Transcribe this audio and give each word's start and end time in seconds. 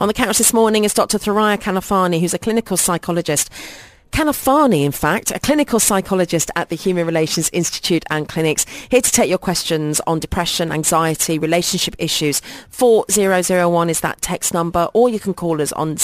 On 0.00 0.06
the 0.06 0.14
couch 0.14 0.38
this 0.38 0.52
morning 0.52 0.84
is 0.84 0.94
Dr. 0.94 1.18
Thoraiya 1.18 1.58
Kanafani, 1.58 2.20
who's 2.20 2.32
a 2.32 2.38
clinical 2.38 2.76
psychologist 2.76 3.50
Kanafani, 4.12 4.84
in 4.84 4.92
fact, 4.92 5.30
a 5.30 5.38
clinical 5.38 5.78
psychologist 5.78 6.50
at 6.56 6.70
the 6.70 6.76
Human 6.76 7.06
Relations 7.06 7.50
Institute 7.52 8.04
and 8.10 8.28
Clinics, 8.28 8.64
here 8.90 9.00
to 9.00 9.10
take 9.10 9.28
your 9.28 9.38
questions 9.38 10.00
on 10.06 10.18
depression, 10.18 10.72
anxiety, 10.72 11.38
relationship 11.38 11.94
issues. 11.98 12.40
4001 12.70 13.90
is 13.90 14.00
that 14.00 14.20
text 14.22 14.54
number, 14.54 14.88
or 14.94 15.08
you 15.08 15.20
can 15.20 15.34
call 15.34 15.60
us 15.60 15.72
on 15.72 15.96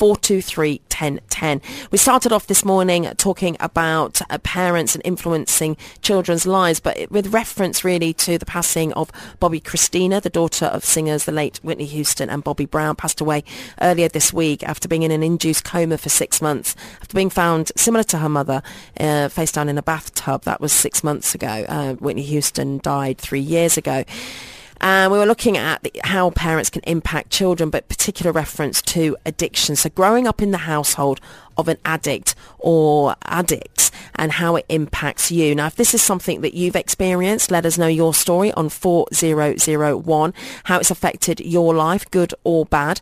04423 0.00 0.80
1010. 0.88 1.60
We 1.90 1.98
started 1.98 2.32
off 2.32 2.46
this 2.46 2.64
morning 2.64 3.04
talking 3.18 3.54
about 3.60 4.22
uh, 4.30 4.38
parents 4.38 4.94
and 4.94 5.04
influencing 5.04 5.76
children's 6.00 6.46
lives, 6.46 6.80
but 6.80 7.10
with 7.10 7.34
reference 7.34 7.84
really 7.84 8.14
to 8.14 8.38
the 8.38 8.46
passing 8.46 8.94
of 8.94 9.12
Bobbi 9.42 9.62
Kristina, 9.62 10.22
the 10.22 10.30
daughter 10.30 10.64
of 10.64 10.86
singers 10.86 11.26
the 11.26 11.32
late 11.32 11.60
Whitney 11.62 11.84
Houston 11.84 12.30
and 12.30 12.42
Bobby 12.42 12.64
Brown, 12.64 12.96
passed 12.96 13.20
away 13.20 13.44
earlier 13.82 14.08
this 14.08 14.32
week 14.32 14.62
after 14.62 14.88
being 14.88 15.02
in 15.02 15.10
an 15.10 15.22
induced 15.22 15.66
coma 15.66 15.98
for 15.98 16.08
six 16.08 16.40
months 16.40 16.74
after 17.02 17.14
being 17.14 17.28
found 17.28 17.70
similar 17.76 18.04
to 18.04 18.16
her 18.16 18.28
mother, 18.30 18.62
uh, 18.98 19.28
face 19.28 19.52
down 19.52 19.68
in 19.68 19.76
a 19.76 19.82
bathtub. 19.82 20.44
That 20.44 20.62
was 20.62 20.72
six 20.72 21.04
months 21.04 21.34
ago. 21.34 21.66
Uh, 21.68 21.92
Whitney 21.96 22.22
Houston 22.22 22.78
died 22.78 23.18
three 23.18 23.40
years 23.40 23.76
ago. 23.76 24.04
And 24.80 25.12
we 25.12 25.18
were 25.18 25.26
looking 25.26 25.56
at 25.56 25.82
the, 25.82 25.92
how 26.04 26.30
parents 26.30 26.70
can 26.70 26.82
impact 26.82 27.30
children, 27.30 27.70
but 27.70 27.88
particular 27.88 28.32
reference 28.32 28.80
to 28.82 29.16
addiction. 29.26 29.76
So 29.76 29.90
growing 29.90 30.26
up 30.26 30.40
in 30.40 30.50
the 30.50 30.58
household 30.58 31.20
of 31.56 31.68
an 31.68 31.76
addict 31.84 32.34
or 32.58 33.14
addicts 33.24 33.89
and 34.20 34.32
how 34.32 34.54
it 34.54 34.66
impacts 34.68 35.32
you. 35.32 35.54
Now, 35.54 35.66
if 35.66 35.76
this 35.76 35.94
is 35.94 36.02
something 36.02 36.42
that 36.42 36.52
you've 36.52 36.76
experienced, 36.76 37.50
let 37.50 37.64
us 37.64 37.78
know 37.78 37.86
your 37.86 38.12
story 38.12 38.52
on 38.52 38.68
4001, 38.68 40.34
how 40.64 40.78
it's 40.78 40.90
affected 40.90 41.40
your 41.40 41.74
life, 41.74 42.08
good 42.10 42.34
or 42.44 42.66
bad. 42.66 43.00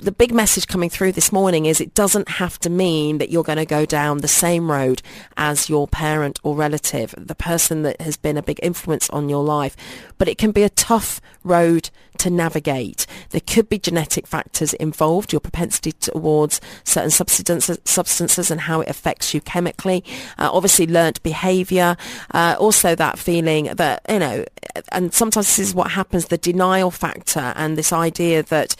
The 0.00 0.10
big 0.10 0.32
message 0.32 0.66
coming 0.66 0.88
through 0.88 1.12
this 1.12 1.30
morning 1.30 1.66
is 1.66 1.82
it 1.82 1.92
doesn't 1.92 2.30
have 2.30 2.58
to 2.60 2.70
mean 2.70 3.18
that 3.18 3.30
you're 3.30 3.44
going 3.44 3.58
to 3.58 3.66
go 3.66 3.84
down 3.84 4.18
the 4.18 4.28
same 4.28 4.70
road 4.70 5.02
as 5.36 5.68
your 5.68 5.86
parent 5.86 6.40
or 6.42 6.56
relative, 6.56 7.14
the 7.18 7.34
person 7.34 7.82
that 7.82 8.00
has 8.00 8.16
been 8.16 8.38
a 8.38 8.42
big 8.42 8.58
influence 8.62 9.10
on 9.10 9.28
your 9.28 9.44
life, 9.44 9.76
but 10.16 10.28
it 10.28 10.38
can 10.38 10.50
be 10.50 10.62
a 10.62 10.70
tough 10.70 11.20
road 11.42 11.90
to 12.24 12.30
navigate. 12.30 13.06
There 13.30 13.40
could 13.40 13.68
be 13.68 13.78
genetic 13.78 14.26
factors 14.26 14.72
involved, 14.74 15.30
your 15.30 15.40
propensity 15.40 15.92
towards 15.92 16.58
certain 16.82 17.10
substances, 17.10 17.78
substances 17.84 18.50
and 18.50 18.62
how 18.62 18.80
it 18.80 18.88
affects 18.88 19.34
you 19.34 19.42
chemically. 19.42 20.02
Uh, 20.38 20.48
obviously, 20.50 20.86
learnt 20.86 21.22
behaviour. 21.22 21.98
Uh, 22.32 22.56
also, 22.58 22.94
that 22.94 23.18
feeling 23.18 23.66
that 23.66 24.00
you 24.08 24.18
know, 24.18 24.44
and 24.90 25.12
sometimes 25.12 25.46
this 25.48 25.58
is 25.58 25.74
what 25.74 25.90
happens: 25.90 26.26
the 26.26 26.38
denial 26.38 26.90
factor 26.90 27.52
and 27.56 27.76
this 27.76 27.92
idea 27.92 28.42
that 28.44 28.74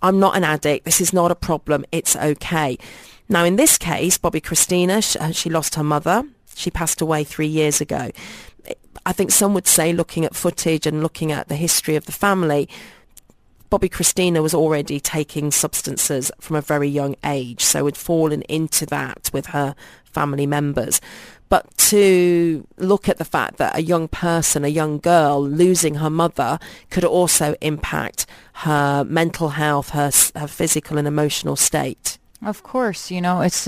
I'm 0.00 0.20
not 0.20 0.36
an 0.36 0.44
addict. 0.44 0.84
This 0.84 1.00
is 1.00 1.12
not 1.12 1.32
a 1.32 1.34
problem. 1.34 1.84
It's 1.90 2.14
okay. 2.14 2.78
Now, 3.28 3.44
in 3.44 3.56
this 3.56 3.76
case, 3.76 4.18
Bobbi 4.18 4.40
Kristina, 4.40 5.02
she, 5.02 5.18
uh, 5.18 5.32
she 5.32 5.50
lost 5.50 5.74
her 5.74 5.82
mother. 5.82 6.22
She 6.54 6.70
passed 6.70 7.00
away 7.00 7.24
three 7.24 7.48
years 7.48 7.80
ago. 7.80 8.10
I 9.06 9.12
think 9.12 9.30
some 9.30 9.54
would 9.54 9.66
say, 9.66 9.92
looking 9.92 10.24
at 10.24 10.34
footage 10.34 10.86
and 10.86 11.02
looking 11.02 11.32
at 11.32 11.48
the 11.48 11.56
history 11.56 11.96
of 11.96 12.06
the 12.06 12.12
family, 12.12 12.68
Bobbi 13.70 13.90
Kristina 13.90 14.42
was 14.42 14.54
already 14.54 15.00
taking 15.00 15.50
substances 15.50 16.30
from 16.40 16.56
a 16.56 16.60
very 16.60 16.88
young 16.88 17.16
age, 17.24 17.60
so 17.60 17.86
had 17.86 17.96
fallen 17.96 18.42
into 18.42 18.86
that 18.86 19.30
with 19.32 19.46
her 19.46 19.74
family 20.04 20.46
members. 20.46 21.00
But 21.48 21.76
to 21.78 22.66
look 22.78 23.08
at 23.08 23.18
the 23.18 23.24
fact 23.24 23.58
that 23.58 23.76
a 23.76 23.82
young 23.82 24.08
person, 24.08 24.64
a 24.64 24.68
young 24.68 24.98
girl, 24.98 25.42
losing 25.42 25.96
her 25.96 26.10
mother 26.10 26.58
could 26.90 27.04
also 27.04 27.54
impact 27.60 28.26
her 28.54 29.04
mental 29.04 29.50
health, 29.50 29.90
her, 29.90 30.10
her 30.36 30.48
physical 30.48 30.98
and 30.98 31.08
emotional 31.08 31.56
state. 31.56 32.18
Of 32.44 32.62
course, 32.62 33.10
you 33.10 33.20
know, 33.20 33.40
it's 33.40 33.66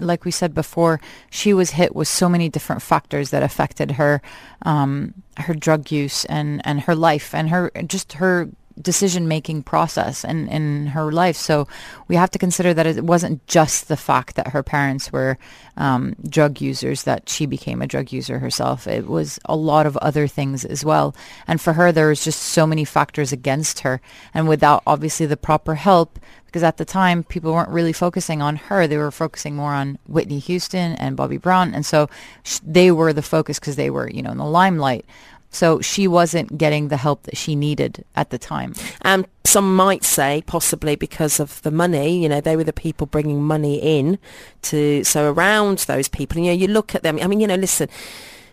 like 0.00 0.24
we 0.24 0.30
said 0.30 0.54
before, 0.54 1.00
she 1.30 1.52
was 1.52 1.70
hit 1.70 1.94
with 1.94 2.08
so 2.08 2.28
many 2.28 2.48
different 2.48 2.82
factors 2.82 3.30
that 3.30 3.42
affected 3.42 3.92
her, 3.92 4.22
um, 4.62 5.14
her 5.36 5.54
drug 5.54 5.90
use 5.90 6.24
and, 6.26 6.60
and 6.64 6.82
her 6.82 6.94
life 6.94 7.34
and 7.34 7.50
her 7.50 7.70
just 7.86 8.14
her 8.14 8.48
decision 8.80 9.28
making 9.28 9.62
process 9.62 10.24
in, 10.24 10.48
in 10.48 10.86
her 10.86 11.12
life. 11.12 11.36
So 11.36 11.68
we 12.08 12.16
have 12.16 12.30
to 12.32 12.38
consider 12.38 12.74
that 12.74 12.86
it 12.86 13.04
wasn't 13.04 13.46
just 13.46 13.88
the 13.88 13.96
fact 13.96 14.36
that 14.36 14.48
her 14.48 14.62
parents 14.62 15.12
were 15.12 15.38
um, 15.76 16.16
drug 16.28 16.60
users 16.60 17.04
that 17.04 17.28
she 17.28 17.46
became 17.46 17.82
a 17.82 17.86
drug 17.86 18.12
user 18.12 18.38
herself. 18.38 18.86
It 18.86 19.06
was 19.06 19.38
a 19.44 19.56
lot 19.56 19.86
of 19.86 19.96
other 19.98 20.26
things 20.26 20.64
as 20.64 20.84
well. 20.84 21.14
And 21.46 21.60
for 21.60 21.74
her, 21.74 21.92
there 21.92 22.08
was 22.08 22.24
just 22.24 22.40
so 22.42 22.66
many 22.66 22.84
factors 22.84 23.32
against 23.32 23.80
her. 23.80 24.00
And 24.32 24.48
without 24.48 24.82
obviously 24.86 25.26
the 25.26 25.36
proper 25.36 25.76
help, 25.76 26.18
because 26.54 26.62
at 26.62 26.76
the 26.76 26.84
time 26.84 27.24
people 27.24 27.52
weren't 27.52 27.68
really 27.68 27.92
focusing 27.92 28.40
on 28.40 28.54
her. 28.54 28.86
They 28.86 28.96
were 28.96 29.10
focusing 29.10 29.56
more 29.56 29.72
on 29.72 29.98
Whitney 30.06 30.38
Houston 30.38 30.92
and 30.92 31.16
Bobby 31.16 31.36
Brown. 31.36 31.74
And 31.74 31.84
so 31.84 32.08
sh- 32.44 32.60
they 32.64 32.92
were 32.92 33.12
the 33.12 33.22
focus 33.22 33.58
because 33.58 33.74
they 33.74 33.90
were, 33.90 34.08
you 34.08 34.22
know, 34.22 34.30
in 34.30 34.38
the 34.38 34.44
limelight. 34.44 35.04
So 35.50 35.80
she 35.80 36.06
wasn't 36.06 36.56
getting 36.56 36.88
the 36.88 36.96
help 36.96 37.24
that 37.24 37.36
she 37.36 37.56
needed 37.56 38.04
at 38.14 38.30
the 38.30 38.38
time. 38.38 38.74
And 39.02 39.26
some 39.42 39.74
might 39.74 40.04
say 40.04 40.44
possibly 40.46 40.94
because 40.94 41.40
of 41.40 41.60
the 41.62 41.72
money, 41.72 42.22
you 42.22 42.28
know, 42.28 42.40
they 42.40 42.54
were 42.54 42.62
the 42.62 42.72
people 42.72 43.08
bringing 43.08 43.42
money 43.42 43.78
in 43.78 44.20
to, 44.62 45.02
so 45.02 45.32
around 45.32 45.78
those 45.78 46.06
people, 46.06 46.38
you 46.38 46.46
know, 46.46 46.52
you 46.52 46.68
look 46.68 46.94
at 46.94 47.02
them, 47.02 47.18
I 47.20 47.26
mean, 47.26 47.40
you 47.40 47.48
know, 47.48 47.56
listen, 47.56 47.88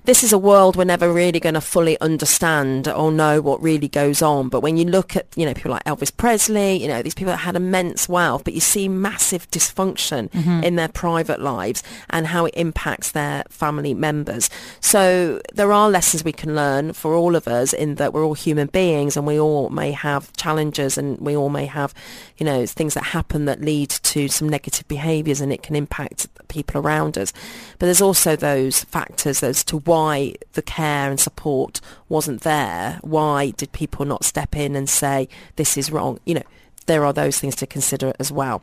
this 0.03 0.23
is 0.23 0.33
a 0.33 0.37
world 0.37 0.75
we're 0.75 0.83
never 0.83 1.11
really 1.13 1.39
going 1.39 1.53
to 1.53 1.61
fully 1.61 1.99
understand 2.01 2.87
or 2.87 3.11
know 3.11 3.39
what 3.39 3.61
really 3.61 3.87
goes 3.87 4.21
on. 4.21 4.49
But 4.49 4.61
when 4.61 4.75
you 4.77 4.85
look 4.85 5.15
at, 5.15 5.27
you 5.35 5.45
know, 5.45 5.53
people 5.53 5.71
like 5.71 5.83
Elvis 5.83 6.15
Presley, 6.15 6.81
you 6.81 6.87
know, 6.87 7.03
these 7.03 7.13
people 7.13 7.31
that 7.31 7.37
had 7.37 7.55
immense 7.55 8.09
wealth, 8.09 8.43
but 8.43 8.53
you 8.53 8.59
see 8.59 8.87
massive 8.87 9.49
dysfunction 9.51 10.29
mm-hmm. 10.31 10.63
in 10.63 10.75
their 10.75 10.87
private 10.87 11.39
lives 11.39 11.83
and 12.09 12.27
how 12.27 12.45
it 12.45 12.53
impacts 12.55 13.11
their 13.11 13.43
family 13.49 13.93
members. 13.93 14.49
So 14.79 15.39
there 15.53 15.71
are 15.71 15.89
lessons 15.89 16.23
we 16.23 16.31
can 16.31 16.55
learn 16.55 16.93
for 16.93 17.13
all 17.13 17.35
of 17.35 17.47
us 17.47 17.71
in 17.71 17.95
that 17.95 18.11
we're 18.11 18.25
all 18.25 18.33
human 18.33 18.67
beings 18.67 19.15
and 19.15 19.27
we 19.27 19.39
all 19.39 19.69
may 19.69 19.91
have 19.91 20.33
challenges 20.33 20.97
and 20.97 21.19
we 21.19 21.35
all 21.35 21.49
may 21.49 21.67
have, 21.67 21.93
you 22.37 22.45
know, 22.45 22.65
things 22.65 22.95
that 22.95 23.03
happen 23.03 23.45
that 23.45 23.61
lead 23.61 23.89
to 23.89 24.27
some 24.27 24.49
negative 24.49 24.87
behaviours 24.87 25.41
and 25.41 25.53
it 25.53 25.61
can 25.61 25.75
impact 25.75 26.27
people 26.47 26.81
around 26.81 27.17
us. 27.19 27.31
But 27.77 27.85
there's 27.85 28.01
also 28.01 28.35
those 28.35 28.83
factors 28.83 29.43
as 29.43 29.63
to 29.65 29.77
why 29.91 30.33
the 30.53 30.61
care 30.61 31.09
and 31.09 31.19
support 31.19 31.81
wasn't 32.07 32.43
there. 32.43 32.97
Why 33.01 33.49
did 33.49 33.73
people 33.73 34.05
not 34.05 34.23
step 34.23 34.55
in 34.55 34.73
and 34.73 34.89
say, 34.89 35.27
this 35.57 35.77
is 35.77 35.91
wrong? 35.91 36.17
You 36.23 36.35
know, 36.35 36.43
there 36.85 37.03
are 37.03 37.11
those 37.11 37.37
things 37.39 37.55
to 37.57 37.67
consider 37.67 38.13
as 38.17 38.31
well 38.31 38.61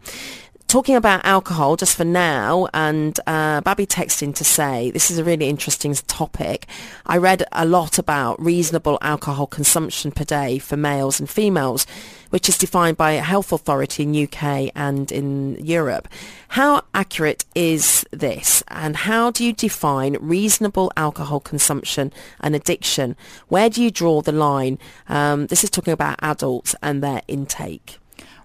talking 0.68 0.96
about 0.96 1.24
alcohol 1.24 1.76
just 1.76 1.96
for 1.96 2.04
now, 2.04 2.68
and 2.74 3.18
uh, 3.26 3.62
Babby 3.62 3.86
texting 3.86 4.34
to 4.34 4.44
say 4.44 4.90
this 4.90 5.10
is 5.10 5.18
a 5.18 5.24
really 5.24 5.48
interesting 5.48 5.94
topic. 5.94 6.66
I 7.06 7.16
read 7.16 7.42
a 7.52 7.64
lot 7.64 7.98
about 7.98 8.40
reasonable 8.40 8.98
alcohol 9.00 9.46
consumption 9.46 10.12
per 10.12 10.24
day 10.24 10.58
for 10.58 10.76
males 10.76 11.18
and 11.18 11.28
females, 11.28 11.86
which 12.28 12.50
is 12.50 12.58
defined 12.58 12.98
by 12.98 13.12
a 13.12 13.22
health 13.22 13.50
authority 13.50 14.02
in 14.02 14.24
UK 14.24 14.70
and 14.76 15.10
in 15.10 15.56
Europe. 15.64 16.06
How 16.48 16.82
accurate 16.94 17.46
is 17.54 18.04
this, 18.10 18.62
and 18.68 18.94
how 18.94 19.30
do 19.30 19.44
you 19.44 19.54
define 19.54 20.18
reasonable 20.20 20.92
alcohol 20.98 21.40
consumption 21.40 22.12
and 22.40 22.54
addiction? 22.54 23.16
Where 23.48 23.70
do 23.70 23.82
you 23.82 23.90
draw 23.90 24.20
the 24.20 24.32
line? 24.32 24.78
Um, 25.08 25.46
this 25.46 25.64
is 25.64 25.70
talking 25.70 25.94
about 25.94 26.18
adults 26.20 26.74
and 26.82 27.02
their 27.02 27.22
intake. 27.26 27.97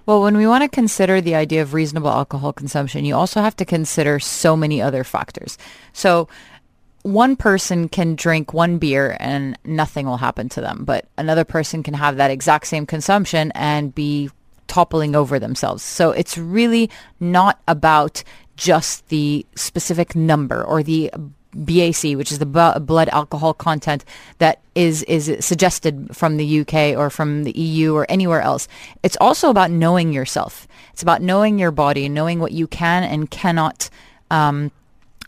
Well, 0.06 0.22
when 0.22 0.36
we 0.36 0.48
want 0.48 0.64
to 0.64 0.70
consider 0.70 1.22
the 1.22 1.36
idea 1.36 1.62
of 1.62 1.74
reasonable 1.74 2.10
alcohol 2.10 2.52
consumption, 2.52 3.06
you 3.06 3.16
also 3.16 3.42
have 3.42 3.56
to 3.58 3.66
consider 3.66 4.20
so 4.20 4.58
many 4.58 4.82
other 4.82 5.04
factors. 5.04 5.58
So 5.94 6.28
one 7.04 7.36
person 7.36 7.88
can 7.88 8.16
drink 8.16 8.54
one 8.54 8.80
beer 8.80 9.16
and 9.20 9.58
nothing 9.64 10.06
will 10.06 10.18
happen 10.18 10.50
to 10.50 10.62
them, 10.62 10.84
but 10.84 11.06
another 11.18 11.46
person 11.46 11.84
can 11.84 11.94
have 11.94 12.18
that 12.18 12.32
exact 12.32 12.68
same 12.68 12.86
consumption 12.86 13.52
and 13.56 13.96
be 13.96 14.30
toppling 14.68 15.16
over 15.16 15.40
themselves. 15.40 15.84
So 15.84 16.12
it's 16.12 16.38
really 16.38 16.90
not 17.20 17.62
about 17.68 18.24
just 18.56 19.08
the 19.10 19.46
specific 19.56 20.16
number 20.16 20.64
or 20.64 20.84
the 20.84 21.12
BAC, 21.54 22.16
which 22.16 22.32
is 22.32 22.40
the 22.40 22.46
blood 22.46 23.10
alcohol 23.10 23.54
content 23.54 24.06
that 24.40 24.60
is 24.76 25.04
is 25.04 25.36
suggested 25.40 26.10
from 26.16 26.38
the 26.38 26.62
UK 26.62 26.98
or 26.98 27.10
from 27.10 27.44
the 27.44 27.58
EU 27.58 27.94
or 27.94 28.06
anywhere 28.10 28.42
else. 28.42 28.68
It's 29.04 29.18
also 29.22 29.50
about 29.50 29.72
knowing 29.72 30.14
yourself. 30.14 30.68
It's 30.92 31.04
about 31.04 31.22
knowing 31.22 31.60
your 31.60 31.72
body, 31.72 32.10
knowing 32.10 32.40
what 32.40 32.52
you 32.52 32.68
can 32.68 33.04
and 33.04 33.30
cannot 33.30 33.90
um, 34.32 34.72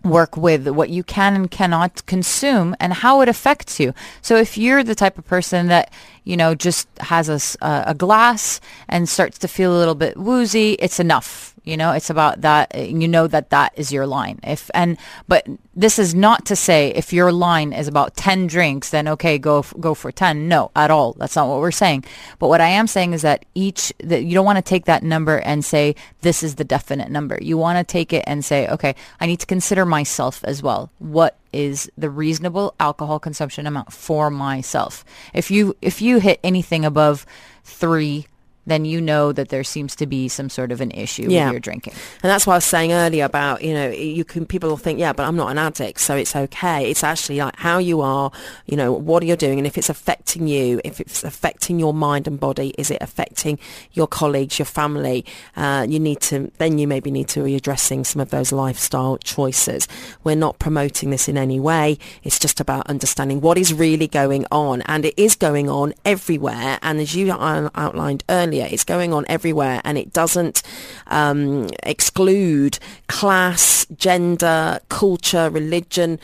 work 0.03 0.37
with, 0.37 0.67
what 0.67 0.89
you 0.89 1.03
can 1.03 1.35
and 1.35 1.49
cannot 1.49 2.05
consume, 2.05 2.75
and 2.79 2.93
how 2.93 3.21
it 3.21 3.29
affects 3.29 3.79
you. 3.79 3.93
So 4.21 4.35
if 4.35 4.57
you're 4.57 4.83
the 4.83 4.95
type 4.95 5.17
of 5.17 5.25
person 5.25 5.67
that 5.67 5.91
you 6.25 6.35
know 6.35 6.53
just 6.55 6.87
has 6.99 7.29
a, 7.29 7.83
a 7.87 7.95
glass 7.95 8.59
and 8.89 9.07
starts 9.07 9.37
to 9.39 9.47
feel 9.47 9.75
a 9.75 9.79
little 9.79 9.95
bit 9.95 10.17
woozy, 10.17 10.73
it's 10.73 10.99
enough 10.99 11.55
You 11.65 11.77
know, 11.77 11.93
it's 11.93 12.11
about 12.11 12.41
that. 12.41 12.75
You 12.75 13.07
know 13.07 13.27
that 13.27 13.49
that 13.49 13.73
is 13.75 13.91
your 13.91 14.05
line. 14.05 14.39
If 14.43 14.69
and 14.73 14.97
but 15.27 15.47
this 15.75 15.97
is 15.97 16.13
not 16.13 16.45
to 16.45 16.55
say 16.55 16.89
if 16.93 17.11
your 17.11 17.31
line 17.31 17.73
is 17.73 17.87
about 17.87 18.15
ten 18.15 18.45
drinks, 18.45 18.91
then 18.91 19.07
okay, 19.07 19.39
go 19.39 19.65
go 19.79 19.95
for 19.95 20.11
ten. 20.11 20.47
No, 20.47 20.69
at 20.75 20.91
all. 20.91 21.13
That's 21.13 21.35
not 21.35 21.47
what 21.47 21.59
we're 21.59 21.71
saying. 21.71 22.05
But 22.37 22.49
what 22.49 22.61
I 22.61 22.67
am 22.67 22.85
saying 22.85 23.13
is 23.13 23.23
that 23.23 23.45
each 23.55 23.91
that 23.97 24.23
you 24.23 24.35
don't 24.35 24.45
want 24.45 24.57
to 24.57 24.69
take 24.69 24.85
that 24.85 25.01
number 25.01 25.39
and 25.39 25.65
say 25.65 25.95
this 26.21 26.43
is 26.43 26.55
the 26.55 26.63
definite 26.63 27.09
number. 27.09 27.39
You 27.41 27.57
want 27.57 27.79
to 27.79 27.91
take 27.91 28.13
it 28.13 28.23
and 28.27 28.45
say, 28.45 28.67
okay, 28.67 28.93
I 29.19 29.25
need 29.25 29.39
to 29.39 29.47
consider 29.47 29.85
myself 29.85 30.43
as 30.43 30.61
well. 30.61 30.91
What 30.99 31.35
is 31.51 31.89
the 31.97 32.09
reasonable 32.09 32.75
alcohol 32.79 33.17
consumption 33.17 33.65
amount 33.65 33.91
for 33.91 34.29
myself? 34.29 35.03
If 35.33 35.49
you 35.49 35.75
if 35.81 35.99
you 35.99 36.14
hit 36.19 36.39
anything 36.43 36.85
above 36.85 37.25
three 37.63 38.27
then 38.65 38.85
you 38.85 39.01
know 39.01 39.31
that 39.31 39.49
there 39.49 39.63
seems 39.63 39.95
to 39.97 40.05
be 40.05 40.27
some 40.27 40.49
sort 40.49 40.71
of 40.71 40.81
an 40.81 40.91
issue 40.91 41.27
yeah. 41.29 41.45
with 41.45 41.53
your 41.53 41.59
drinking. 41.59 41.93
And 42.23 42.29
that's 42.29 42.47
what 42.47 42.53
I 42.53 42.57
was 42.57 42.65
saying 42.65 42.93
earlier 42.93 43.25
about, 43.25 43.63
you 43.63 43.73
know, 43.73 43.89
you 43.89 44.25
can, 44.25 44.45
people 44.45 44.69
will 44.69 44.77
think, 44.77 44.99
yeah, 44.99 45.13
but 45.13 45.27
I'm 45.27 45.35
not 45.35 45.51
an 45.51 45.57
addict, 45.57 45.99
so 45.99 46.15
it's 46.15 46.35
okay. 46.35 46.89
It's 46.89 47.03
actually 47.03 47.39
like 47.39 47.55
how 47.57 47.77
you 47.77 48.01
are, 48.01 48.31
you 48.65 48.77
know, 48.77 48.91
what 48.91 49.21
are 49.23 49.25
you 49.25 49.35
doing? 49.35 49.59
And 49.59 49.67
if 49.67 49.77
it's 49.77 49.89
affecting 49.89 50.47
you, 50.47 50.81
if 50.83 50.99
it's 50.99 51.23
affecting 51.23 51.79
your 51.79 51.93
mind 51.93 52.27
and 52.27 52.39
body, 52.39 52.73
is 52.77 52.89
it 52.89 53.01
affecting 53.01 53.59
your 53.93 54.07
colleagues, 54.07 54.57
your 54.57 54.65
family? 54.65 55.25
Uh, 55.55 55.85
you 55.87 55.99
need 55.99 56.21
to, 56.21 56.51
then 56.57 56.77
you 56.77 56.87
maybe 56.87 57.11
need 57.11 57.27
to 57.29 57.43
be 57.43 57.55
addressing 57.55 58.03
some 58.03 58.19
of 58.19 58.29
those 58.29 58.51
lifestyle 58.51 59.17
choices. 59.17 59.87
We're 60.23 60.35
not 60.35 60.59
promoting 60.59 61.09
this 61.11 61.27
in 61.27 61.37
any 61.37 61.59
way. 61.59 61.97
It's 62.23 62.39
just 62.39 62.59
about 62.59 62.87
understanding 62.87 63.41
what 63.41 63.57
is 63.57 63.73
really 63.73 64.07
going 64.07 64.45
on. 64.51 64.81
And 64.83 65.05
it 65.05 65.13
is 65.17 65.35
going 65.35 65.69
on 65.69 65.93
everywhere. 66.03 66.79
And 66.81 66.99
as 66.99 67.15
you 67.15 67.31
outlined 67.31 68.23
earlier, 68.29 68.54
it's 68.63 68.83
going 68.85 69.13
on 69.13 69.25
everywhere 69.27 69.81
and 69.83 69.97
it 69.97 70.13
doesn't 70.13 70.63
um, 71.07 71.67
exclude 71.83 72.79
class, 73.07 73.85
gender, 73.97 74.79
culture, 74.89 75.49
religion, 75.49 76.19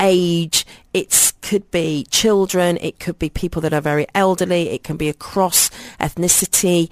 age. 0.00 0.66
It 0.92 1.32
could 1.40 1.70
be 1.70 2.06
children. 2.10 2.78
It 2.80 2.98
could 3.00 3.18
be 3.18 3.30
people 3.30 3.62
that 3.62 3.72
are 3.72 3.80
very 3.80 4.06
elderly. 4.14 4.68
It 4.70 4.84
can 4.84 4.96
be 4.96 5.08
across 5.08 5.70
ethnicity 5.98 6.90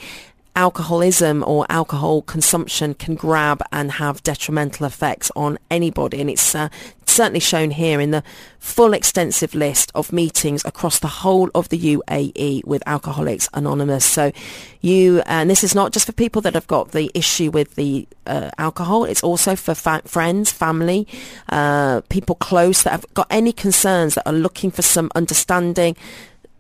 alcoholism 0.59 1.45
or 1.47 1.65
alcohol 1.71 2.21
consumption 2.21 2.93
can 2.93 3.15
grab 3.15 3.63
and 3.71 3.93
have 3.93 4.21
detrimental 4.25 4.87
effects 4.87 5.31
on 5.37 5.57
anybody. 5.71 6.21
And 6.21 6.29
it's 6.29 6.53
uh, 6.53 6.69
certainly 7.07 7.39
shown 7.39 7.71
here 7.71 8.01
in 8.01 8.11
the 8.11 8.25
full 8.59 8.93
extensive 8.93 9.55
list 9.55 9.93
of 9.95 10.13
meetings 10.13 10.65
across 10.65 10.99
the 10.99 11.07
whole 11.23 11.49
of 11.55 11.69
the 11.69 11.79
UAE 11.79 12.65
with 12.65 12.83
Alcoholics 12.87 13.49
Anonymous. 13.55 14.05
So 14.05 14.33
you, 14.81 15.23
and 15.27 15.49
this 15.49 15.63
is 15.63 15.77
not 15.77 15.93
just 15.93 16.07
for 16.07 16.13
people 16.13 16.43
that 16.43 16.55
have 16.55 16.67
got 16.67 16.91
the 16.91 17.09
issue 17.15 17.53
with 17.53 17.77
the 17.77 18.09
uh, 18.27 18.51
alcohol, 18.59 19.05
it's 19.05 19.23
also 19.23 19.55
for 19.55 19.77
fa- 19.77 20.03
friends, 20.07 20.51
family, 20.51 21.07
uh, 21.51 22.01
people 22.09 22.35
close 22.35 22.83
that 22.83 22.91
have 22.91 23.07
got 23.15 23.29
any 23.31 23.53
concerns 23.53 24.17
that 24.17 24.27
are 24.27 24.33
looking 24.33 24.73
for 24.73 24.83
some 24.83 25.09
understanding, 25.15 25.97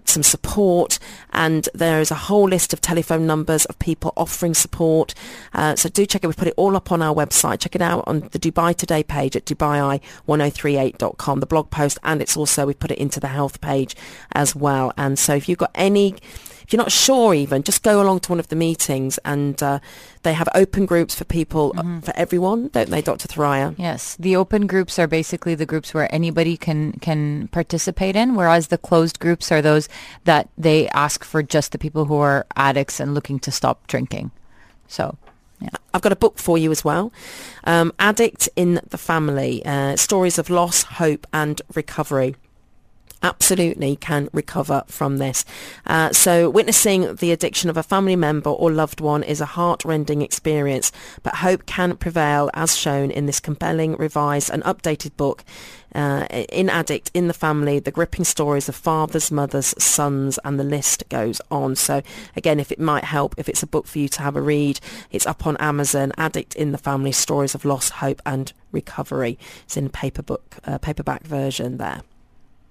some 0.08 0.22
support 0.22 0.98
and 1.32 1.68
there 1.74 2.00
is 2.00 2.10
a 2.10 2.14
whole 2.14 2.48
list 2.48 2.72
of 2.72 2.80
telephone 2.80 3.26
numbers 3.26 3.64
of 3.66 3.78
people 3.78 4.12
offering 4.16 4.54
support. 4.54 5.14
Uh, 5.52 5.76
so 5.76 5.88
do 5.88 6.06
check 6.06 6.24
it. 6.24 6.26
We 6.26 6.32
put 6.32 6.48
it 6.48 6.54
all 6.56 6.76
up 6.76 6.90
on 6.90 7.02
our 7.02 7.14
website. 7.14 7.60
Check 7.60 7.74
it 7.74 7.82
out 7.82 8.04
on 8.06 8.20
the 8.20 8.38
Dubai 8.38 8.74
Today 8.74 9.02
page 9.02 9.36
at 9.36 9.44
dubai1038.com, 9.44 11.40
the 11.40 11.46
blog 11.46 11.70
post, 11.70 11.98
and 12.02 12.20
it's 12.22 12.36
also, 12.36 12.66
we 12.66 12.74
put 12.74 12.90
it 12.90 12.98
into 12.98 13.20
the 13.20 13.28
health 13.28 13.60
page 13.60 13.94
as 14.32 14.54
well. 14.54 14.92
And 14.96 15.18
so 15.18 15.34
if 15.34 15.48
you've 15.48 15.58
got 15.58 15.70
any 15.74 16.16
if 16.68 16.74
you're 16.74 16.82
not 16.82 16.92
sure 16.92 17.32
even, 17.32 17.62
just 17.62 17.82
go 17.82 18.02
along 18.02 18.20
to 18.20 18.30
one 18.30 18.38
of 18.38 18.48
the 18.48 18.54
meetings 18.54 19.18
and 19.24 19.62
uh, 19.62 19.78
they 20.22 20.34
have 20.34 20.50
open 20.54 20.84
groups 20.84 21.14
for 21.14 21.24
people, 21.24 21.72
uh, 21.78 21.80
mm-hmm. 21.80 22.00
for 22.00 22.12
everyone, 22.14 22.68
don't 22.68 22.90
they, 22.90 23.00
Dr. 23.00 23.26
Thoraiya? 23.26 23.74
Yes. 23.78 24.16
The 24.16 24.36
open 24.36 24.66
groups 24.66 24.98
are 24.98 25.06
basically 25.06 25.54
the 25.54 25.64
groups 25.64 25.94
where 25.94 26.14
anybody 26.14 26.58
can, 26.58 26.92
can 27.00 27.48
participate 27.48 28.16
in, 28.16 28.34
whereas 28.34 28.66
the 28.66 28.76
closed 28.76 29.18
groups 29.18 29.50
are 29.50 29.62
those 29.62 29.88
that 30.24 30.50
they 30.58 30.90
ask 30.90 31.24
for 31.24 31.42
just 31.42 31.72
the 31.72 31.78
people 31.78 32.04
who 32.04 32.16
are 32.16 32.46
addicts 32.54 33.00
and 33.00 33.14
looking 33.14 33.38
to 33.38 33.50
stop 33.50 33.86
drinking. 33.86 34.30
So 34.88 35.16
yeah. 35.62 35.70
I've 35.94 36.02
got 36.02 36.12
a 36.12 36.16
book 36.16 36.36
for 36.36 36.58
you 36.58 36.70
as 36.70 36.84
well. 36.84 37.14
Um, 37.64 37.94
Addict 37.98 38.46
in 38.56 38.82
the 38.86 38.98
Family, 38.98 39.64
uh, 39.64 39.96
Stories 39.96 40.38
of 40.38 40.50
Loss, 40.50 40.82
Hope 40.82 41.26
and 41.32 41.62
Recovery 41.74 42.36
absolutely 43.22 43.96
can 43.96 44.28
recover 44.32 44.84
from 44.86 45.18
this. 45.18 45.44
Uh, 45.86 46.12
so 46.12 46.50
witnessing 46.50 47.16
the 47.16 47.32
addiction 47.32 47.70
of 47.70 47.76
a 47.76 47.82
family 47.82 48.16
member 48.16 48.50
or 48.50 48.70
loved 48.70 49.00
one 49.00 49.22
is 49.22 49.40
a 49.40 49.46
heart-rending 49.46 50.22
experience, 50.22 50.92
but 51.22 51.36
hope 51.36 51.66
can 51.66 51.96
prevail 51.96 52.50
as 52.54 52.76
shown 52.76 53.10
in 53.10 53.26
this 53.26 53.40
compelling, 53.40 53.96
revised 53.96 54.50
and 54.50 54.62
updated 54.64 55.16
book 55.16 55.44
uh, 55.94 56.26
in 56.30 56.68
Addict, 56.68 57.10
in 57.14 57.28
the 57.28 57.34
family, 57.34 57.78
the 57.78 57.90
gripping 57.90 58.24
stories 58.24 58.68
of 58.68 58.76
fathers, 58.76 59.30
mothers, 59.30 59.74
sons, 59.78 60.38
and 60.44 60.60
the 60.60 60.64
list 60.64 61.08
goes 61.08 61.40
on. 61.50 61.76
So 61.76 62.02
again, 62.36 62.60
if 62.60 62.70
it 62.70 62.78
might 62.78 63.04
help, 63.04 63.34
if 63.38 63.48
it's 63.48 63.62
a 63.62 63.66
book 63.66 63.86
for 63.86 63.98
you 63.98 64.08
to 64.10 64.22
have 64.22 64.36
a 64.36 64.42
read, 64.42 64.80
it's 65.10 65.26
up 65.26 65.46
on 65.46 65.56
Amazon, 65.56 66.12
Addict 66.18 66.54
in 66.54 66.72
the 66.72 66.78
Family, 66.78 67.12
Stories 67.12 67.54
of 67.54 67.64
Loss, 67.64 67.90
Hope 67.90 68.20
and 68.26 68.52
Recovery. 68.70 69.38
It's 69.64 69.76
in 69.76 69.88
paper 69.88 70.22
book, 70.22 70.56
uh, 70.64 70.78
paperback 70.78 71.22
version 71.24 71.78
there. 71.78 72.02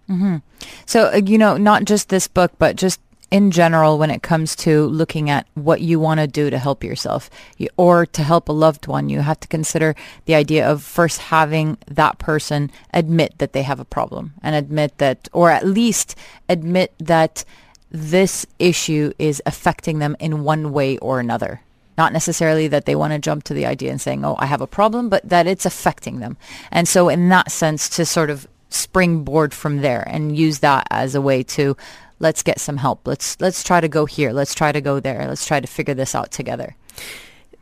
Mm-hmm. 0.09 0.37
So, 0.85 1.11
uh, 1.13 1.21
you 1.25 1.37
know, 1.37 1.57
not 1.57 1.85
just 1.85 2.09
this 2.09 2.27
book, 2.27 2.51
but 2.57 2.75
just 2.75 2.99
in 3.29 3.51
general 3.51 3.97
when 3.97 4.09
it 4.09 4.23
comes 4.23 4.55
to 4.55 4.85
looking 4.85 5.29
at 5.29 5.45
what 5.53 5.81
you 5.81 5.99
want 5.99 6.19
to 6.19 6.27
do 6.27 6.49
to 6.49 6.57
help 6.57 6.83
yourself 6.83 7.29
or 7.75 8.05
to 8.05 8.23
help 8.23 8.47
a 8.47 8.53
loved 8.53 8.87
one, 8.87 9.09
you 9.09 9.19
have 9.19 9.39
to 9.41 9.47
consider 9.47 9.95
the 10.25 10.35
idea 10.35 10.67
of 10.67 10.81
first 10.81 11.19
having 11.19 11.77
that 11.87 12.17
person 12.19 12.71
admit 12.93 13.37
that 13.39 13.53
they 13.53 13.63
have 13.63 13.79
a 13.79 13.85
problem 13.85 14.33
and 14.41 14.55
admit 14.55 14.97
that, 14.97 15.27
or 15.33 15.51
at 15.51 15.65
least 15.65 16.15
admit 16.47 16.93
that 16.99 17.43
this 17.91 18.45
issue 18.59 19.11
is 19.19 19.41
affecting 19.45 19.99
them 19.99 20.15
in 20.19 20.43
one 20.43 20.71
way 20.71 20.97
or 20.99 21.19
another. 21.19 21.61
Not 21.97 22.13
necessarily 22.13 22.67
that 22.67 22.85
they 22.85 22.95
want 22.95 23.13
to 23.13 23.19
jump 23.19 23.43
to 23.45 23.53
the 23.53 23.65
idea 23.65 23.89
and 23.89 23.99
saying, 23.99 24.23
oh, 24.23 24.35
I 24.37 24.45
have 24.45 24.61
a 24.61 24.67
problem, 24.67 25.09
but 25.09 25.27
that 25.27 25.47
it's 25.47 25.65
affecting 25.65 26.19
them. 26.19 26.37
And 26.71 26.87
so 26.87 27.09
in 27.09 27.27
that 27.29 27.51
sense, 27.51 27.89
to 27.89 28.05
sort 28.05 28.29
of 28.29 28.47
springboard 28.69 29.53
from 29.53 29.81
there 29.81 30.03
and 30.07 30.37
use 30.37 30.59
that 30.59 30.87
as 30.91 31.15
a 31.15 31.21
way 31.21 31.43
to 31.43 31.75
let's 32.19 32.43
get 32.43 32.59
some 32.59 32.77
help. 32.77 33.07
Let's 33.07 33.39
let's 33.39 33.63
try 33.63 33.81
to 33.81 33.87
go 33.87 34.05
here. 34.05 34.31
Let's 34.31 34.55
try 34.55 34.71
to 34.71 34.81
go 34.81 34.99
there. 34.99 35.27
Let's 35.27 35.45
try 35.45 35.59
to 35.59 35.67
figure 35.67 35.93
this 35.93 36.15
out 36.15 36.31
together. 36.31 36.75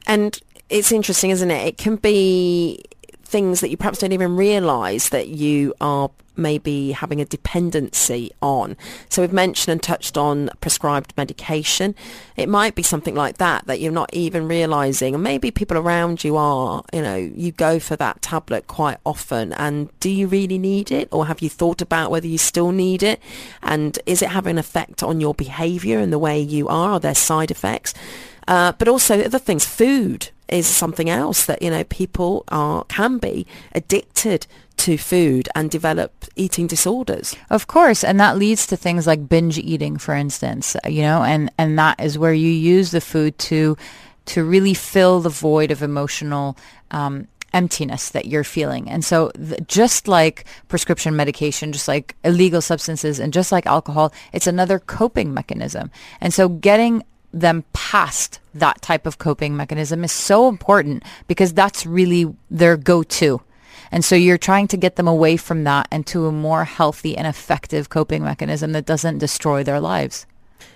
And 0.07 0.39
it's 0.69 0.91
interesting, 0.91 1.31
isn't 1.31 1.51
it? 1.51 1.67
It 1.67 1.77
can 1.77 1.95
be 1.97 2.83
things 3.25 3.61
that 3.61 3.69
you 3.69 3.77
perhaps 3.77 3.99
don't 3.99 4.13
even 4.13 4.35
realize 4.35 5.09
that 5.09 5.27
you 5.27 5.73
are 5.81 6.09
maybe 6.37 6.91
having 6.91 7.21
a 7.21 7.25
dependency 7.25 8.31
on. 8.41 8.75
So 9.09 9.21
we've 9.21 9.33
mentioned 9.33 9.71
and 9.71 9.81
touched 9.81 10.17
on 10.17 10.49
prescribed 10.61 11.13
medication. 11.17 11.95
It 12.35 12.49
might 12.49 12.75
be 12.75 12.83
something 12.83 13.15
like 13.15 13.37
that 13.37 13.67
that 13.67 13.79
you're 13.79 13.91
not 13.91 14.13
even 14.13 14.47
realizing. 14.47 15.13
And 15.13 15.23
maybe 15.23 15.51
people 15.51 15.77
around 15.77 16.23
you 16.23 16.37
are, 16.37 16.83
you 16.93 17.01
know, 17.01 17.15
you 17.15 17.51
go 17.51 17.79
for 17.79 17.95
that 17.95 18.21
tablet 18.21 18.67
quite 18.67 18.97
often. 19.05 19.53
And 19.53 19.97
do 19.99 20.09
you 20.09 20.27
really 20.27 20.57
need 20.57 20.91
it? 20.91 21.07
Or 21.11 21.25
have 21.25 21.41
you 21.41 21.49
thought 21.49 21.81
about 21.81 22.11
whether 22.11 22.27
you 22.27 22.37
still 22.37 22.71
need 22.71 23.03
it? 23.03 23.21
And 23.61 23.97
is 24.05 24.21
it 24.21 24.29
having 24.29 24.51
an 24.51 24.57
effect 24.57 25.03
on 25.03 25.21
your 25.21 25.33
behavior 25.33 25.99
and 25.99 26.11
the 26.11 26.19
way 26.19 26.39
you 26.39 26.67
are? 26.67 26.91
Are 26.91 26.99
there 26.99 27.15
side 27.15 27.51
effects? 27.51 27.93
Uh, 28.47 28.73
but 28.73 28.87
also 28.87 29.21
other 29.21 29.39
things, 29.39 29.65
food 29.65 30.29
is 30.47 30.67
something 30.67 31.09
else 31.09 31.45
that, 31.45 31.61
you 31.61 31.69
know, 31.69 31.83
people 31.85 32.43
are, 32.49 32.83
can 32.85 33.17
be 33.17 33.47
addicted 33.73 34.47
to 34.77 34.97
food 34.97 35.47
and 35.55 35.71
develop 35.71 36.11
eating 36.35 36.67
disorders. 36.67 37.35
Of 37.49 37.67
course, 37.67 38.03
and 38.03 38.19
that 38.19 38.37
leads 38.37 38.67
to 38.67 38.77
things 38.77 39.07
like 39.07 39.29
binge 39.29 39.57
eating, 39.57 39.97
for 39.97 40.13
instance, 40.13 40.75
you 40.85 41.01
know, 41.01 41.23
and, 41.23 41.51
and 41.57 41.79
that 41.79 41.99
is 41.99 42.17
where 42.17 42.33
you 42.33 42.49
use 42.49 42.91
the 42.91 43.01
food 43.01 43.37
to 43.39 43.77
to 44.25 44.43
really 44.43 44.73
fill 44.73 45.21
the 45.21 45.29
void 45.29 45.69
of 45.69 45.83
emotional 45.83 46.57
um, 46.89 47.27
emptiness 47.53 48.09
that 48.09 48.25
you're 48.25 48.43
feeling. 48.43 48.89
And 48.89 49.05
so 49.05 49.29
th- 49.29 49.61
just 49.67 50.07
like 50.07 50.45
prescription 50.67 51.15
medication, 51.15 51.71
just 51.71 51.87
like 51.87 52.15
illegal 52.23 52.61
substances 52.61 53.19
and 53.19 53.31
just 53.31 53.51
like 53.51 53.67
alcohol, 53.67 54.11
it's 54.33 54.47
another 54.47 54.79
coping 54.79 55.33
mechanism. 55.33 55.91
And 56.21 56.33
so 56.33 56.49
getting 56.49 57.03
them 57.35 57.65
past 57.73 58.39
that 58.53 58.81
type 58.81 59.05
of 59.05 59.17
coping 59.17 59.55
mechanism 59.55 60.03
is 60.03 60.11
so 60.11 60.47
important 60.47 61.03
because 61.27 61.53
that's 61.53 61.85
really 61.85 62.33
their 62.49 62.77
go-to. 62.77 63.41
And 63.91 64.03
so 64.03 64.15
you're 64.15 64.37
trying 64.37 64.67
to 64.69 64.77
get 64.77 64.95
them 64.95 65.07
away 65.07 65.37
from 65.37 65.63
that 65.65 65.87
and 65.91 66.07
to 66.07 66.25
a 66.25 66.31
more 66.31 66.63
healthy 66.63 67.15
and 67.17 67.27
effective 67.27 67.89
coping 67.89 68.23
mechanism 68.23 68.71
that 68.71 68.85
doesn't 68.85 69.19
destroy 69.19 69.63
their 69.63 69.79
lives. 69.79 70.25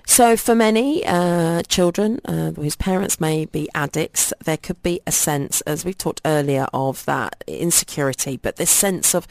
So 0.06 0.36
for 0.36 0.54
many 0.54 1.06
uh, 1.06 1.64
children 1.64 2.20
uh, 2.26 2.52
whose 2.52 2.76
parents 2.76 3.20
may 3.20 3.46
be 3.46 3.70
addicts, 3.74 4.34
there 4.44 4.58
could 4.58 4.82
be 4.84 5.00
a 5.08 5.12
sense, 5.12 5.62
as 5.62 5.86
we 5.86 5.94
talked 5.94 6.22
earlier, 6.26 6.68
of 6.74 7.06
that 7.06 7.44
insecurity, 7.48 8.38
but 8.38 8.58
this 8.58 8.72
sense 8.72 9.16
of 9.16 9.28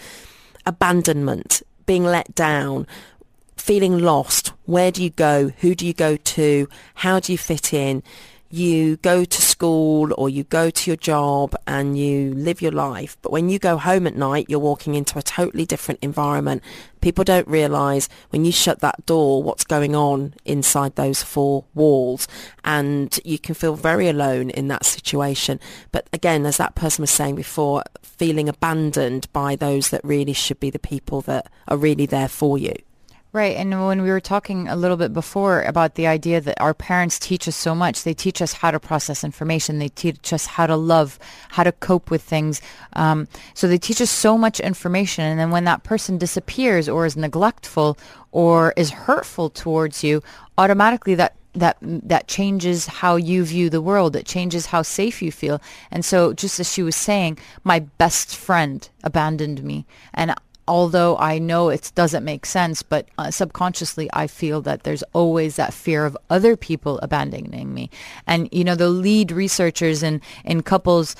abandonment, 0.64 1.62
being 1.84 2.04
let 2.04 2.34
down, 2.34 2.86
feeling 3.58 3.98
lost. 3.98 4.52
Where 4.64 4.90
do 4.90 5.02
you 5.02 5.10
go? 5.10 5.48
Who 5.58 5.74
do 5.74 5.86
you 5.86 5.94
go 5.94 6.16
to? 6.16 6.68
How 6.94 7.20
do 7.20 7.32
you 7.32 7.38
fit 7.38 7.74
in? 7.74 8.02
you 8.50 8.96
go 8.98 9.24
to 9.24 9.42
school 9.42 10.14
or 10.16 10.30
you 10.30 10.44
go 10.44 10.70
to 10.70 10.90
your 10.90 10.96
job 10.96 11.54
and 11.66 11.98
you 11.98 12.32
live 12.34 12.62
your 12.62 12.72
life. 12.72 13.16
But 13.20 13.32
when 13.32 13.48
you 13.48 13.58
go 13.58 13.76
home 13.76 14.06
at 14.06 14.16
night, 14.16 14.46
you're 14.48 14.58
walking 14.58 14.94
into 14.94 15.18
a 15.18 15.22
totally 15.22 15.66
different 15.66 16.00
environment. 16.02 16.62
People 17.00 17.24
don't 17.24 17.46
realize 17.46 18.08
when 18.30 18.44
you 18.44 18.52
shut 18.52 18.80
that 18.80 19.04
door 19.04 19.42
what's 19.42 19.64
going 19.64 19.94
on 19.94 20.34
inside 20.44 20.96
those 20.96 21.22
four 21.22 21.64
walls 21.74 22.26
and 22.64 23.20
you 23.24 23.38
can 23.38 23.54
feel 23.54 23.74
very 23.74 24.08
alone 24.08 24.50
in 24.50 24.68
that 24.68 24.86
situation. 24.86 25.60
But 25.92 26.08
again, 26.12 26.46
as 26.46 26.56
that 26.56 26.74
person 26.74 27.02
was 27.02 27.10
saying 27.10 27.34
before, 27.34 27.84
feeling 28.02 28.48
abandoned 28.48 29.30
by 29.32 29.56
those 29.56 29.90
that 29.90 30.04
really 30.04 30.32
should 30.32 30.58
be 30.58 30.70
the 30.70 30.78
people 30.78 31.20
that 31.22 31.50
are 31.68 31.76
really 31.76 32.06
there 32.06 32.28
for 32.28 32.56
you. 32.56 32.74
Right. 33.30 33.56
And 33.56 33.86
when 33.86 34.00
we 34.00 34.08
were 34.08 34.20
talking 34.20 34.68
a 34.68 34.76
little 34.76 34.96
bit 34.96 35.12
before 35.12 35.60
about 35.62 35.96
the 35.96 36.06
idea 36.06 36.40
that 36.40 36.58
our 36.62 36.72
parents 36.72 37.18
teach 37.18 37.46
us 37.46 37.54
so 37.54 37.74
much, 37.74 38.02
they 38.02 38.14
teach 38.14 38.40
us 38.40 38.54
how 38.54 38.70
to 38.70 38.80
process 38.80 39.22
information. 39.22 39.78
They 39.78 39.90
teach 39.90 40.32
us 40.32 40.46
how 40.46 40.66
to 40.66 40.76
love, 40.76 41.18
how 41.50 41.62
to 41.62 41.72
cope 41.72 42.10
with 42.10 42.22
things. 42.22 42.62
Um, 42.94 43.28
so 43.52 43.68
they 43.68 43.76
teach 43.76 44.00
us 44.00 44.10
so 44.10 44.38
much 44.38 44.60
information. 44.60 45.24
And 45.24 45.38
then 45.38 45.50
when 45.50 45.64
that 45.64 45.82
person 45.82 46.16
disappears 46.16 46.88
or 46.88 47.04
is 47.04 47.18
neglectful 47.18 47.98
or 48.32 48.72
is 48.78 48.90
hurtful 48.90 49.50
towards 49.50 50.02
you, 50.02 50.22
automatically 50.56 51.14
that 51.16 51.34
that 51.54 51.76
that 51.82 52.28
changes 52.28 52.86
how 52.86 53.16
you 53.16 53.42
view 53.42 53.70
the 53.70 53.80
world 53.80 54.14
it 54.14 54.26
changes 54.26 54.66
how 54.66 54.82
safe 54.82 55.22
you 55.22 55.32
feel 55.32 55.60
and 55.90 56.04
so 56.04 56.32
just 56.34 56.60
as 56.60 56.70
she 56.70 56.82
was 56.82 56.94
saying 56.94 57.38
my 57.64 57.78
best 57.78 58.36
friend 58.36 58.90
abandoned 59.02 59.64
me 59.64 59.86
and 60.12 60.34
although 60.68 61.16
I 61.16 61.38
know 61.38 61.70
it 61.70 61.90
doesn't 61.94 62.24
make 62.24 62.46
sense, 62.46 62.82
but 62.82 63.08
uh, 63.18 63.30
subconsciously 63.30 64.08
I 64.12 64.26
feel 64.26 64.60
that 64.62 64.84
there's 64.84 65.02
always 65.12 65.56
that 65.56 65.74
fear 65.74 66.04
of 66.04 66.16
other 66.30 66.56
people 66.56 67.00
abandoning 67.02 67.74
me. 67.74 67.90
And, 68.26 68.48
you 68.52 68.62
know, 68.62 68.74
the 68.74 68.90
lead 68.90 69.32
researchers 69.32 70.02
in, 70.02 70.20
in 70.44 70.62
couples 70.62 71.16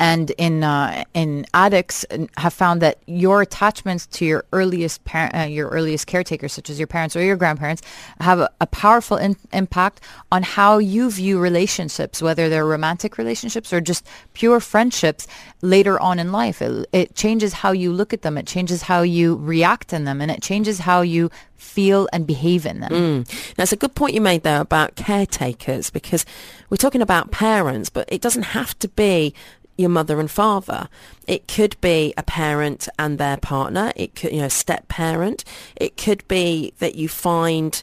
and 0.00 0.30
in 0.32 0.64
uh, 0.64 1.04
in 1.12 1.44
addicts 1.52 2.06
have 2.38 2.54
found 2.54 2.80
that 2.80 2.98
your 3.06 3.42
attachments 3.42 4.06
to 4.06 4.24
your 4.24 4.44
earliest 4.52 5.04
parent, 5.04 5.36
uh, 5.36 5.40
your 5.40 5.68
earliest 5.68 6.06
caretakers, 6.06 6.54
such 6.54 6.70
as 6.70 6.78
your 6.78 6.86
parents 6.86 7.14
or 7.14 7.22
your 7.22 7.36
grandparents, 7.36 7.82
have 8.18 8.40
a, 8.40 8.50
a 8.62 8.66
powerful 8.66 9.18
in- 9.18 9.36
impact 9.52 10.00
on 10.32 10.42
how 10.42 10.78
you 10.78 11.10
view 11.10 11.38
relationships, 11.38 12.22
whether 12.22 12.48
they're 12.48 12.66
romantic 12.66 13.18
relationships 13.18 13.74
or 13.74 13.80
just 13.82 14.06
pure 14.32 14.58
friendships 14.58 15.26
later 15.60 16.00
on 16.00 16.18
in 16.18 16.32
life. 16.32 16.62
It, 16.62 16.88
it 16.92 17.14
changes 17.14 17.52
how 17.52 17.72
you 17.72 17.92
look 17.92 18.14
at 18.14 18.22
them. 18.22 18.38
It 18.38 18.46
changes 18.46 18.82
how 18.82 19.02
you 19.02 19.36
react 19.36 19.92
in 19.92 20.04
them, 20.04 20.22
and 20.22 20.30
it 20.30 20.40
changes 20.40 20.80
how 20.80 21.02
you 21.02 21.30
feel 21.56 22.08
and 22.10 22.26
behave 22.26 22.64
in 22.64 22.80
them. 22.80 22.90
Mm. 22.90 23.54
That's 23.54 23.72
a 23.72 23.76
good 23.76 23.94
point 23.94 24.14
you 24.14 24.22
made 24.22 24.44
there 24.44 24.62
about 24.62 24.96
caretakers 24.96 25.90
because 25.90 26.24
we're 26.70 26.78
talking 26.78 27.02
about 27.02 27.30
parents, 27.30 27.90
but 27.90 28.08
it 28.10 28.22
doesn't 28.22 28.44
have 28.44 28.78
to 28.78 28.88
be 28.88 29.34
your 29.80 29.90
mother 29.90 30.20
and 30.20 30.30
father. 30.30 30.88
It 31.26 31.48
could 31.48 31.80
be 31.80 32.14
a 32.16 32.22
parent 32.22 32.88
and 32.98 33.18
their 33.18 33.36
partner. 33.36 33.92
It 33.96 34.14
could, 34.14 34.32
you 34.32 34.40
know, 34.40 34.48
step 34.48 34.88
parent. 34.88 35.44
It 35.76 35.96
could 35.96 36.26
be 36.28 36.72
that 36.78 36.94
you 36.94 37.08
find 37.08 37.82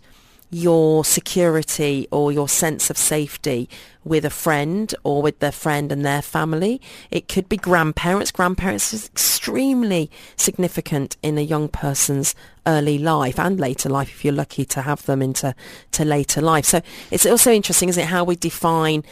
your 0.50 1.04
security 1.04 2.08
or 2.10 2.32
your 2.32 2.48
sense 2.48 2.90
of 2.90 2.98
safety 2.98 3.70
with 4.06 4.24
a 4.24 4.30
friend 4.30 4.96
or 5.04 5.22
with 5.22 5.40
their 5.40 5.52
friend 5.52 5.92
and 5.92 6.06
their 6.06 6.22
family. 6.22 6.80
It 7.12 7.28
could 7.28 7.50
be 7.50 7.58
grandparents. 7.58 8.32
Grandparents 8.32 8.94
is 8.94 9.08
extremely 9.08 10.10
significant 10.38 11.18
in 11.22 11.38
a 11.38 11.42
young 11.42 11.68
person's 11.68 12.34
early 12.66 12.98
life 12.98 13.38
and 13.38 13.60
later 13.60 13.90
life 13.90 14.10
if 14.10 14.24
you're 14.24 14.34
lucky 14.34 14.64
to 14.66 14.82
have 14.82 15.06
them 15.06 15.22
into 15.22 15.54
to 15.92 16.06
later 16.06 16.42
life. 16.42 16.66
So 16.66 16.82
it's 17.12 17.26
also 17.26 17.52
interesting, 17.52 17.90
isn't 17.90 18.04
it, 18.04 18.08
how 18.08 18.24
we 18.24 18.38
define 18.38 19.04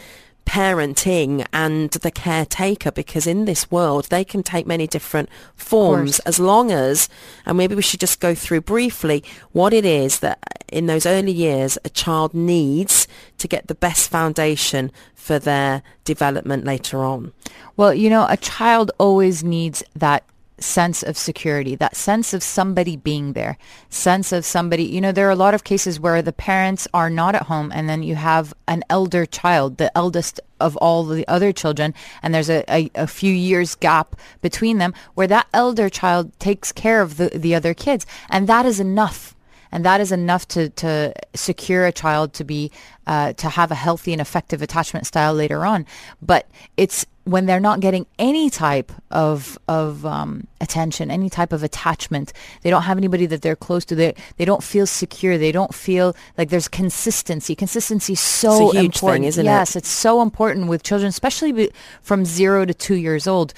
parenting 0.46 1.44
and 1.52 1.90
the 1.90 2.10
caretaker 2.10 2.92
because 2.92 3.26
in 3.26 3.44
this 3.44 3.70
world 3.70 4.06
they 4.06 4.24
can 4.24 4.42
take 4.42 4.66
many 4.66 4.86
different 4.86 5.28
forms 5.56 6.20
as 6.20 6.38
long 6.38 6.70
as 6.70 7.08
and 7.44 7.58
maybe 7.58 7.74
we 7.74 7.82
should 7.82 8.00
just 8.00 8.20
go 8.20 8.34
through 8.34 8.60
briefly 8.60 9.22
what 9.52 9.72
it 9.72 9.84
is 9.84 10.20
that 10.20 10.38
in 10.68 10.86
those 10.86 11.04
early 11.04 11.32
years 11.32 11.76
a 11.84 11.90
child 11.90 12.32
needs 12.32 13.08
to 13.36 13.48
get 13.48 13.66
the 13.66 13.74
best 13.74 14.08
foundation 14.08 14.90
for 15.14 15.38
their 15.38 15.82
development 16.04 16.64
later 16.64 17.04
on. 17.04 17.32
Well 17.76 17.92
you 17.92 18.08
know 18.08 18.26
a 18.30 18.36
child 18.36 18.92
always 18.98 19.42
needs 19.42 19.82
that 19.96 20.22
sense 20.58 21.02
of 21.02 21.16
security, 21.18 21.74
that 21.76 21.96
sense 21.96 22.32
of 22.32 22.42
somebody 22.42 22.96
being 22.96 23.34
there, 23.34 23.58
sense 23.90 24.32
of 24.32 24.44
somebody, 24.44 24.84
you 24.84 25.00
know, 25.00 25.12
there 25.12 25.28
are 25.28 25.32
a 25.32 25.36
lot 25.36 25.54
of 25.54 25.64
cases 25.64 26.00
where 26.00 26.22
the 26.22 26.32
parents 26.32 26.88
are 26.94 27.10
not 27.10 27.34
at 27.34 27.42
home 27.42 27.70
and 27.74 27.88
then 27.88 28.02
you 28.02 28.14
have 28.14 28.54
an 28.66 28.82
elder 28.88 29.26
child, 29.26 29.76
the 29.76 29.96
eldest 29.96 30.40
of 30.58 30.76
all 30.76 31.04
the 31.04 31.26
other 31.28 31.52
children, 31.52 31.92
and 32.22 32.34
there's 32.34 32.48
a, 32.48 32.64
a, 32.72 32.90
a, 32.94 33.06
few 33.06 33.32
years 33.32 33.74
gap 33.74 34.16
between 34.40 34.78
them 34.78 34.94
where 35.14 35.26
that 35.26 35.46
elder 35.52 35.90
child 35.90 36.32
takes 36.38 36.72
care 36.72 37.02
of 37.02 37.18
the, 37.18 37.28
the 37.34 37.54
other 37.54 37.74
kids. 37.74 38.06
And 38.30 38.48
that 38.48 38.64
is 38.64 38.80
enough 38.80 39.36
and 39.72 39.84
that 39.84 40.00
is 40.00 40.12
enough 40.12 40.48
to, 40.48 40.70
to 40.70 41.12
secure 41.34 41.86
a 41.86 41.92
child 41.92 42.32
to 42.34 42.44
be 42.44 42.70
uh, 43.06 43.32
to 43.34 43.48
have 43.48 43.70
a 43.70 43.74
healthy 43.74 44.12
and 44.12 44.20
effective 44.20 44.62
attachment 44.62 45.06
style 45.06 45.34
later 45.34 45.66
on. 45.66 45.84
But 46.22 46.48
it's 46.76 47.04
when 47.26 47.46
they're 47.46 47.60
not 47.60 47.80
getting 47.80 48.06
any 48.20 48.48
type 48.48 48.92
of 49.10 49.58
of 49.68 50.06
um, 50.06 50.46
attention, 50.60 51.10
any 51.10 51.28
type 51.28 51.52
of 51.52 51.64
attachment, 51.64 52.32
they 52.62 52.70
don't 52.70 52.82
have 52.82 52.96
anybody 52.96 53.26
that 53.26 53.42
they're 53.42 53.56
close 53.56 53.84
to. 53.86 53.96
They 53.96 54.14
they 54.36 54.44
don't 54.44 54.62
feel 54.62 54.86
secure. 54.86 55.36
They 55.36 55.50
don't 55.50 55.74
feel 55.74 56.14
like 56.38 56.50
there's 56.50 56.68
consistency. 56.68 57.56
Consistency 57.56 58.12
is 58.12 58.20
so 58.20 58.70
important, 58.70 59.22
thing, 59.22 59.28
isn't 59.28 59.44
yes, 59.44 59.74
it? 59.74 59.80
it's 59.80 59.88
so 59.88 60.22
important 60.22 60.68
with 60.68 60.84
children, 60.84 61.08
especially 61.08 61.70
from 62.00 62.24
zero 62.24 62.64
to 62.64 62.72
two 62.72 62.94
years 62.94 63.26
old 63.26 63.52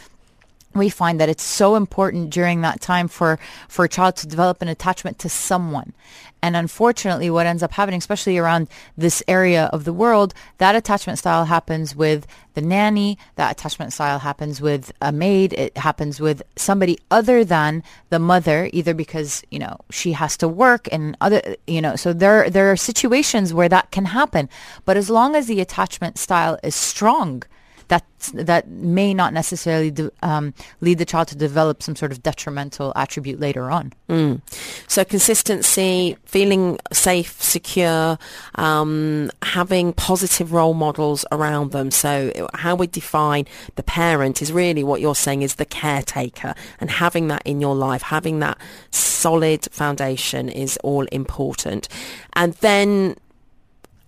we 0.74 0.88
find 0.88 1.20
that 1.20 1.28
it's 1.28 1.42
so 1.42 1.76
important 1.76 2.30
during 2.30 2.60
that 2.60 2.80
time 2.80 3.08
for, 3.08 3.38
for 3.68 3.84
a 3.84 3.88
child 3.88 4.16
to 4.16 4.26
develop 4.26 4.62
an 4.62 4.68
attachment 4.68 5.18
to 5.20 5.28
someone. 5.28 5.92
And 6.40 6.54
unfortunately, 6.54 7.30
what 7.30 7.46
ends 7.46 7.62
up 7.62 7.72
happening, 7.72 7.98
especially 7.98 8.38
around 8.38 8.68
this 8.96 9.22
area 9.26 9.64
of 9.72 9.84
the 9.84 9.92
world, 9.92 10.34
that 10.58 10.76
attachment 10.76 11.18
style 11.18 11.46
happens 11.46 11.96
with 11.96 12.26
the 12.54 12.60
nanny, 12.60 13.18
that 13.34 13.50
attachment 13.50 13.92
style 13.92 14.20
happens 14.20 14.60
with 14.60 14.92
a 15.00 15.10
maid, 15.10 15.52
it 15.54 15.76
happens 15.76 16.20
with 16.20 16.42
somebody 16.54 16.98
other 17.10 17.44
than 17.44 17.82
the 18.10 18.20
mother, 18.20 18.70
either 18.72 18.94
because, 18.94 19.42
you 19.50 19.58
know, 19.58 19.78
she 19.90 20.12
has 20.12 20.36
to 20.36 20.46
work 20.46 20.88
and 20.92 21.16
other, 21.20 21.56
you 21.66 21.80
know, 21.80 21.96
so 21.96 22.12
there, 22.12 22.48
there 22.48 22.70
are 22.70 22.76
situations 22.76 23.52
where 23.52 23.68
that 23.68 23.90
can 23.90 24.04
happen. 24.04 24.48
But 24.84 24.96
as 24.96 25.10
long 25.10 25.34
as 25.34 25.46
the 25.46 25.60
attachment 25.60 26.18
style 26.18 26.58
is 26.62 26.76
strong, 26.76 27.42
that 27.88 28.04
that 28.34 28.68
may 28.68 29.14
not 29.14 29.32
necessarily 29.32 29.90
de- 29.90 30.10
um, 30.22 30.52
lead 30.80 30.98
the 30.98 31.04
child 31.04 31.28
to 31.28 31.36
develop 31.36 31.82
some 31.82 31.96
sort 31.96 32.12
of 32.12 32.22
detrimental 32.22 32.92
attribute 32.96 33.38
later 33.40 33.70
on. 33.70 33.92
Mm. 34.08 34.40
So 34.88 35.04
consistency, 35.04 36.16
feeling 36.24 36.78
safe, 36.92 37.40
secure, 37.40 38.18
um, 38.56 39.30
having 39.42 39.92
positive 39.92 40.52
role 40.52 40.74
models 40.74 41.24
around 41.32 41.72
them. 41.72 41.90
So 41.90 42.48
how 42.54 42.74
we 42.74 42.86
define 42.86 43.46
the 43.76 43.82
parent 43.82 44.42
is 44.42 44.52
really 44.52 44.84
what 44.84 45.00
you're 45.00 45.14
saying 45.14 45.42
is 45.42 45.54
the 45.54 45.64
caretaker, 45.64 46.54
and 46.80 46.90
having 46.90 47.28
that 47.28 47.42
in 47.44 47.60
your 47.60 47.74
life, 47.74 48.02
having 48.02 48.40
that 48.40 48.58
solid 48.90 49.68
foundation 49.70 50.48
is 50.48 50.76
all 50.82 51.04
important. 51.06 51.88
And 52.34 52.54
then 52.54 53.16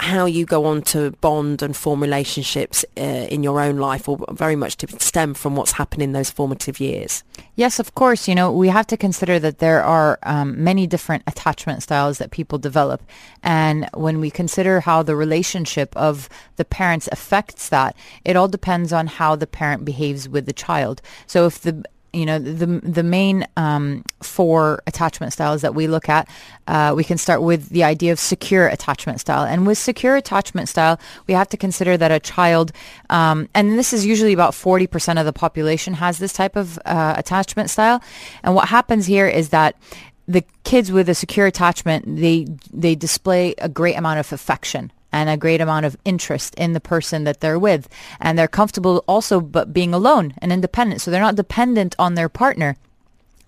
how 0.01 0.25
you 0.25 0.47
go 0.47 0.65
on 0.65 0.81
to 0.81 1.11
bond 1.21 1.63
and 1.63 1.77
form 1.77 2.01
relationships 2.01 2.85
uh, 2.97 3.01
in 3.03 3.43
your 3.43 3.61
own 3.61 3.77
life 3.77 4.09
will 4.09 4.25
very 4.33 4.57
much 4.57 4.77
stem 4.99 5.35
from 5.35 5.57
what's 5.57 5.73
happened 5.73 6.03
in 6.03 6.13
those 6.13 6.31
formative 6.31 6.81
years. 6.81 7.23
Yes, 7.55 7.79
of 7.79 7.95
course. 7.95 8.27
You 8.27 8.35
know, 8.35 8.51
we 8.51 8.69
have 8.69 8.87
to 8.89 8.97
consider 8.97 9.39
that 9.39 9.59
there 9.59 9.83
are 9.83 10.19
um, 10.23 10.65
many 10.65 10.87
different 10.87 11.23
attachment 11.27 11.83
styles 11.83 12.17
that 12.19 12.31
people 12.31 12.59
develop. 12.59 13.03
And 13.43 13.89
when 13.93 14.21
we 14.21 14.31
consider 14.31 14.81
how 14.81 15.03
the 15.03 15.17
relationship 15.17 15.95
of 15.97 16.31
the 16.57 16.65
parents 16.65 17.09
affects 17.13 17.69
that, 17.69 17.95
it 18.25 18.37
all 18.37 18.49
depends 18.49 18.93
on 18.95 19.07
how 19.07 19.37
the 19.37 19.47
parent 19.47 19.85
behaves 19.85 20.29
with 20.29 20.47
the 20.47 20.55
child. 20.55 21.03
So 21.27 21.47
if 21.47 21.61
the 21.61 21.85
you 22.13 22.27
know 22.27 22.39
the 22.39 22.67
the 22.67 23.03
main 23.03 23.47
um, 23.57 24.05
four 24.23 24.83
attachment 24.87 25.33
styles 25.33 25.63
that 25.63 25.75
we 25.75 25.87
look 25.87 26.09
at 26.09 26.29
uh, 26.67 26.93
we 26.97 27.05
can 27.05 27.19
start 27.19 27.43
with 27.43 27.69
the 27.71 27.85
idea 27.85 28.13
of 28.13 28.19
secure 28.19 28.67
attachment 28.67 29.21
style. 29.21 29.45
And 29.45 29.67
with 29.67 29.79
secure 29.79 30.17
attachment 30.17 30.69
style 30.69 31.01
we 31.27 31.35
have 31.35 31.49
to 31.51 31.57
consider 31.57 31.97
that 31.97 32.11
a 32.11 32.21
child 32.21 32.73
um, 33.11 33.49
and 33.55 33.79
this 33.79 33.93
is 33.93 34.05
usually 34.05 34.33
about 34.33 34.53
40% 34.53 35.19
of 35.19 35.27
the 35.27 35.33
population 35.33 35.95
has 35.95 36.19
this 36.19 36.33
type 36.33 36.57
of 36.57 36.79
uh, 36.85 37.15
attachment 37.17 37.71
style. 37.71 38.03
And 38.43 38.55
what 38.55 38.69
happens 38.69 39.07
here 39.07 39.29
is 39.29 39.51
that 39.51 39.77
the 40.27 40.45
kids 40.65 40.93
with 40.93 41.09
a 41.09 41.15
secure 41.15 41.47
attachment 41.47 42.05
they 42.17 42.47
they 42.73 42.95
display 42.95 43.55
a 43.59 43.69
great 43.69 43.97
amount 43.97 44.21
of 44.21 44.33
affection 44.33 44.93
and 45.13 45.29
a 45.29 45.37
great 45.37 45.61
amount 45.61 45.87
of 45.87 45.97
interest 46.05 46.55
in 46.57 46.73
the 46.73 46.81
person 46.81 47.25
that 47.25 47.41
they're 47.41 47.59
with. 47.59 47.89
And 48.21 48.39
they're 48.39 48.49
comfortable 48.49 49.05
also 49.07 49.41
but 49.41 49.73
being 49.73 49.95
alone 49.95 50.35
and 50.39 50.53
independent. 50.53 51.01
So 51.01 51.11
they're 51.11 51.21
not 51.21 51.37
dependent 51.37 51.95
on 51.99 52.15
their 52.15 52.29
partner. 52.29 52.77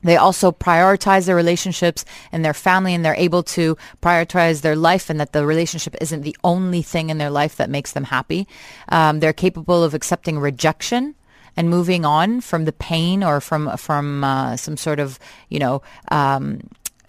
They 0.02 0.16
also 0.16 0.50
prioritize 0.50 1.26
their 1.26 1.36
relationships 1.36 2.04
and 2.32 2.44
their 2.44 2.54
family 2.54 2.92
and 2.94 3.04
they're 3.04 3.14
able 3.14 3.44
to 3.44 3.76
prioritize 4.02 4.62
their 4.62 4.74
life 4.74 5.08
and 5.08 5.20
that 5.20 5.32
the 5.32 5.46
relationship 5.46 5.94
isn't 6.00 6.22
the 6.22 6.36
only 6.42 6.82
thing 6.82 7.08
in 7.10 7.18
their 7.18 7.30
life 7.30 7.56
that 7.56 7.70
makes 7.70 7.92
them 7.92 8.04
happy. 8.04 8.48
Um, 8.88 9.20
they're 9.20 9.32
capable 9.32 9.84
of 9.84 9.94
accepting 9.94 10.38
rejection 10.38 11.14
and 11.56 11.70
moving 11.70 12.04
on 12.04 12.40
from 12.40 12.64
the 12.64 12.72
pain 12.72 13.22
or 13.22 13.40
from 13.40 13.76
from 13.76 14.24
uh, 14.24 14.56
some 14.56 14.76
sort 14.76 14.98
of 14.98 15.18
you 15.50 15.58
know 15.58 15.82
um, 16.08 16.60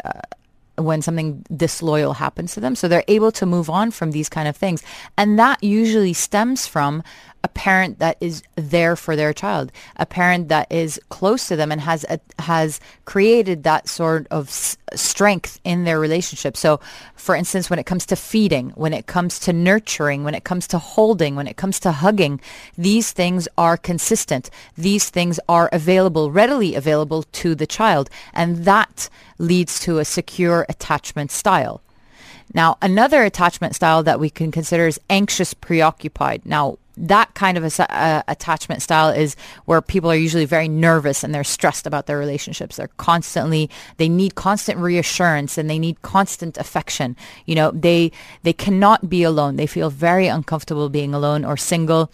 uh, 0.03 0.19
when 0.77 1.01
something 1.01 1.45
disloyal 1.55 2.13
happens 2.13 2.53
to 2.53 2.59
them. 2.59 2.75
So 2.75 2.87
they're 2.87 3.03
able 3.07 3.31
to 3.33 3.45
move 3.45 3.69
on 3.69 3.91
from 3.91 4.11
these 4.11 4.29
kind 4.29 4.47
of 4.47 4.57
things. 4.57 4.83
And 5.17 5.37
that 5.37 5.63
usually 5.63 6.13
stems 6.13 6.65
from 6.67 7.03
parent 7.53 7.99
that 7.99 8.17
is 8.19 8.43
there 8.55 8.95
for 8.95 9.15
their 9.15 9.33
child, 9.33 9.71
a 9.97 10.05
parent 10.05 10.49
that 10.49 10.71
is 10.71 10.99
close 11.09 11.47
to 11.47 11.55
them 11.55 11.71
and 11.71 11.81
has 11.81 12.05
a, 12.09 12.19
has 12.39 12.79
created 13.05 13.63
that 13.63 13.87
sort 13.87 14.27
of 14.31 14.47
s- 14.47 14.77
strength 14.93 15.59
in 15.63 15.83
their 15.83 15.99
relationship. 15.99 16.57
So, 16.57 16.79
for 17.15 17.35
instance, 17.35 17.69
when 17.69 17.79
it 17.79 17.85
comes 17.85 18.05
to 18.07 18.15
feeding, 18.15 18.71
when 18.71 18.93
it 18.93 19.07
comes 19.07 19.39
to 19.39 19.53
nurturing, 19.53 20.23
when 20.23 20.35
it 20.35 20.43
comes 20.43 20.67
to 20.67 20.77
holding, 20.77 21.35
when 21.35 21.47
it 21.47 21.57
comes 21.57 21.79
to 21.81 21.91
hugging, 21.91 22.41
these 22.77 23.11
things 23.11 23.47
are 23.57 23.77
consistent. 23.77 24.49
These 24.77 25.09
things 25.09 25.39
are 25.47 25.69
available, 25.71 26.31
readily 26.31 26.75
available 26.75 27.23
to 27.23 27.55
the 27.55 27.67
child, 27.67 28.09
and 28.33 28.65
that 28.65 29.09
leads 29.37 29.79
to 29.81 29.99
a 29.99 30.05
secure 30.05 30.65
attachment 30.69 31.31
style. 31.31 31.81
Now, 32.53 32.77
another 32.81 33.23
attachment 33.23 33.75
style 33.75 34.03
that 34.03 34.19
we 34.19 34.29
can 34.29 34.51
consider 34.51 34.87
is 34.87 34.99
anxious 35.09 35.53
preoccupied. 35.53 36.45
Now, 36.45 36.77
that 36.97 37.33
kind 37.33 37.57
of 37.57 37.63
a, 37.63 37.93
uh, 37.93 38.23
attachment 38.27 38.81
style 38.81 39.09
is 39.09 39.35
where 39.65 39.81
people 39.81 40.11
are 40.11 40.15
usually 40.15 40.45
very 40.45 40.67
nervous 40.67 41.23
and 41.23 41.33
they're 41.33 41.43
stressed 41.43 41.87
about 41.87 42.05
their 42.05 42.17
relationships. 42.17 42.75
They're 42.75 42.89
constantly, 42.97 43.69
they 43.97 44.09
need 44.09 44.35
constant 44.35 44.79
reassurance 44.79 45.57
and 45.57 45.69
they 45.69 45.79
need 45.79 46.01
constant 46.01 46.57
affection. 46.57 47.15
You 47.45 47.55
know, 47.55 47.71
they, 47.71 48.11
they 48.43 48.53
cannot 48.53 49.09
be 49.09 49.23
alone. 49.23 49.55
They 49.55 49.67
feel 49.67 49.89
very 49.89 50.27
uncomfortable 50.27 50.89
being 50.89 51.13
alone 51.13 51.45
or 51.45 51.57
single 51.57 52.11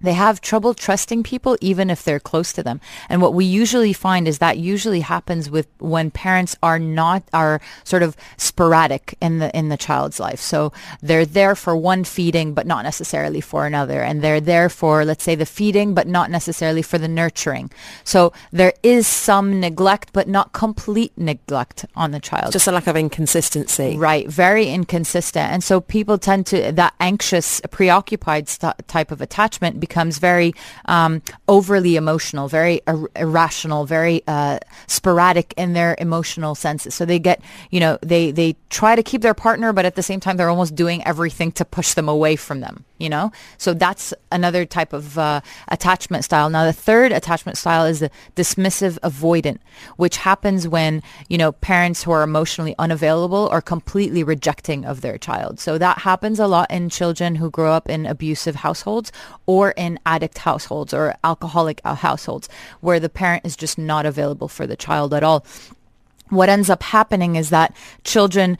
they 0.00 0.12
have 0.12 0.40
trouble 0.40 0.74
trusting 0.74 1.22
people 1.22 1.56
even 1.60 1.90
if 1.90 2.02
they're 2.02 2.20
close 2.20 2.52
to 2.52 2.62
them. 2.62 2.80
And 3.08 3.22
what 3.22 3.34
we 3.34 3.44
usually 3.44 3.92
find 3.92 4.28
is 4.28 4.38
that 4.38 4.58
usually 4.58 5.00
happens 5.00 5.50
with 5.50 5.66
when 5.78 6.10
parents 6.10 6.56
are 6.62 6.78
not 6.78 7.22
are 7.32 7.60
sort 7.84 8.02
of 8.02 8.16
sporadic 8.36 9.16
in 9.20 9.38
the 9.38 9.56
in 9.56 9.68
the 9.68 9.76
child's 9.76 10.20
life. 10.20 10.40
So 10.40 10.72
they're 11.00 11.26
there 11.26 11.54
for 11.54 11.76
one 11.76 12.04
feeding 12.04 12.54
but 12.54 12.66
not 12.66 12.84
necessarily 12.84 13.40
for 13.40 13.66
another 13.66 14.02
and 14.02 14.22
they're 14.22 14.40
there 14.40 14.68
for 14.68 15.04
let's 15.04 15.24
say 15.24 15.34
the 15.34 15.46
feeding 15.46 15.94
but 15.94 16.06
not 16.06 16.30
necessarily 16.30 16.82
for 16.82 16.98
the 16.98 17.08
nurturing. 17.08 17.70
So 18.04 18.32
there 18.50 18.74
is 18.82 19.06
some 19.06 19.60
neglect 19.60 20.12
but 20.12 20.28
not 20.28 20.52
complete 20.52 21.12
neglect 21.16 21.86
on 21.96 22.10
the 22.10 22.20
child. 22.20 22.52
Just 22.52 22.68
a 22.68 22.72
lack 22.72 22.86
of 22.86 22.96
inconsistency. 22.96 23.96
Right, 23.96 24.28
very 24.28 24.68
inconsistent. 24.68 25.50
And 25.50 25.64
so 25.64 25.80
people 25.80 26.18
tend 26.18 26.46
to 26.46 26.72
that 26.72 26.94
anxious 27.00 27.60
preoccupied 27.70 28.48
st- 28.48 28.86
type 28.88 29.10
of 29.10 29.20
attachment 29.20 29.80
becomes 29.94 30.18
very 30.18 30.52
um, 30.86 31.22
overly 31.46 31.94
emotional, 31.94 32.48
very 32.48 32.80
ir- 32.88 33.08
irrational, 33.14 33.86
very 33.86 34.22
uh, 34.26 34.58
sporadic 34.88 35.54
in 35.56 35.72
their 35.72 35.94
emotional 36.00 36.56
senses. 36.56 36.96
So 36.96 37.04
they 37.04 37.20
get, 37.20 37.40
you 37.70 37.78
know, 37.78 37.96
they 38.02 38.32
they 38.32 38.56
try 38.70 38.96
to 38.96 39.04
keep 39.04 39.22
their 39.22 39.34
partner, 39.34 39.72
but 39.72 39.84
at 39.84 39.94
the 39.94 40.02
same 40.02 40.18
time 40.18 40.36
they're 40.36 40.50
almost 40.50 40.74
doing 40.74 41.06
everything 41.06 41.52
to 41.52 41.64
push 41.64 41.94
them 41.94 42.08
away 42.08 42.34
from 42.34 42.58
them. 42.58 42.84
You 43.04 43.10
know, 43.10 43.32
so 43.58 43.74
that's 43.74 44.14
another 44.32 44.64
type 44.64 44.94
of 44.94 45.18
uh, 45.18 45.42
attachment 45.68 46.24
style. 46.24 46.48
Now 46.48 46.64
the 46.64 46.72
third 46.72 47.12
attachment 47.12 47.58
style 47.58 47.84
is 47.84 48.00
the 48.00 48.10
dismissive 48.34 48.98
avoidant, 49.00 49.58
which 49.96 50.16
happens 50.16 50.66
when 50.66 51.02
you 51.28 51.36
know 51.36 51.52
parents 51.52 52.02
who 52.02 52.12
are 52.12 52.22
emotionally 52.22 52.74
unavailable 52.78 53.46
or 53.52 53.60
completely 53.60 54.24
rejecting 54.24 54.86
of 54.86 55.02
their 55.02 55.18
child. 55.18 55.60
So 55.60 55.76
that 55.76 55.98
happens 55.98 56.38
a 56.40 56.46
lot 56.46 56.70
in 56.70 56.88
children 56.88 57.34
who 57.34 57.50
grow 57.50 57.72
up 57.72 57.90
in 57.90 58.06
abusive 58.06 58.54
households 58.54 59.12
or 59.44 59.72
in 59.72 59.98
addict 60.06 60.38
households 60.38 60.94
or 60.94 61.14
alcoholic 61.22 61.82
households 61.84 62.48
where 62.80 62.98
the 62.98 63.10
parent 63.10 63.44
is 63.44 63.54
just 63.54 63.76
not 63.76 64.06
available 64.06 64.48
for 64.48 64.66
the 64.66 64.76
child 64.76 65.12
at 65.12 65.22
all 65.22 65.44
what 66.30 66.48
ends 66.48 66.70
up 66.70 66.82
happening 66.82 67.36
is 67.36 67.50
that 67.50 67.74
children 68.02 68.58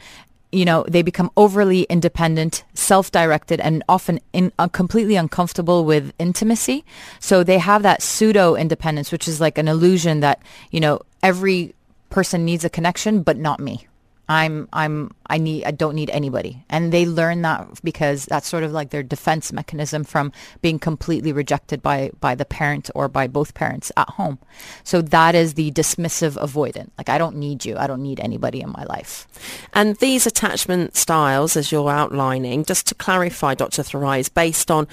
you 0.55 0.63
know, 0.63 0.85
they 0.87 1.01
become 1.01 1.29
overly 1.35 1.83
independent, 1.83 2.63
self-directed, 2.73 3.59
and 3.59 3.83
often 3.89 4.19
in, 4.31 4.51
uh, 4.57 4.69
completely 4.69 5.17
uncomfortable 5.17 5.83
with 5.83 6.13
intimacy. 6.17 6.85
So 7.19 7.43
they 7.43 7.57
have 7.57 7.83
that 7.83 8.01
pseudo 8.01 8.55
independence, 8.55 9.11
which 9.11 9.27
is 9.27 9.41
like 9.41 9.57
an 9.57 9.67
illusion 9.67 10.21
that, 10.21 10.41
you 10.71 10.79
know, 10.79 11.01
every 11.21 11.75
person 12.09 12.45
needs 12.45 12.63
a 12.63 12.69
connection, 12.69 13.21
but 13.21 13.37
not 13.37 13.59
me. 13.59 13.85
I'm 14.27 14.67
I'm 14.73 15.11
I 15.27 15.37
need 15.37 15.65
I 15.65 15.71
don't 15.71 15.95
need 15.95 16.09
anybody. 16.09 16.63
And 16.69 16.91
they 16.91 17.05
learn 17.05 17.41
that 17.43 17.67
because 17.83 18.25
that's 18.25 18.47
sort 18.47 18.63
of 18.63 18.71
like 18.71 18.89
their 18.89 19.03
defense 19.03 19.53
mechanism 19.53 20.03
from 20.03 20.31
being 20.61 20.79
completely 20.79 21.31
rejected 21.31 21.81
by 21.81 22.11
by 22.19 22.35
the 22.35 22.45
parent 22.45 22.89
or 22.95 23.07
by 23.07 23.27
both 23.27 23.53
parents 23.53 23.91
at 23.97 24.09
home. 24.09 24.39
So 24.83 25.01
that 25.01 25.35
is 25.35 25.53
the 25.53 25.71
dismissive 25.71 26.37
avoidant. 26.37 26.89
Like 26.97 27.09
I 27.09 27.17
don't 27.17 27.35
need 27.35 27.65
you. 27.65 27.77
I 27.77 27.87
don't 27.87 28.01
need 28.01 28.19
anybody 28.19 28.61
in 28.61 28.71
my 28.71 28.83
life. 28.85 29.27
And 29.73 29.95
these 29.97 30.25
attachment 30.25 30.95
styles 30.95 31.55
as 31.55 31.71
you're 31.71 31.89
outlining, 31.89 32.65
just 32.65 32.87
to 32.87 32.95
clarify 32.95 33.53
Dr. 33.53 33.83
Thoraiya, 33.83 34.19
is 34.19 34.29
based 34.29 34.71
on 34.71 34.87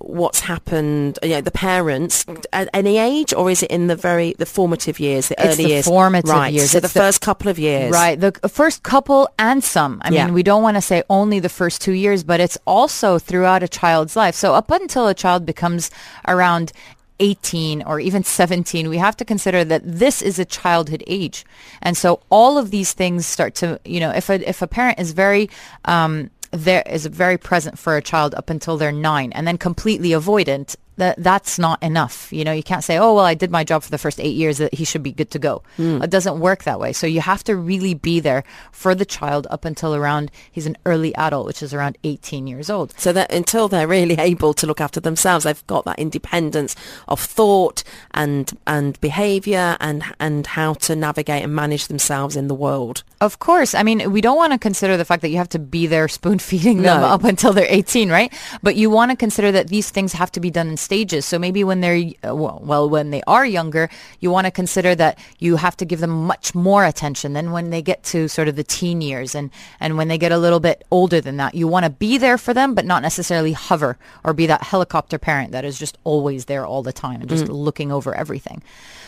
what's 0.00 0.40
happened, 0.40 1.18
you 1.22 1.30
know, 1.30 1.40
the 1.40 1.50
parents 1.50 2.24
at 2.52 2.68
any 2.74 2.98
age, 2.98 3.32
or 3.34 3.50
is 3.50 3.62
it 3.62 3.70
in 3.70 3.86
the 3.86 3.96
very 3.96 4.34
the 4.38 4.46
formative 4.46 4.98
years, 4.98 5.28
the 5.28 5.34
it's 5.38 5.54
early 5.54 5.64
the 5.64 5.70
years? 5.70 5.84
formative 5.84 6.30
right. 6.30 6.52
years. 6.52 6.70
So 6.72 6.78
It's 6.78 6.92
the, 6.92 6.98
first 7.00 7.20
couple 7.20 7.48
of 7.50 7.58
years, 7.58 7.92
Right. 7.92 8.18
The 8.18 8.32
first 8.48 8.82
couple 8.82 9.28
and 9.38 9.62
some. 9.62 10.00
I 10.02 10.10
Yeah. 10.10 10.24
mean, 10.26 10.34
we 10.34 10.42
don't 10.42 10.62
want 10.62 10.76
to 10.76 10.80
say 10.80 11.02
only 11.10 11.38
the 11.40 11.48
first 11.48 11.82
two 11.82 11.92
years, 11.92 12.24
but 12.24 12.40
it's 12.40 12.58
also 12.66 13.18
throughout 13.18 13.62
a 13.62 13.68
child's 13.68 14.16
life. 14.16 14.34
So 14.34 14.54
up 14.54 14.70
until 14.70 15.06
a 15.06 15.14
child 15.14 15.44
becomes 15.46 15.90
around 16.26 16.72
18 17.20 17.82
or 17.82 18.00
even 18.00 18.24
17, 18.24 18.88
we 18.88 18.96
have 18.96 19.16
to 19.18 19.24
consider 19.24 19.62
that 19.64 19.82
this 19.84 20.22
is 20.22 20.38
a 20.38 20.44
childhood 20.44 21.04
age. 21.06 21.44
And 21.82 21.96
so 21.96 22.20
all 22.30 22.56
of 22.56 22.70
these 22.70 22.94
things 22.94 23.26
start 23.26 23.54
to, 23.56 23.78
you 23.84 24.00
know, 24.00 24.10
if 24.10 24.30
a, 24.30 24.48
if 24.48 24.62
a 24.62 24.66
parent 24.66 24.98
is 24.98 25.12
very, 25.12 25.50
um, 25.84 26.30
there 26.50 26.82
is 26.86 27.06
very 27.06 27.38
present 27.38 27.78
for 27.78 27.96
a 27.96 28.02
child 28.02 28.34
up 28.34 28.50
until 28.50 28.76
they're 28.76 28.92
nine 28.92 29.32
and 29.32 29.46
then 29.46 29.58
completely 29.58 30.10
avoidant 30.10 30.76
that 31.00 31.16
that's 31.18 31.58
not 31.58 31.82
enough 31.82 32.32
you 32.32 32.44
know 32.44 32.52
you 32.52 32.62
can't 32.62 32.84
say 32.84 32.96
oh 32.98 33.14
well 33.14 33.24
i 33.24 33.34
did 33.34 33.50
my 33.50 33.64
job 33.64 33.82
for 33.82 33.90
the 33.90 33.98
first 33.98 34.20
eight 34.20 34.36
years 34.36 34.58
that 34.58 34.72
he 34.74 34.84
should 34.84 35.02
be 35.02 35.12
good 35.12 35.30
to 35.30 35.38
go 35.38 35.62
mm. 35.78 36.02
it 36.04 36.10
doesn't 36.10 36.38
work 36.38 36.64
that 36.64 36.78
way 36.78 36.92
so 36.92 37.06
you 37.06 37.20
have 37.20 37.42
to 37.42 37.56
really 37.56 37.94
be 37.94 38.20
there 38.20 38.44
for 38.70 38.94
the 38.94 39.04
child 39.04 39.46
up 39.50 39.64
until 39.64 39.94
around 39.94 40.30
he's 40.52 40.66
an 40.66 40.76
early 40.86 41.14
adult 41.16 41.46
which 41.46 41.62
is 41.62 41.74
around 41.74 41.96
18 42.04 42.46
years 42.46 42.70
old 42.70 42.92
So 42.98 43.12
that 43.12 43.32
until 43.32 43.68
they're 43.68 43.88
really 43.88 44.14
able 44.18 44.52
to 44.54 44.66
look 44.66 44.80
after 44.80 45.00
themselves, 45.00 45.44
they've 45.44 45.66
got 45.66 45.84
that 45.86 45.98
independence 45.98 46.76
of 47.08 47.18
thought 47.20 47.82
and 48.12 48.52
and 48.66 49.00
behaviour 49.00 49.76
and 49.80 50.04
and 50.18 50.46
how 50.46 50.74
to 50.74 50.94
navigate 50.94 51.42
and 51.42 51.54
manage 51.54 51.86
themselves 51.88 52.36
in 52.36 52.48
the 52.48 52.54
world. 52.54 53.02
Of 53.20 53.38
course. 53.38 53.74
I 53.74 53.82
mean, 53.82 54.12
we 54.12 54.20
don't 54.20 54.36
want 54.36 54.52
to 54.52 54.58
consider 54.58 54.96
the 54.96 55.04
fact 55.04 55.22
that 55.22 55.30
you 55.30 55.38
have 55.38 55.48
to 55.50 55.58
be 55.58 55.86
there 55.86 56.08
spoon 56.08 56.38
feeding 56.38 56.82
them 56.82 57.00
No. 57.00 57.06
up 57.06 57.24
until 57.24 57.52
they're 57.52 57.66
18, 57.68 58.10
right? 58.10 58.32
But 58.62 58.76
you 58.76 58.90
want 58.90 59.10
to 59.10 59.16
consider 59.16 59.50
that 59.52 59.68
these 59.68 59.90
things 59.90 60.12
have 60.12 60.30
to 60.32 60.40
be 60.40 60.50
done 60.50 60.68
in 60.68 60.76
stages. 60.90 61.24
So 61.24 61.38
maybe 61.38 61.62
when 61.62 61.82
they're, 61.82 62.02
uh, 62.26 62.34
well, 62.34 62.60
well, 62.64 62.90
when 62.90 63.10
they 63.10 63.22
are 63.28 63.46
younger, 63.46 63.88
you 64.18 64.28
want 64.32 64.46
to 64.46 64.50
consider 64.50 64.96
that 64.96 65.20
you 65.38 65.54
have 65.54 65.76
to 65.76 65.84
give 65.84 66.00
them 66.00 66.26
much 66.26 66.52
more 66.52 66.84
attention 66.84 67.32
than 67.32 67.52
when 67.52 67.70
they 67.70 67.80
get 67.80 68.02
to 68.10 68.26
sort 68.26 68.48
of 68.48 68.56
the 68.56 68.64
teen 68.64 69.00
years. 69.00 69.36
And, 69.36 69.52
and 69.78 69.96
when 69.96 70.08
they 70.08 70.18
get 70.18 70.32
a 70.32 70.38
little 70.38 70.58
bit 70.58 70.84
older 70.90 71.20
than 71.20 71.36
that, 71.36 71.54
you 71.54 71.68
want 71.68 71.84
to 71.84 71.90
be 71.90 72.18
there 72.18 72.36
for 72.36 72.52
them, 72.52 72.74
but 72.74 72.84
not 72.84 73.02
necessarily 73.02 73.52
hover 73.52 73.98
or 74.24 74.34
be 74.34 74.46
that 74.46 74.64
helicopter 74.64 75.16
parent 75.16 75.52
that 75.52 75.64
is 75.64 75.78
just 75.78 75.96
always 76.02 76.46
there 76.46 76.66
all 76.66 76.82
the 76.82 76.92
time 76.92 77.20
and 77.20 77.30
just 77.30 77.46
looking 77.46 77.92
over 77.92 78.12
everything. 78.12 78.60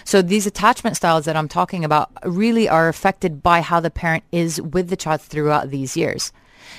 So 0.04 0.22
these 0.22 0.46
attachment 0.46 0.96
styles 0.96 1.24
that 1.24 1.34
I'm 1.34 1.48
talking 1.48 1.84
about 1.84 2.12
really 2.24 2.68
are 2.68 2.88
affected 2.88 3.42
by 3.42 3.60
how 3.60 3.80
the 3.80 3.90
parent 3.90 4.22
is 4.30 4.62
with 4.62 4.88
the 4.88 4.96
child 4.96 5.20
throughout 5.20 5.70
these 5.70 5.96
years. 5.96 6.32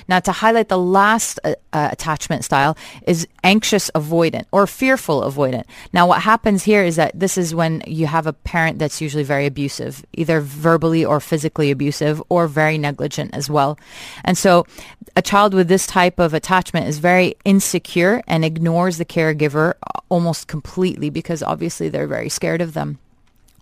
Now, 0.08 0.20
to 0.20 0.32
highlight 0.32 0.68
the 0.68 0.78
last 0.78 1.38
uh, 1.44 1.54
uh, 1.72 1.88
attachment 1.92 2.44
style 2.44 2.76
is 3.06 3.26
anxious 3.42 3.90
avoidant 3.94 4.44
or 4.52 4.66
fearful 4.66 5.22
avoidant. 5.22 5.64
Now, 5.92 6.06
what 6.06 6.22
happens 6.22 6.64
here 6.64 6.82
is 6.82 6.96
that 6.96 7.18
this 7.18 7.36
is 7.38 7.54
when 7.54 7.82
you 7.86 8.06
have 8.06 8.26
a 8.26 8.32
parent 8.32 8.78
that's 8.78 9.00
usually 9.00 9.24
very 9.24 9.46
abusive, 9.46 10.04
either 10.12 10.40
verbally 10.40 11.04
or 11.04 11.20
physically 11.20 11.70
abusive 11.70 12.22
or 12.28 12.46
very 12.46 12.78
negligent 12.78 13.34
as 13.34 13.50
well. 13.50 13.78
And 14.24 14.36
so 14.38 14.66
a 15.16 15.22
child 15.22 15.54
with 15.54 15.68
this 15.68 15.86
type 15.86 16.18
of 16.18 16.34
attachment 16.34 16.88
is 16.88 16.98
very 16.98 17.34
insecure 17.44 18.22
and 18.26 18.44
ignores 18.44 18.98
the 18.98 19.04
caregiver 19.04 19.74
almost 20.08 20.48
completely 20.48 21.10
because 21.10 21.42
obviously 21.42 21.88
they're 21.88 22.06
very 22.06 22.28
scared 22.28 22.60
of 22.60 22.74
them 22.74 22.98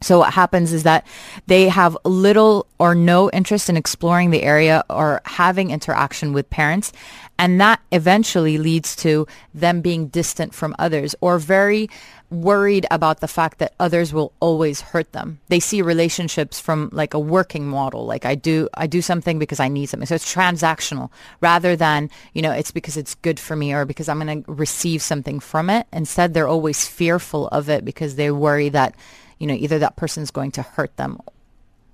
So 0.02 0.18
what 0.18 0.34
happens 0.34 0.72
is 0.72 0.82
that 0.82 1.06
they 1.46 1.68
have 1.68 1.96
little 2.04 2.66
or 2.78 2.94
no 2.94 3.30
interest 3.30 3.68
in 3.68 3.76
exploring 3.76 4.30
the 4.30 4.42
area 4.42 4.84
or 4.90 5.20
having 5.24 5.70
interaction 5.70 6.32
with 6.32 6.50
parents. 6.50 6.92
And 7.38 7.60
that 7.60 7.80
eventually 7.90 8.58
leads 8.58 8.94
to 8.96 9.26
them 9.54 9.80
being 9.80 10.08
distant 10.08 10.54
from 10.54 10.76
others 10.78 11.14
or 11.20 11.38
very 11.38 11.88
worried 12.32 12.86
about 12.90 13.20
the 13.20 13.28
fact 13.28 13.58
that 13.58 13.74
others 13.78 14.12
will 14.12 14.32
always 14.40 14.80
hurt 14.80 15.12
them. 15.12 15.38
They 15.48 15.60
see 15.60 15.82
relationships 15.82 16.58
from 16.58 16.88
like 16.92 17.14
a 17.14 17.18
working 17.18 17.68
model, 17.68 18.06
like 18.06 18.24
I 18.24 18.34
do 18.34 18.68
I 18.74 18.86
do 18.86 19.02
something 19.02 19.38
because 19.38 19.60
I 19.60 19.68
need 19.68 19.86
something. 19.86 20.06
So 20.06 20.14
it's 20.14 20.34
transactional 20.34 21.10
rather 21.40 21.76
than, 21.76 22.10
you 22.32 22.42
know, 22.42 22.52
it's 22.52 22.70
because 22.70 22.96
it's 22.96 23.14
good 23.16 23.38
for 23.38 23.54
me 23.54 23.74
or 23.74 23.84
because 23.84 24.08
I'm 24.08 24.18
going 24.18 24.44
to 24.44 24.50
receive 24.50 25.02
something 25.02 25.40
from 25.40 25.68
it. 25.68 25.86
Instead, 25.92 26.32
they're 26.32 26.48
always 26.48 26.86
fearful 26.88 27.48
of 27.48 27.68
it 27.68 27.84
because 27.84 28.16
they 28.16 28.30
worry 28.30 28.70
that, 28.70 28.94
you 29.42 29.48
know, 29.48 29.54
either 29.54 29.80
that 29.80 29.96
person's 29.96 30.30
going 30.30 30.52
to 30.52 30.62
hurt 30.62 30.96
them 30.96 31.18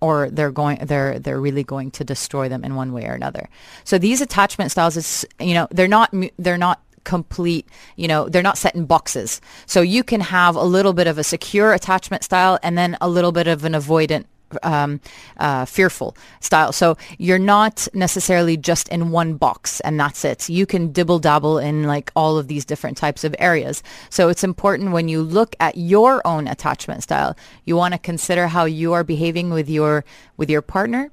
or 0.03 0.29
they're 0.29 0.53
going 0.53 0.79
they're 0.85 1.19
they're 1.19 1.41
really 1.41 1.65
going 1.65 1.91
to 1.93 2.05
destroy 2.05 2.47
them 2.47 2.63
in 2.63 2.75
one 2.75 2.93
way 2.93 3.07
or 3.07 3.15
another. 3.15 3.49
So 3.85 3.97
these 3.97 4.21
attachment 4.21 4.71
styles 4.71 4.99
is 4.99 5.27
you 5.41 5.55
know, 5.55 5.67
they're 5.71 5.89
not 5.89 6.15
they're 6.39 6.59
not 6.59 6.83
complete, 7.05 7.67
you 7.97 8.07
know, 8.07 8.29
they're 8.29 8.43
not 8.43 8.59
set 8.59 8.75
in 8.75 8.85
boxes. 8.85 9.41
So 9.65 9.81
you 9.81 10.05
can 10.05 10.21
have 10.21 10.57
a 10.57 10.63
little 10.63 10.93
bit 10.93 11.07
of 11.07 11.17
a 11.17 11.25
secure 11.25 11.73
attachment 11.73 12.23
style 12.23 12.59
and 12.63 12.77
then 12.77 12.99
a 13.01 13.09
little 13.09 13.33
bit 13.33 13.47
of 13.47 13.65
an 13.65 13.73
avoidant 13.73 14.27
um, 14.63 15.01
uh, 15.39 15.65
fearful 15.65 16.17
style. 16.41 16.73
So 16.73 16.97
you're 17.19 17.39
not 17.39 17.89
necessarily 17.95 18.57
just 18.57 18.89
in 18.89 19.11
one 19.11 19.35
box 19.35 19.81
and 19.81 19.99
that's 19.99 20.25
it. 20.25 20.49
You 20.49 20.67
can 20.67 20.93
dibble 20.93 21.19
dabble 21.19 21.59
in 21.59 21.85
like 21.85 22.11
all 22.15 22.39
of 22.39 22.49
these 22.49 22.65
different 22.65 22.97
types 22.97 23.25
of 23.25 23.35
areas. 23.39 23.83
So 24.11 24.29
it's 24.29 24.45
important 24.45 24.93
when 24.93 25.09
you 25.09 25.23
look 25.23 25.55
at 25.61 25.77
your 25.77 26.27
own 26.27 26.49
attachment 26.49 27.03
style, 27.03 27.37
you 27.65 27.77
want 27.77 27.95
to 27.95 27.99
consider 27.99 28.49
how 28.49 28.65
you 28.65 28.93
are 28.93 29.05
behaving 29.05 29.51
with 29.51 29.69
your 29.69 30.05
with 30.37 30.51
your 30.51 30.63
partner 30.63 31.11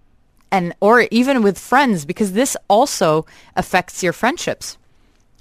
and 0.51 0.73
or 0.79 1.07
even 1.11 1.43
with 1.43 1.57
friends 1.57 2.05
because 2.05 2.33
this 2.33 2.55
also 2.69 3.25
affects 3.55 4.03
your 4.03 4.13
friendships 4.13 4.77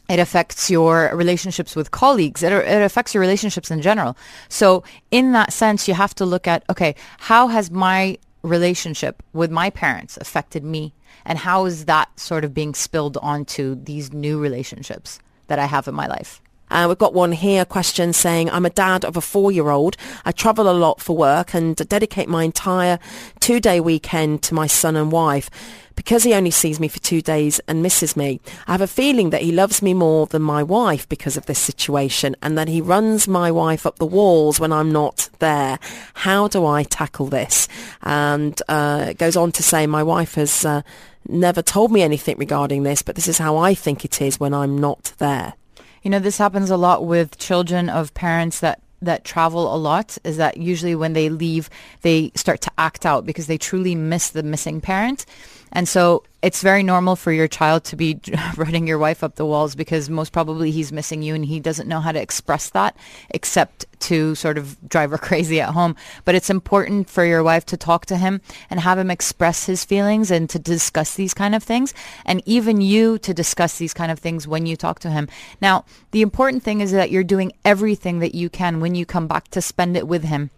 it 0.09 0.19
affects 0.19 0.71
your 0.71 1.11
relationships 1.15 1.75
with 1.75 1.91
colleagues. 1.91 2.43
It, 2.43 2.53
it, 2.53 2.83
affects 2.83 3.15
your 3.15 3.21
relationships 3.21 3.71
in 3.71 3.81
general. 3.81 4.17
So 4.49 4.85
in 5.11 5.33
that 5.33 5.53
sense, 5.53 5.89
you 5.89 5.95
have 5.95 6.15
to 6.17 6.27
look 6.27 6.47
at, 6.47 6.63
okay, 6.69 6.95
how 7.19 7.49
has 7.49 7.71
my 7.71 8.19
relationship 8.43 9.23
with 9.33 9.51
my 9.51 9.71
parents 9.71 10.19
affected 10.19 10.63
me? 10.63 10.93
And 11.25 11.39
how 11.39 11.65
is 11.65 11.87
that 11.87 12.09
sort 12.21 12.45
of 12.45 12.53
being 12.53 12.75
spilled 12.75 13.17
onto 13.19 13.83
these 13.83 14.13
new 14.13 14.39
relationships 14.39 15.21
that 15.47 15.59
I 15.59 15.65
have 15.65 15.89
in 15.89 15.95
my 15.95 16.07
life? 16.07 16.43
Uh, 16.71 16.87
we've 16.89 16.99
got 16.99 17.15
one 17.15 17.33
here 17.33 17.63
a 17.63 17.67
question 17.67 18.13
saying, 18.13 18.51
I'm 18.51 18.67
a 18.67 18.71
dad 18.71 19.05
of 19.05 19.17
a 19.17 19.21
four-year-old. 19.21 19.97
I 20.25 20.33
travel 20.33 20.69
a 20.69 20.73
lot 20.73 21.01
for 21.01 21.17
work 21.17 21.55
and 21.55 21.77
dedicate 21.77 22.29
my 22.29 22.45
entire 22.45 22.99
two-day 23.41 23.81
weekend 23.81 24.43
to 24.45 24.55
my 24.55 24.67
son 24.67 24.97
and 24.97 25.13
wife. 25.13 25.51
Because 25.97 26.25
he 26.25 26.35
only 26.35 26.51
sees 26.51 26.81
me 26.81 26.89
for 26.89 26.99
two 26.99 27.23
days 27.23 27.61
and 27.69 27.81
misses 27.81 28.17
me, 28.17 28.41
I 28.67 28.73
have 28.73 28.81
a 28.81 28.89
feeling 28.89 29.31
that 29.31 29.43
he 29.43 29.53
loves 29.53 29.81
me 29.81 29.95
more 29.95 30.27
than 30.27 30.43
my 30.43 30.63
wife 30.63 31.09
because 31.09 31.37
of 31.37 31.47
this 31.47 31.61
situation 31.61 32.35
and 32.43 32.59
that 32.59 32.67
he 32.67 32.81
runs 32.81 33.29
my 33.29 33.53
wife 33.53 33.87
up 33.87 33.99
the 33.99 34.07
walls 34.07 34.59
when 34.59 34.73
I'm 34.73 34.91
not 34.91 35.29
there. 35.39 35.79
How 36.15 36.49
do 36.49 36.67
I 36.67 36.83
tackle 36.83 37.27
this? 37.27 37.69
And 38.03 38.61
uh, 38.69 39.07
it 39.11 39.19
goes 39.19 39.37
on 39.37 39.53
to 39.53 39.63
say, 39.63 39.87
my 39.87 40.03
wife 40.03 40.35
has 40.35 40.65
uh, 40.65 40.83
never 41.29 41.63
told 41.63 41.93
me 41.93 42.03
anything 42.03 42.39
regarding 42.39 42.83
this, 42.83 43.03
but 43.03 43.15
this 43.15 43.29
is 43.29 43.39
how 43.39 43.57
I 43.57 43.75
think 43.75 44.05
it 44.05 44.21
is 44.21 44.41
when 44.41 44.53
I'm 44.53 44.77
not 44.77 45.13
there. 45.19 45.55
You 46.05 46.11
know, 46.11 46.19
this 46.19 46.37
happens 46.37 46.71
a 46.71 46.77
lot 46.77 47.07
with 47.07 47.39
children 47.39 47.89
of 47.89 48.13
parents 48.13 48.61
that 48.61 48.81
that 49.01 49.25
travel 49.25 49.75
a 49.75 49.77
lot 49.77 50.17
is 50.25 50.37
that 50.37 50.57
usually 50.57 50.95
when 50.95 51.13
they 51.13 51.29
leave, 51.29 51.69
they 52.03 52.31
start 52.35 52.61
to 52.63 52.71
act 52.79 53.05
out 53.05 53.27
because 53.27 53.47
they 53.47 53.59
truly 53.59 53.95
miss 53.95 54.31
the 54.31 54.43
missing 54.43 54.81
parent. 54.81 55.27
And 55.75 55.89
so 55.89 56.23
it's 56.41 56.63
very 56.63 56.83
normal 56.83 57.17
for 57.17 57.33
your 57.33 57.49
child 57.49 57.85
to 57.85 57.97
be 57.97 58.21
running 58.57 58.87
your 58.87 58.99
wife 58.99 59.25
up 59.25 59.35
the 59.35 59.47
walls 59.47 59.75
because 59.75 60.09
most 60.09 60.33
probably 60.33 60.71
he's 60.71 60.93
missing 60.93 61.23
you 61.23 61.35
and 61.35 61.45
he 61.45 61.59
doesn't 61.59 61.89
know 61.89 62.01
how 62.01 62.13
to 62.13 62.21
express 62.21 62.71
that 62.71 62.97
except 63.31 63.87
to 64.01 64.35
sort 64.35 64.57
of 64.57 64.77
drive 64.89 65.11
her 65.11 65.19
crazy 65.29 65.61
at 65.61 65.71
home. 65.71 65.97
But 66.25 66.35
it's 66.35 66.51
important 66.51 67.11
for 67.11 67.25
your 67.25 67.43
wife 67.43 67.67
to 67.67 67.77
talk 67.77 68.07
to 68.07 68.17
him 68.17 68.41
and 68.71 68.79
have 68.81 68.99
him 68.99 69.11
express 69.11 69.67
his 69.67 69.85
feelings 69.85 70.31
and 70.31 70.49
to 70.51 70.59
discuss 70.59 71.15
these 71.15 71.35
kind 71.35 71.55
of 71.55 71.63
things. 71.63 71.93
And 72.25 72.43
even 72.47 72.81
you 72.81 73.19
to 73.19 73.35
discuss 73.35 73.79
these 73.79 73.95
kind 73.95 74.13
of 74.13 74.19
things 74.19 74.47
when 74.47 74.67
you 74.67 74.77
talk 74.77 75.01
to 75.01 75.11
him. 75.11 75.29
Now, 75.61 75.85
the 76.13 76.23
important 76.23 76.63
thing 76.63 76.81
is 76.81 76.93
that 76.93 77.11
you're 77.11 77.25
doing 77.25 77.53
everything 77.65 78.21
that 78.21 78.35
you 78.35 78.49
can 78.49 78.81
when 78.81 78.95
you 78.95 79.05
come 79.05 79.27
back 79.27 79.49
to 79.49 79.61
spend 79.61 79.97
it 79.97 80.07
with 80.07 80.25
him 80.25 80.51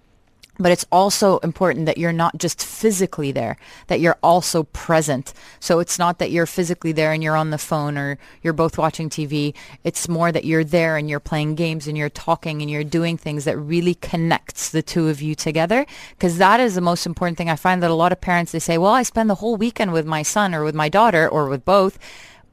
but 0.59 0.73
it's 0.73 0.87
also 0.90 1.38
important 1.38 1.87
that 1.87 1.99
you're 1.99 2.12
not 2.12 2.38
just 2.38 2.64
physically 2.64 3.33
there, 3.33 3.57
that 3.88 4.01
you're 4.01 4.19
also 4.23 4.64
present. 4.64 5.33
So 5.61 5.81
it's 5.81 5.99
not 5.99 6.19
that 6.19 6.31
you're 6.31 6.47
physically 6.47 6.92
there 6.92 7.12
and 7.12 7.23
you're 7.23 7.37
on 7.37 7.51
the 7.51 7.59
phone 7.59 7.99
or 7.99 8.19
you're 8.42 8.53
both 8.53 8.79
watching 8.79 9.11
TV. 9.11 9.55
It's 9.85 10.09
more 10.09 10.33
that 10.33 10.45
you're 10.45 10.64
there 10.64 10.97
and 10.97 11.09
you're 11.09 11.21
playing 11.21 11.55
games 11.55 11.87
and 11.87 11.97
you're 11.97 12.09
talking 12.09 12.62
and 12.62 12.71
you're 12.71 12.85
doing 12.85 13.16
things 13.16 13.45
that 13.45 13.57
really 13.59 13.95
connects 13.95 14.71
the 14.71 14.83
two 14.83 15.09
of 15.09 15.21
you 15.21 15.35
together. 15.35 15.87
Because 16.11 16.38
that 16.38 16.61
is 16.61 16.75
the 16.75 16.81
most 16.81 17.07
important 17.07 17.38
thing. 17.38 17.51
I 17.51 17.57
find 17.57 17.83
that 17.83 17.90
a 17.90 17.95
lot 17.95 18.12
of 18.12 18.21
parents, 18.21 18.53
they 18.53 18.59
say, 18.59 18.79
well, 18.79 18.92
I 18.92 19.03
spend 19.03 19.29
the 19.29 19.37
whole 19.37 19.57
weekend 19.57 19.92
with 19.92 20.07
my 20.07 20.23
son 20.23 20.55
or 20.55 20.64
with 20.64 20.75
my 20.75 20.88
daughter 20.88 21.29
or 21.29 21.49
with 21.49 21.64
both 21.64 21.99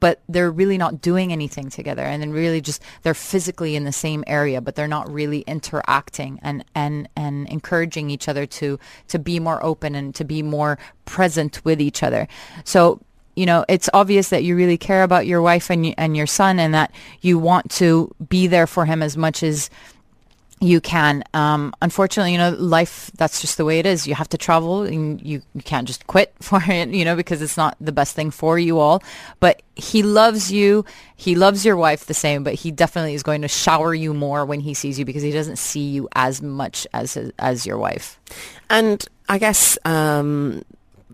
but 0.04 0.20
they're 0.28 0.50
really 0.50 0.76
not 0.76 1.00
doing 1.00 1.32
anything 1.32 1.70
together. 1.70 2.02
And 2.02 2.20
then 2.20 2.30
really 2.30 2.60
just 2.60 2.82
they're 3.00 3.14
physically 3.14 3.74
in 3.74 3.84
the 3.84 3.90
same 4.06 4.22
area 4.26 4.60
but 4.60 4.74
they're 4.74 4.86
not 4.86 5.10
really 5.10 5.40
interacting 5.46 6.38
and 6.42 6.62
and 6.74 7.08
and 7.16 7.48
encouraging 7.48 8.10
each 8.10 8.28
other 8.28 8.44
to 8.44 8.78
to 9.08 9.18
be 9.18 9.40
more 9.40 9.64
open 9.64 9.94
and 9.94 10.14
to 10.14 10.22
be 10.22 10.42
more 10.42 10.78
present 11.06 11.64
with 11.64 11.80
each 11.80 12.02
other. 12.02 12.28
So 12.64 13.00
you 13.34 13.46
know, 13.46 13.64
it's 13.66 13.88
obvious 13.94 14.28
that 14.28 14.44
you 14.44 14.54
really 14.54 14.76
care 14.76 15.04
about 15.04 15.26
your 15.26 15.40
wife 15.40 15.70
and 15.70 15.94
and 15.96 16.14
your 16.14 16.26
son, 16.26 16.58
and 16.58 16.74
that 16.74 16.92
you 17.22 17.38
want 17.38 17.70
to 17.80 18.14
be 18.28 18.46
there 18.46 18.66
for 18.66 18.84
him 18.84 19.02
as 19.02 19.16
much 19.16 19.42
as 19.42 19.70
you 20.60 20.80
can. 20.80 21.24
Um, 21.34 21.74
unfortunately, 21.82 22.32
you 22.32 22.38
know, 22.38 22.50
life, 22.50 23.10
that's 23.16 23.40
just 23.40 23.56
the 23.56 23.64
way 23.64 23.78
it 23.78 23.86
is. 23.86 24.06
You 24.06 24.14
have 24.14 24.28
to 24.30 24.38
travel 24.38 24.82
and 24.82 25.20
you, 25.20 25.42
you 25.54 25.62
can't 25.62 25.86
just 25.86 26.06
quit 26.06 26.34
for 26.40 26.62
it, 26.66 26.88
you 26.88 27.04
know, 27.04 27.16
because 27.16 27.42
it's 27.42 27.56
not 27.56 27.76
the 27.80 27.92
best 27.92 28.14
thing 28.14 28.30
for 28.30 28.58
you 28.58 28.78
all. 28.78 29.02
But 29.40 29.62
he 29.76 30.02
loves 30.02 30.52
you. 30.52 30.84
He 31.16 31.34
loves 31.34 31.64
your 31.64 31.76
wife 31.76 32.06
the 32.06 32.14
same, 32.14 32.44
but 32.44 32.54
he 32.54 32.70
definitely 32.70 33.14
is 33.14 33.22
going 33.22 33.42
to 33.42 33.48
shower 33.48 33.94
you 33.94 34.14
more 34.14 34.44
when 34.44 34.60
he 34.60 34.74
sees 34.74 34.98
you 34.98 35.04
because 35.04 35.22
he 35.22 35.32
doesn't 35.32 35.56
see 35.56 35.88
you 35.88 36.08
as 36.14 36.40
much 36.40 36.86
as, 36.92 37.16
as 37.38 37.66
your 37.66 37.78
wife. 37.78 38.18
And 38.70 39.04
I 39.28 39.38
guess, 39.38 39.78
um, 39.84 40.64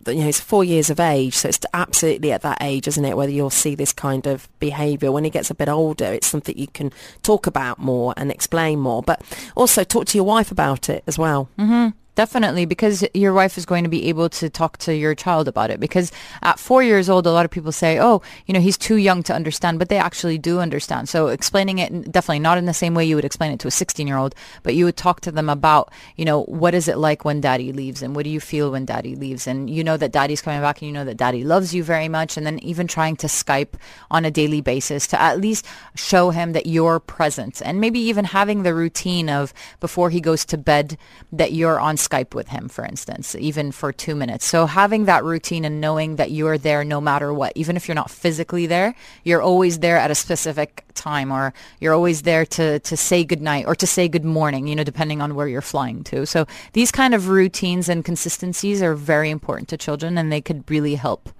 you 0.06 0.14
know, 0.14 0.26
he's 0.26 0.40
four 0.40 0.64
years 0.64 0.90
of 0.90 1.00
age, 1.00 1.34
so 1.34 1.48
it's 1.48 1.60
absolutely 1.74 2.32
at 2.32 2.42
that 2.42 2.58
age, 2.60 2.88
isn't 2.88 3.04
it, 3.04 3.16
whether 3.16 3.32
you'll 3.32 3.50
see 3.50 3.74
this 3.74 3.92
kind 3.92 4.26
of 4.26 4.48
behaviour. 4.58 5.12
When 5.12 5.24
he 5.24 5.30
gets 5.30 5.50
a 5.50 5.54
bit 5.54 5.68
older, 5.68 6.06
it's 6.06 6.26
something 6.26 6.56
you 6.56 6.68
can 6.68 6.92
talk 7.22 7.46
about 7.46 7.78
more 7.78 8.14
and 8.16 8.30
explain 8.30 8.80
more, 8.80 9.02
but 9.02 9.22
also 9.54 9.84
talk 9.84 10.06
to 10.06 10.18
your 10.18 10.24
wife 10.24 10.50
about 10.50 10.88
it 10.88 11.04
as 11.06 11.18
well. 11.18 11.48
Mm-hmm. 11.58 11.88
Definitely, 12.20 12.66
because 12.66 13.02
your 13.14 13.32
wife 13.32 13.56
is 13.56 13.64
going 13.64 13.82
to 13.84 13.88
be 13.88 14.10
able 14.10 14.28
to 14.28 14.50
talk 14.50 14.76
to 14.84 14.94
your 14.94 15.14
child 15.14 15.48
about 15.48 15.70
it. 15.70 15.80
Because 15.80 16.12
at 16.42 16.58
four 16.58 16.82
years 16.82 17.08
old, 17.08 17.26
a 17.26 17.32
lot 17.32 17.46
of 17.46 17.50
people 17.50 17.72
say, 17.72 17.98
oh, 17.98 18.20
you 18.44 18.52
know, 18.52 18.60
he's 18.60 18.76
too 18.76 18.96
young 18.96 19.22
to 19.22 19.32
understand, 19.32 19.78
but 19.78 19.88
they 19.88 19.96
actually 19.96 20.36
do 20.36 20.60
understand. 20.60 21.08
So 21.08 21.28
explaining 21.28 21.78
it, 21.78 22.12
definitely 22.12 22.40
not 22.40 22.58
in 22.58 22.66
the 22.66 22.74
same 22.74 22.92
way 22.92 23.06
you 23.06 23.16
would 23.16 23.24
explain 23.24 23.52
it 23.52 23.60
to 23.60 23.68
a 23.68 23.70
16 23.70 24.06
year 24.06 24.18
old, 24.18 24.34
but 24.62 24.74
you 24.74 24.84
would 24.84 24.98
talk 24.98 25.22
to 25.22 25.32
them 25.32 25.48
about, 25.48 25.90
you 26.16 26.26
know, 26.26 26.42
what 26.42 26.74
is 26.74 26.88
it 26.88 26.98
like 26.98 27.24
when 27.24 27.40
daddy 27.40 27.72
leaves 27.72 28.02
and 28.02 28.14
what 28.14 28.24
do 28.24 28.30
you 28.30 28.38
feel 28.38 28.72
when 28.72 28.84
daddy 28.84 29.16
leaves? 29.16 29.46
And 29.46 29.70
you 29.70 29.82
know 29.82 29.96
that 29.96 30.12
daddy's 30.12 30.42
coming 30.42 30.60
back 30.60 30.82
and 30.82 30.88
you 30.88 30.92
know 30.92 31.06
that 31.06 31.16
daddy 31.16 31.42
loves 31.42 31.74
you 31.74 31.82
very 31.82 32.08
much. 32.08 32.36
And 32.36 32.44
then 32.46 32.58
even 32.58 32.86
trying 32.86 33.16
to 33.16 33.28
Skype 33.28 33.76
on 34.10 34.26
a 34.26 34.30
daily 34.30 34.60
basis 34.60 35.06
to 35.06 35.18
at 35.18 35.40
least 35.40 35.64
show 35.94 36.32
him 36.32 36.52
that 36.52 36.66
you're 36.66 37.00
present 37.00 37.62
and 37.64 37.80
maybe 37.80 37.98
even 37.98 38.26
having 38.26 38.62
the 38.62 38.74
routine 38.74 39.30
of 39.30 39.54
before 39.80 40.10
he 40.10 40.20
goes 40.20 40.44
to 40.44 40.58
bed 40.58 40.98
that 41.32 41.54
you're 41.54 41.80
on 41.80 41.96
Skype 41.96 42.09
Skype 42.10 42.34
with 42.34 42.48
him, 42.48 42.68
for 42.68 42.84
instance, 42.84 43.34
even 43.36 43.72
for 43.72 43.92
two 43.92 44.14
minutes. 44.14 44.44
So 44.44 44.66
having 44.66 45.04
that 45.04 45.24
routine 45.24 45.64
and 45.64 45.80
knowing 45.80 46.16
that 46.16 46.30
you're 46.30 46.58
there 46.58 46.84
no 46.84 47.00
matter 47.00 47.32
what, 47.32 47.52
even 47.54 47.76
if 47.76 47.88
you're 47.88 47.94
not 47.94 48.10
physically 48.10 48.66
there, 48.66 48.94
you're 49.24 49.42
always 49.42 49.78
there 49.78 49.96
at 49.96 50.10
a 50.10 50.14
specific 50.14 50.84
time 50.94 51.32
or 51.32 51.54
you're 51.80 51.94
always 51.94 52.22
there 52.22 52.44
to, 52.44 52.80
to 52.80 52.96
say 52.96 53.24
goodnight 53.24 53.66
or 53.66 53.74
to 53.76 53.86
say 53.86 54.08
good 54.08 54.24
morning, 54.24 54.66
you 54.66 54.76
know, 54.76 54.84
depending 54.84 55.22
on 55.22 55.34
where 55.34 55.48
you're 55.48 55.62
flying 55.62 56.02
to. 56.04 56.26
So 56.26 56.46
these 56.72 56.90
kind 56.90 57.14
of 57.14 57.28
routines 57.28 57.88
and 57.88 58.04
consistencies 58.04 58.82
are 58.82 58.94
very 58.94 59.30
important 59.30 59.68
to 59.68 59.76
children 59.76 60.18
and 60.18 60.32
they 60.32 60.40
could 60.40 60.68
really 60.70 60.96
help. 60.96 61.30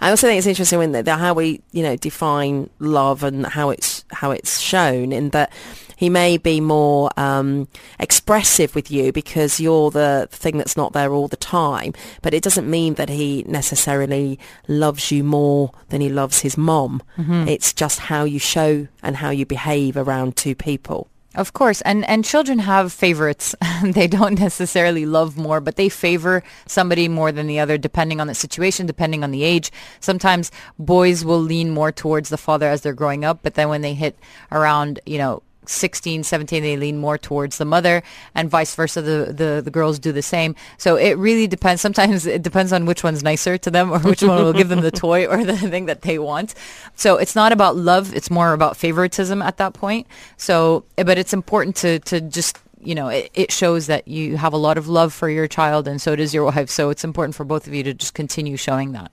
I 0.00 0.10
also 0.10 0.26
think 0.26 0.38
it's 0.38 0.46
interesting 0.46 0.80
when 0.80 0.92
the, 0.92 1.16
how 1.16 1.34
we, 1.34 1.62
you 1.70 1.82
know, 1.84 1.94
define 1.94 2.70
love 2.80 3.22
and 3.22 3.46
how 3.46 3.70
it's 3.70 4.04
how 4.10 4.32
it's 4.32 4.58
shown 4.58 5.12
in 5.12 5.30
that 5.30 5.52
he 6.00 6.08
may 6.08 6.38
be 6.38 6.62
more 6.62 7.10
um, 7.18 7.68
expressive 7.98 8.74
with 8.74 8.90
you 8.90 9.12
because 9.12 9.60
you're 9.60 9.90
the 9.90 10.28
thing 10.30 10.56
that's 10.56 10.74
not 10.74 10.94
there 10.94 11.12
all 11.12 11.28
the 11.28 11.36
time. 11.36 11.92
But 12.22 12.32
it 12.32 12.42
doesn't 12.42 12.70
mean 12.70 12.94
that 12.94 13.10
he 13.10 13.44
necessarily 13.46 14.38
loves 14.66 15.10
you 15.10 15.22
more 15.22 15.72
than 15.90 16.00
he 16.00 16.08
loves 16.08 16.40
his 16.40 16.56
mom. 16.56 17.02
Mm-hmm. 17.18 17.48
It's 17.48 17.74
just 17.74 17.98
how 17.98 18.24
you 18.24 18.38
show 18.38 18.88
and 19.02 19.16
how 19.16 19.28
you 19.28 19.44
behave 19.44 19.94
around 19.94 20.38
two 20.38 20.54
people. 20.54 21.10
Of 21.34 21.52
course, 21.52 21.82
and 21.82 22.08
and 22.08 22.24
children 22.24 22.60
have 22.60 22.94
favorites. 22.94 23.54
they 23.84 24.08
don't 24.08 24.40
necessarily 24.40 25.04
love 25.04 25.36
more, 25.36 25.60
but 25.60 25.76
they 25.76 25.90
favor 25.90 26.42
somebody 26.66 27.08
more 27.08 27.30
than 27.30 27.46
the 27.46 27.60
other 27.60 27.76
depending 27.76 28.22
on 28.22 28.26
the 28.26 28.34
situation, 28.34 28.86
depending 28.86 29.22
on 29.22 29.32
the 29.32 29.44
age. 29.44 29.70
Sometimes 30.00 30.50
boys 30.78 31.26
will 31.26 31.38
lean 31.38 31.70
more 31.70 31.92
towards 31.92 32.30
the 32.30 32.38
father 32.38 32.68
as 32.68 32.80
they're 32.80 32.94
growing 32.94 33.22
up, 33.22 33.40
but 33.42 33.54
then 33.54 33.68
when 33.68 33.82
they 33.82 33.92
hit 33.92 34.18
around, 34.50 34.98
you 35.04 35.18
know, 35.18 35.42
16, 35.70 36.24
17, 36.24 36.62
they 36.62 36.76
lean 36.76 36.98
more 36.98 37.18
towards 37.18 37.58
the 37.58 37.64
mother 37.64 38.02
and 38.34 38.50
vice 38.50 38.74
versa. 38.74 39.02
The, 39.02 39.32
the, 39.32 39.62
the 39.64 39.70
girls 39.70 39.98
do 39.98 40.12
the 40.12 40.22
same. 40.22 40.54
So 40.78 40.96
it 40.96 41.12
really 41.12 41.46
depends. 41.46 41.80
Sometimes 41.80 42.26
it 42.26 42.42
depends 42.42 42.72
on 42.72 42.86
which 42.86 43.04
one's 43.04 43.22
nicer 43.22 43.58
to 43.58 43.70
them 43.70 43.90
or 43.90 43.98
which 44.00 44.22
one 44.22 44.42
will 44.42 44.52
give 44.52 44.68
them 44.68 44.80
the 44.80 44.90
toy 45.06 45.26
or 45.26 45.44
the 45.44 45.56
thing 45.56 45.86
that 45.86 46.02
they 46.02 46.18
want. 46.18 46.54
So 46.96 47.16
it's 47.16 47.34
not 47.34 47.52
about 47.52 47.76
love. 47.76 48.14
It's 48.14 48.30
more 48.30 48.52
about 48.52 48.76
favoritism 48.76 49.42
at 49.42 49.56
that 49.58 49.74
point. 49.74 50.06
So, 50.36 50.84
but 50.96 51.18
it's 51.18 51.32
important 51.32 51.76
to, 51.76 51.98
to 52.00 52.20
just 52.20 52.58
you 52.82 52.94
know, 52.94 53.08
it, 53.08 53.30
it, 53.34 53.52
shows 53.52 53.88
that 53.88 54.08
you 54.08 54.38
have 54.38 54.54
a 54.54 54.56
lot 54.56 54.78
of 54.78 54.88
love 54.88 55.12
for 55.12 55.28
your 55.28 55.46
child 55.46 55.86
and 55.86 56.00
so 56.00 56.16
does 56.16 56.32
your 56.32 56.44
wife. 56.44 56.70
So 56.70 56.88
it's 56.90 57.04
important 57.04 57.34
for 57.34 57.44
both 57.44 57.66
of 57.66 57.74
you 57.74 57.82
to 57.82 57.92
just 57.92 58.14
continue 58.14 58.56
showing 58.56 58.92
that. 58.92 59.12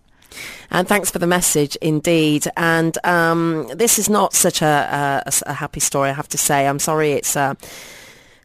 And 0.71 0.87
thanks 0.87 1.09
for 1.09 1.19
the 1.19 1.27
message 1.27 1.75
indeed. 1.77 2.47
And 2.57 2.97
um, 3.05 3.67
this 3.73 3.97
is 3.99 4.09
not 4.09 4.33
such 4.33 4.61
a, 4.61 5.23
a, 5.25 5.31
a, 5.45 5.53
happy 5.53 5.79
story, 5.79 6.09
I 6.09 6.13
have 6.13 6.29
to 6.29 6.37
say. 6.37 6.67
I'm 6.67 6.79
sorry 6.79 7.13
it's... 7.13 7.35
Uh, 7.35 7.55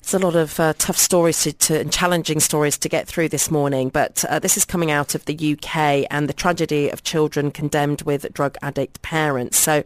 it's 0.02 0.14
a 0.14 0.18
lot 0.18 0.34
of 0.34 0.58
uh, 0.58 0.72
tough 0.78 0.96
stories 0.96 1.44
to, 1.44 1.52
to, 1.52 1.78
and 1.78 1.92
challenging 1.92 2.40
stories 2.40 2.76
to 2.78 2.88
get 2.88 3.06
through 3.06 3.28
this 3.28 3.52
morning, 3.52 3.88
but 3.88 4.24
uh, 4.24 4.40
this 4.40 4.56
is 4.56 4.64
coming 4.64 4.90
out 4.90 5.14
of 5.14 5.24
the 5.26 5.52
UK 5.52 6.08
and 6.10 6.28
the 6.28 6.32
tragedy 6.32 6.88
of 6.90 7.04
children 7.04 7.52
condemned 7.52 8.02
with 8.02 8.26
drug 8.32 8.56
addict 8.62 9.00
parents. 9.02 9.56
So 9.56 9.84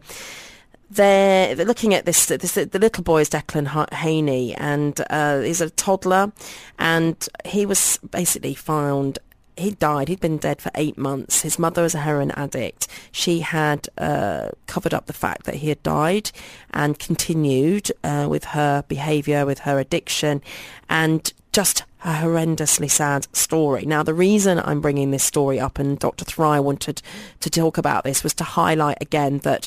they're, 0.91 1.55
they're 1.55 1.67
looking 1.67 1.93
at 1.93 2.07
this, 2.07 2.27
this, 2.27 2.55
the 2.55 2.79
little 2.79 3.05
boy 3.05 3.23
is 3.23 3.31
Declan 3.31 3.93
Hainey 3.93 4.55
and 4.55 4.99
uh, 5.11 5.41
he's 5.41 5.61
a 5.61 5.71
toddler 5.71 6.33
and 6.79 7.29
he 7.45 7.67
was 7.67 7.99
basically 8.11 8.55
found 8.55 9.19
he 9.57 9.71
died. 9.73 10.09
He'd 10.09 10.21
been 10.21 10.37
dead 10.37 10.61
for 10.61 10.71
eight 10.75 10.99
months. 10.99 11.43
His 11.43 11.59
mother 11.59 11.83
was 11.83 11.95
a 11.95 12.01
heroin 12.01 12.31
addict. 12.33 12.89
She 13.11 13.41
had 13.41 13.89
uh, 13.97 14.51
covered 14.67 14.93
up 14.93 15.07
the 15.07 15.13
fact 15.13 15.47
that 15.47 15.57
he 15.57 15.69
had 15.69 15.83
died 15.83 16.31
and 16.71 16.99
continued 16.99 17.91
uh, 18.05 18.27
with 18.29 18.45
her 18.45 18.85
behaviour, 18.87 19.47
with 19.47 19.61
her 19.61 19.79
addiction, 19.79 20.43
and 20.89 21.33
just 21.53 21.85
a 22.05 22.13
horrendously 22.13 22.91
sad 22.91 23.27
story. 23.35 23.87
Now, 23.87 24.03
the 24.03 24.15
reason 24.15 24.61
I'm 24.61 24.81
bringing 24.81 25.11
this 25.11 25.25
story 25.25 25.59
up, 25.59 25.79
and 25.79 25.99
Dr. 25.99 26.25
Thoraiya 26.25 26.63
wanted 26.63 27.01
to 27.41 27.51
talk 27.51 27.79
about 27.79 28.05
this, 28.05 28.23
was 28.23 28.35
to 28.35 28.45
highlight 28.45 28.99
again 29.01 29.39
that 29.39 29.67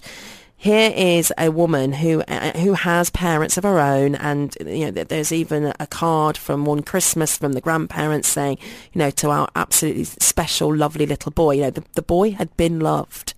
here 0.61 0.91
is 0.93 1.31
a 1.37 1.49
woman 1.49 1.93
who 1.93 2.21
uh, 2.23 2.51
who 2.57 2.73
has 2.73 3.09
parents 3.09 3.57
of 3.57 3.63
her 3.63 3.79
own, 3.79 4.15
and 4.15 4.57
you 4.65 4.91
know 4.91 5.03
there's 5.05 5.31
even 5.31 5.73
a 5.79 5.87
card 5.87 6.35
from 6.35 6.65
one 6.65 6.83
Christmas 6.83 7.37
from 7.37 7.53
the 7.53 7.61
grandparents 7.61 8.27
saying, 8.27 8.57
you 8.91 8.99
know, 8.99 9.09
to 9.09 9.29
our 9.29 9.47
absolutely 9.55 10.03
special, 10.03 10.75
lovely 10.75 11.05
little 11.05 11.31
boy. 11.31 11.53
You 11.53 11.61
know, 11.61 11.69
the, 11.69 11.85
the 11.93 12.01
boy 12.01 12.31
had 12.31 12.55
been 12.57 12.81
loved, 12.81 13.33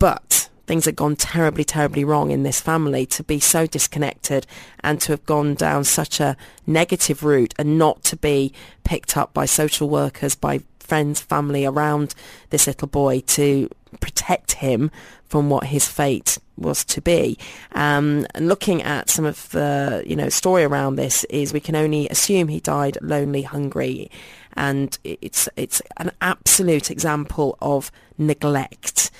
but 0.00 0.50
things 0.66 0.86
had 0.86 0.96
gone 0.96 1.14
terribly, 1.14 1.62
terribly 1.62 2.02
wrong 2.02 2.32
in 2.32 2.42
this 2.42 2.60
family 2.60 3.06
to 3.06 3.22
be 3.22 3.38
so 3.38 3.68
disconnected 3.68 4.44
and 4.80 5.00
to 5.02 5.12
have 5.12 5.24
gone 5.24 5.54
down 5.54 5.84
such 5.84 6.18
a 6.18 6.36
negative 6.66 7.22
route 7.22 7.54
and 7.60 7.78
not 7.78 8.02
to 8.02 8.16
be 8.16 8.52
picked 8.82 9.16
up 9.16 9.32
by 9.32 9.46
social 9.46 9.88
workers, 9.88 10.34
by 10.34 10.60
friends, 10.80 11.20
family 11.20 11.64
around 11.64 12.14
this 12.50 12.66
little 12.66 12.88
boy 12.88 13.20
to 13.20 13.68
protect 14.00 14.52
him 14.52 14.90
from 15.24 15.50
what 15.50 15.64
his 15.64 15.86
fate 15.86 16.38
was 16.56 16.84
to 16.84 17.00
be. 17.00 17.38
Um, 17.72 18.26
and 18.34 18.48
looking 18.48 18.82
at 18.82 19.10
some 19.10 19.24
of 19.24 19.48
the, 19.50 20.02
you 20.06 20.16
know, 20.16 20.28
story 20.28 20.64
around 20.64 20.96
this 20.96 21.24
is 21.24 21.52
we 21.52 21.60
can 21.60 21.76
only 21.76 22.08
assume 22.08 22.48
he 22.48 22.60
died 22.60 22.98
lonely, 23.00 23.42
hungry, 23.42 24.10
and 24.54 24.98
it's 25.04 25.48
it's 25.56 25.80
an 25.98 26.10
absolute 26.20 26.90
example 26.90 27.56
of 27.60 27.92
neglect, 28.16 29.10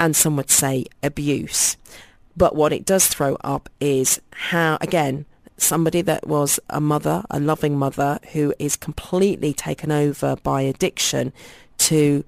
and 0.00 0.16
some 0.16 0.36
would 0.36 0.50
say 0.50 0.86
abuse. 1.02 1.76
But 2.36 2.54
what 2.54 2.72
it 2.72 2.84
does 2.84 3.06
throw 3.08 3.36
up 3.42 3.68
is 3.80 4.20
how, 4.32 4.78
again, 4.80 5.26
somebody 5.56 6.02
that 6.02 6.26
was 6.26 6.60
a 6.70 6.80
mother, 6.80 7.24
a 7.30 7.40
loving 7.40 7.76
mother, 7.76 8.20
who 8.32 8.54
is 8.60 8.76
completely 8.76 9.52
taken 9.52 9.90
over 9.90 10.36
by 10.36 10.62
addiction 10.62 11.32
to 11.78 12.24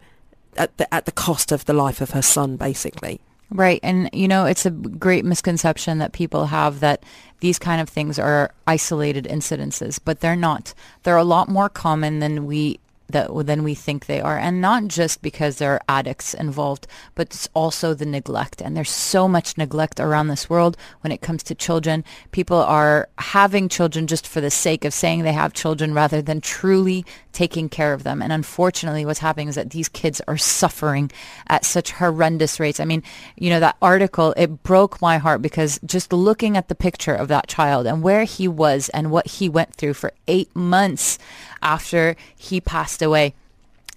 at 0.57 0.77
the, 0.77 0.93
at 0.93 1.05
the 1.05 1.13
cost 1.13 1.53
of 1.53 1.65
the 1.65 1.73
life 1.73 2.01
of 2.01 2.11
her 2.11 2.23
son, 2.23 2.57
basically. 2.57 3.21
Right. 3.51 3.81
And, 3.83 4.09
you 4.13 4.29
know, 4.29 4.47
it's 4.47 4.65
a 4.65 4.71
great 4.71 5.25
misconception 5.25 5.99
that 5.99 6.13
people 6.13 6.47
have 6.47 6.81
that 6.81 7.03
these 7.41 7.59
kind 7.59 7.81
of 7.81 7.89
things 7.89 8.19
are 8.19 8.53
isolated 8.67 9.25
incidences, 9.25 9.99
but 10.05 10.21
they're 10.21 10.37
not. 10.37 10.73
They're 11.03 11.17
a 11.17 11.25
lot 11.25 11.49
more 11.49 11.69
common 11.69 12.21
than 12.21 12.47
we 12.47 12.79
that 13.13 13.31
than 13.47 13.63
we 13.63 13.75
think 13.75 14.07
they 14.07 14.21
are. 14.21 14.39
And 14.39 14.61
not 14.61 14.89
just 14.89 15.23
because 15.23 15.57
there 15.57 15.73
are 15.75 15.83
addicts 15.89 16.35
involved 16.35 16.87
but 17.15 17.29
it's 17.29 17.49
also 17.55 17.95
the 17.95 18.07
neglect. 18.07 18.61
And 18.61 18.77
there's 18.77 18.91
so 18.91 19.29
much 19.29 19.57
neglect 19.57 20.01
around 20.01 20.29
this 20.29 20.49
world 20.49 20.77
when 21.01 21.13
it 21.13 21.21
comes 21.21 21.43
to 21.45 21.55
children. 21.55 22.05
People 22.31 22.59
are 22.59 23.09
having 23.19 23.69
children 23.69 24.07
just 24.07 24.27
for 24.27 24.41
the 24.41 24.51
sake 24.51 24.85
of 24.85 24.95
saying 24.95 25.23
they 25.23 25.33
have 25.33 25.53
children 25.53 25.95
rather 25.95 26.23
than 26.23 26.41
truly 26.41 27.05
taking 27.33 27.69
care 27.69 27.93
of 27.93 28.03
them. 28.03 28.23
And 28.23 28.33
unfortunately 28.33 29.05
what's 29.05 29.21
happening 29.21 29.49
is 29.49 29.55
that 29.55 29.71
these 29.71 29.89
kids 29.89 30.21
are 30.27 30.37
suffering 30.37 31.11
at 31.49 31.65
such 31.65 31.93
horrendous 31.93 32.59
rates. 32.61 32.81
I 32.81 32.85
mean 32.85 33.03
you 33.37 33.51
know 33.51 33.61
that 33.61 33.77
article 33.81 34.35
it 34.37 34.63
broke 34.63 35.01
my 35.01 35.19
heart 35.19 35.43
because 35.43 35.79
just 35.85 36.13
looking 36.13 36.57
at 36.57 36.69
the 36.69 36.75
picture 36.75 37.15
of 37.15 37.29
that 37.29 37.47
child 37.49 37.87
and 37.87 38.03
where 38.03 38.25
he 38.25 38.49
was 38.49 38.89
and 38.91 39.11
what 39.11 39.27
he 39.27 39.49
went 39.49 39.75
through 39.75 39.95
for 39.95 40.13
8 40.27 40.55
months 40.55 41.19
after 41.63 42.17
he 42.37 42.61
passed 42.61 43.00
away. 43.03 43.35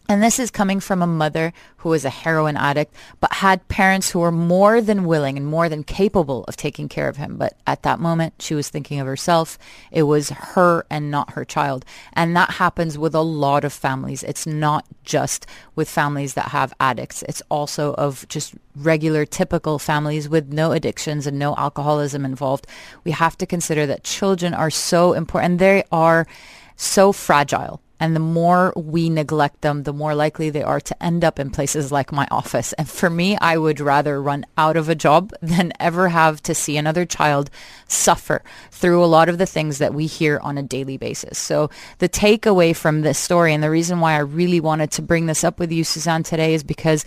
And 0.09 0.21
this 0.21 0.37
is 0.37 0.51
coming 0.51 0.81
from 0.81 1.01
a 1.01 1.07
mother 1.07 1.53
who 1.77 1.89
was 1.89 2.03
a 2.03 2.09
heroin 2.09 2.57
addict, 2.57 2.93
but 3.21 3.31
had 3.33 3.65
parents 3.69 4.09
who 4.09 4.19
were 4.19 4.33
more 4.33 4.81
than 4.81 5.05
willing 5.05 5.37
and 5.37 5.47
more 5.47 5.69
than 5.69 5.85
capable 5.85 6.43
of 6.43 6.57
taking 6.57 6.89
care 6.89 7.07
of 7.07 7.15
him. 7.15 7.37
But 7.37 7.55
at 7.65 7.83
that 7.83 8.01
moment, 8.01 8.33
she 8.39 8.53
was 8.53 8.67
thinking 8.67 8.99
of 8.99 9.07
herself. 9.07 9.57
It 9.91 10.03
was 10.03 10.29
her 10.29 10.85
and 10.89 11.09
not 11.09 11.31
her 11.31 11.45
child. 11.45 11.85
And 12.11 12.35
that 12.35 12.51
happens 12.51 12.97
with 12.97 13.15
a 13.15 13.21
lot 13.21 13.63
of 13.63 13.71
families. 13.71 14.23
It's 14.23 14.45
not 14.45 14.85
just 15.05 15.45
with 15.73 15.89
families 15.89 16.33
that 16.33 16.49
have 16.49 16.73
addicts. 16.81 17.23
It's 17.23 17.41
also 17.49 17.93
of 17.93 18.27
just 18.27 18.55
regular, 18.75 19.25
typical 19.25 19.79
families 19.79 20.27
with 20.27 20.51
no 20.51 20.73
addictions 20.73 21.25
and 21.25 21.39
no 21.39 21.55
alcoholism 21.55 22.25
involved. 22.25 22.67
We 23.05 23.11
have 23.11 23.37
to 23.37 23.45
consider 23.45 23.85
that 23.85 24.03
children 24.03 24.53
are 24.53 24.69
so 24.69 25.13
important. 25.13 25.59
They 25.59 25.85
are 25.93 26.27
so 26.75 27.13
fragile. 27.13 27.79
And 28.03 28.17
the 28.17 28.19
more 28.19 28.73
we 28.75 29.09
neglect 29.09 29.61
them, 29.61 29.83
the 29.83 29.93
more 29.93 30.13
likely 30.13 30.49
they 30.49 30.61
are 30.61 30.81
to 30.81 31.01
end 31.03 31.23
up 31.23 31.39
in 31.39 31.51
places 31.51 31.89
like 31.89 32.11
my 32.11 32.27
office. 32.31 32.73
And 32.73 32.89
for 32.89 33.09
me, 33.09 33.37
I 33.37 33.57
would 33.57 33.79
rather 33.79 34.21
run 34.21 34.45
out 34.57 34.75
of 34.75 34.89
a 34.89 34.93
job 34.93 35.31
than 35.41 35.71
ever 35.79 36.09
have 36.09 36.43
to 36.43 36.53
see 36.53 36.75
another 36.75 37.05
child 37.05 37.49
suffer 37.87 38.43
through 38.71 39.01
a 39.01 39.05
lot 39.07 39.29
of 39.29 39.37
the 39.37 39.45
things 39.45 39.77
that 39.77 39.93
we 39.93 40.05
hear 40.05 40.37
on 40.39 40.57
a 40.57 40.63
daily 40.63 40.97
basis. 40.97 41.37
So 41.39 41.69
the 41.99 42.09
takeaway 42.09 42.75
from 42.75 43.03
this 43.03 43.17
story 43.17 43.53
and 43.53 43.63
the 43.63 43.69
reason 43.69 44.01
why 44.01 44.15
I 44.15 44.19
really 44.19 44.59
wanted 44.59 44.91
to 44.91 45.01
bring 45.01 45.27
this 45.27 45.45
up 45.45 45.57
with 45.57 45.71
you, 45.71 45.85
Suzanne, 45.85 46.23
today 46.23 46.53
is 46.53 46.61
because 46.61 47.05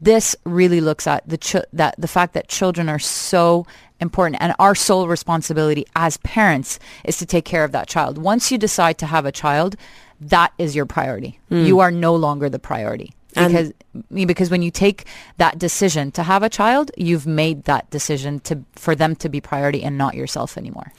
this 0.00 0.34
really 0.44 0.80
looks 0.80 1.06
at 1.06 1.22
the 1.28 1.38
ch- 1.38 1.68
that 1.72 1.94
the 1.96 2.08
fact 2.08 2.34
that 2.34 2.48
children 2.48 2.88
are 2.88 2.98
so 2.98 3.64
important 4.00 4.42
and 4.42 4.52
our 4.58 4.74
sole 4.74 5.06
responsibility 5.06 5.86
as 5.94 6.16
parents 6.18 6.80
is 7.04 7.16
to 7.18 7.26
take 7.26 7.44
care 7.44 7.62
of 7.62 7.70
that 7.70 7.86
child. 7.86 8.18
Once 8.18 8.50
you 8.50 8.58
decide 8.58 8.98
to 8.98 9.06
have 9.06 9.24
a 9.24 9.30
child, 9.30 9.76
that 10.28 10.52
is 10.58 10.74
your 10.74 10.86
priority. 10.86 11.38
Mm. 11.50 11.66
You 11.66 11.80
are 11.80 11.90
no 11.90 12.14
longer 12.14 12.48
the 12.48 12.58
priority. 12.58 13.14
Because 13.34 13.72
and 13.94 14.26
because 14.26 14.50
when 14.50 14.60
you 14.60 14.70
take 14.70 15.06
that 15.38 15.58
decision 15.58 16.10
to 16.12 16.22
have 16.22 16.42
a 16.42 16.50
child, 16.50 16.90
you've 16.96 17.26
made 17.26 17.64
that 17.64 17.88
decision 17.90 18.40
to 18.40 18.62
for 18.74 18.94
them 18.94 19.16
to 19.16 19.28
be 19.28 19.40
priority 19.40 19.82
and 19.82 19.96
not 19.96 20.14
yourself 20.14 20.58
anymore. 20.58 20.92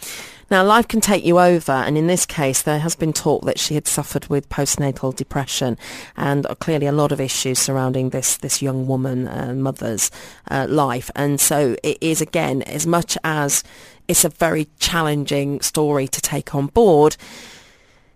Now, 0.49 0.63
life 0.63 0.87
can 0.87 0.99
take 0.99 1.25
you 1.25 1.39
over, 1.39 1.71
and 1.71 1.97
in 1.97 2.07
this 2.07 2.25
case, 2.25 2.61
there 2.61 2.79
has 2.79 2.95
been 2.95 3.13
talk 3.13 3.45
that 3.45 3.59
she 3.59 3.75
had 3.75 3.87
suffered 3.87 4.27
with 4.27 4.49
postnatal 4.49 5.15
depression, 5.15 5.77
and 6.17 6.45
clearly 6.59 6.85
a 6.85 6.91
lot 6.91 7.11
of 7.11 7.21
issues 7.21 7.59
surrounding 7.59 8.09
this 8.09 8.37
this 8.37 8.61
young 8.61 8.87
woman 8.87 9.27
uh, 9.27 9.53
mother's 9.53 10.11
uh, 10.51 10.67
life. 10.69 11.09
And 11.15 11.39
so, 11.39 11.75
it 11.83 11.97
is 12.01 12.19
again 12.21 12.61
as 12.63 12.85
much 12.85 13.17
as 13.23 13.63
it's 14.07 14.25
a 14.25 14.29
very 14.29 14.67
challenging 14.79 15.61
story 15.61 16.07
to 16.07 16.21
take 16.21 16.53
on 16.53 16.67
board 16.67 17.15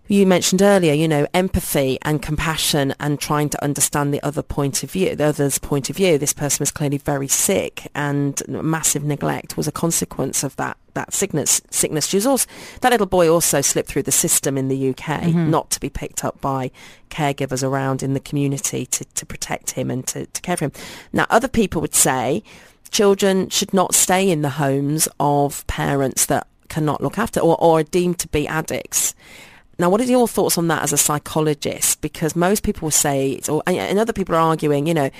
you 0.08 0.26
mentioned 0.26 0.62
earlier, 0.62 0.94
you 0.94 1.06
know, 1.06 1.26
empathy 1.34 1.98
and 2.02 2.22
compassion 2.22 2.94
and 2.98 3.20
trying 3.20 3.50
to 3.50 3.62
understand 3.62 4.12
the 4.12 4.22
other 4.22 4.42
point 4.42 4.82
of 4.82 4.90
view, 4.90 5.14
the 5.14 5.26
other's 5.26 5.58
point 5.58 5.90
of 5.90 5.96
view. 5.96 6.16
This 6.16 6.32
person 6.32 6.60
was 6.60 6.70
clearly 6.70 6.98
very 6.98 7.28
sick 7.28 7.90
and 7.94 8.42
massive 8.48 9.04
neglect 9.04 9.56
was 9.56 9.68
a 9.68 9.72
consequence 9.72 10.42
of 10.42 10.56
that 10.56 10.76
that 10.94 11.12
sickness 11.12 11.60
sickness. 11.70 12.06
She 12.06 12.16
was 12.16 12.26
also 12.26 12.48
that 12.80 12.90
little 12.90 13.06
boy 13.06 13.30
also 13.30 13.60
slipped 13.60 13.88
through 13.90 14.04
the 14.04 14.12
system 14.12 14.56
in 14.56 14.68
the 14.68 14.90
UK, 14.90 15.22
mm-hmm. 15.22 15.50
not 15.50 15.70
to 15.70 15.80
be 15.80 15.90
picked 15.90 16.24
up 16.24 16.40
by 16.40 16.70
caregivers 17.10 17.62
around 17.62 18.02
in 18.02 18.14
the 18.14 18.20
community 18.20 18.86
to, 18.86 19.04
to 19.04 19.26
protect 19.26 19.72
him 19.72 19.90
and 19.90 20.06
to, 20.08 20.26
to 20.26 20.40
care 20.40 20.56
for 20.56 20.66
him. 20.66 20.72
Now 21.12 21.26
other 21.28 21.48
people 21.48 21.80
would 21.82 21.94
say 21.94 22.42
children 22.90 23.50
should 23.50 23.74
not 23.74 23.94
stay 23.94 24.30
in 24.30 24.40
the 24.40 24.50
homes 24.50 25.06
of 25.20 25.66
parents 25.66 26.26
that 26.26 26.46
cannot 26.68 27.02
look 27.02 27.18
after 27.18 27.40
or, 27.40 27.56
or 27.60 27.80
are 27.80 27.82
deemed 27.84 28.18
to 28.20 28.28
be 28.28 28.46
addicts. 28.48 29.14
Now, 29.78 29.90
what 29.90 30.00
are 30.00 30.04
your 30.04 30.26
thoughts 30.26 30.58
on 30.58 30.68
that 30.68 30.82
as 30.82 30.92
a 30.92 30.98
psychologist? 30.98 32.00
Because 32.00 32.34
most 32.34 32.64
people 32.64 32.86
will 32.86 32.90
say, 32.90 33.40
or, 33.48 33.62
and 33.66 33.98
other 33.98 34.12
people 34.12 34.34
are 34.34 34.40
arguing, 34.40 34.88
you 34.88 34.94
know, 34.94 35.10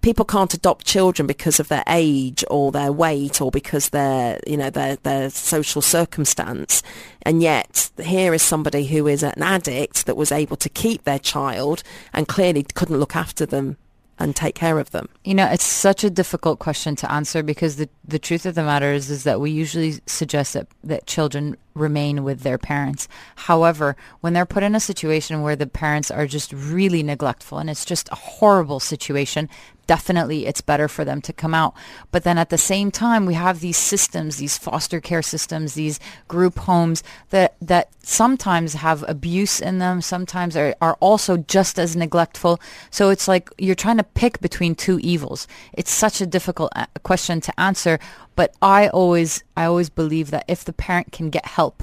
people 0.00 0.24
can't 0.24 0.54
adopt 0.54 0.86
children 0.86 1.26
because 1.26 1.58
of 1.58 1.66
their 1.66 1.82
age 1.88 2.44
or 2.48 2.70
their 2.70 2.92
weight 2.92 3.40
or 3.40 3.50
because 3.50 3.88
their 3.88 4.38
you 4.46 4.56
know 4.56 4.70
their 4.70 4.94
their 4.96 5.28
social 5.28 5.82
circumstance 5.82 6.84
and 7.22 7.42
yet 7.42 7.90
here 8.00 8.32
is 8.32 8.40
somebody 8.40 8.86
who 8.86 9.08
is 9.08 9.24
an 9.24 9.42
addict 9.42 10.06
that 10.06 10.16
was 10.16 10.30
able 10.30 10.56
to 10.56 10.68
keep 10.68 11.02
their 11.02 11.18
child 11.18 11.82
and 12.12 12.28
clearly 12.28 12.62
couldn't 12.74 12.98
look 12.98 13.16
after 13.16 13.44
them 13.44 13.76
and 14.18 14.34
take 14.34 14.54
care 14.54 14.78
of 14.78 14.90
them? 14.90 15.08
You 15.24 15.34
know, 15.34 15.46
it's 15.46 15.64
such 15.64 16.04
a 16.04 16.10
difficult 16.10 16.58
question 16.58 16.96
to 16.96 17.10
answer 17.10 17.42
because 17.42 17.76
the, 17.76 17.88
the 18.04 18.18
truth 18.18 18.46
of 18.46 18.54
the 18.54 18.62
matter 18.62 18.92
is, 18.92 19.10
is 19.10 19.24
that 19.24 19.40
we 19.40 19.50
usually 19.50 20.00
suggest 20.06 20.54
that, 20.54 20.66
that 20.84 21.06
children 21.06 21.56
remain 21.74 22.24
with 22.24 22.40
their 22.40 22.58
parents. 22.58 23.08
However, 23.36 23.96
when 24.20 24.32
they're 24.32 24.46
put 24.46 24.62
in 24.62 24.74
a 24.74 24.80
situation 24.80 25.42
where 25.42 25.56
the 25.56 25.66
parents 25.66 26.10
are 26.10 26.26
just 26.26 26.52
really 26.52 27.02
neglectful 27.02 27.58
and 27.58 27.70
it's 27.70 27.84
just 27.84 28.08
a 28.10 28.16
horrible 28.16 28.80
situation, 28.80 29.48
definitely 29.88 30.46
it's 30.46 30.60
better 30.60 30.86
for 30.86 31.04
them 31.04 31.20
to 31.22 31.32
come 31.32 31.54
out. 31.54 31.74
But 32.12 32.22
then 32.22 32.38
at 32.38 32.50
the 32.50 32.58
same 32.58 32.92
time, 32.92 33.26
we 33.26 33.34
have 33.34 33.58
these 33.58 33.78
systems, 33.78 34.36
these 34.36 34.56
foster 34.56 35.00
care 35.00 35.22
systems, 35.22 35.74
these 35.74 35.98
group 36.28 36.58
homes 36.58 37.02
that, 37.30 37.56
that 37.62 37.88
sometimes 38.02 38.74
have 38.74 39.02
abuse 39.08 39.60
in 39.60 39.78
them, 39.78 40.00
sometimes 40.02 40.56
are, 40.56 40.76
are 40.80 40.96
also 41.00 41.38
just 41.38 41.78
as 41.78 41.96
neglectful. 41.96 42.60
So 42.90 43.08
it's 43.08 43.26
like 43.26 43.48
you're 43.58 43.74
trying 43.74 43.96
to 43.96 44.04
pick 44.04 44.40
between 44.40 44.74
two 44.74 44.98
evils. 45.00 45.48
It's 45.72 45.90
such 45.90 46.20
a 46.20 46.26
difficult 46.26 46.70
uh, 46.76 46.86
question 47.02 47.40
to 47.40 47.58
answer, 47.58 47.98
but 48.38 48.54
I 48.62 48.86
always, 48.90 49.42
I 49.56 49.64
always 49.64 49.90
believe 49.90 50.30
that 50.30 50.44
if 50.46 50.64
the 50.64 50.72
parent 50.72 51.10
can 51.10 51.28
get 51.28 51.44
help, 51.44 51.82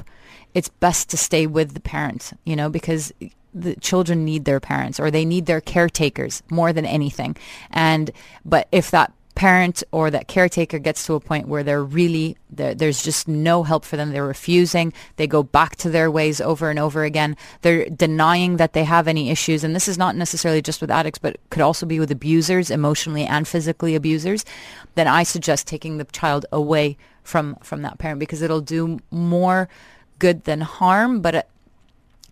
it's 0.53 0.69
best 0.69 1.09
to 1.09 1.17
stay 1.17 1.45
with 1.45 1.73
the 1.73 1.81
parent, 1.81 2.31
you 2.45 2.55
know, 2.55 2.69
because 2.69 3.11
the 3.53 3.75
children 3.75 4.23
need 4.23 4.45
their 4.45 4.61
parents 4.61 4.97
or 4.97 5.11
they 5.11 5.25
need 5.25 5.47
their 5.47 5.59
caretakers 5.59 6.43
more 6.49 6.71
than 6.71 6.85
anything. 6.85 7.35
And 7.71 8.09
but 8.45 8.69
if 8.71 8.89
that 8.91 9.11
parent 9.35 9.83
or 9.91 10.09
that 10.09 10.27
caretaker 10.27 10.79
gets 10.79 11.05
to 11.05 11.13
a 11.13 11.19
point 11.19 11.47
where 11.47 11.63
they're 11.63 11.83
really 11.83 12.37
there's 12.49 13.03
just 13.03 13.27
no 13.27 13.63
help 13.63 13.83
for 13.83 13.97
them. 13.97 14.11
They're 14.11 14.25
refusing. 14.25 14.93
They 15.17 15.27
go 15.27 15.43
back 15.43 15.75
to 15.77 15.89
their 15.89 16.09
ways 16.09 16.39
over 16.39 16.69
and 16.69 16.79
over 16.79 17.03
again. 17.03 17.35
They're 17.61 17.89
denying 17.89 18.57
that 18.57 18.71
they 18.71 18.85
have 18.85 19.09
any 19.09 19.29
issues. 19.29 19.65
And 19.65 19.75
this 19.75 19.89
is 19.89 19.97
not 19.97 20.15
necessarily 20.15 20.61
just 20.61 20.79
with 20.79 20.89
addicts 20.89 21.19
but 21.19 21.37
could 21.49 21.61
also 21.61 21.85
be 21.85 21.99
with 21.99 22.11
abusers 22.11 22.71
emotionally 22.71 23.25
and 23.25 23.47
physically 23.47 23.95
abusers 23.95 24.45
then 24.95 25.07
i 25.07 25.23
suggest 25.23 25.67
taking 25.67 25.97
the 25.97 26.05
child 26.05 26.45
away 26.51 26.97
from 27.23 27.55
from 27.61 27.81
that 27.81 27.97
parent 27.97 28.19
because 28.19 28.41
it'll 28.41 28.61
do 28.61 28.99
more 29.11 29.67
good 30.19 30.43
than 30.45 30.61
harm. 30.61 31.21
But 31.21 31.35
uh, 31.35 31.43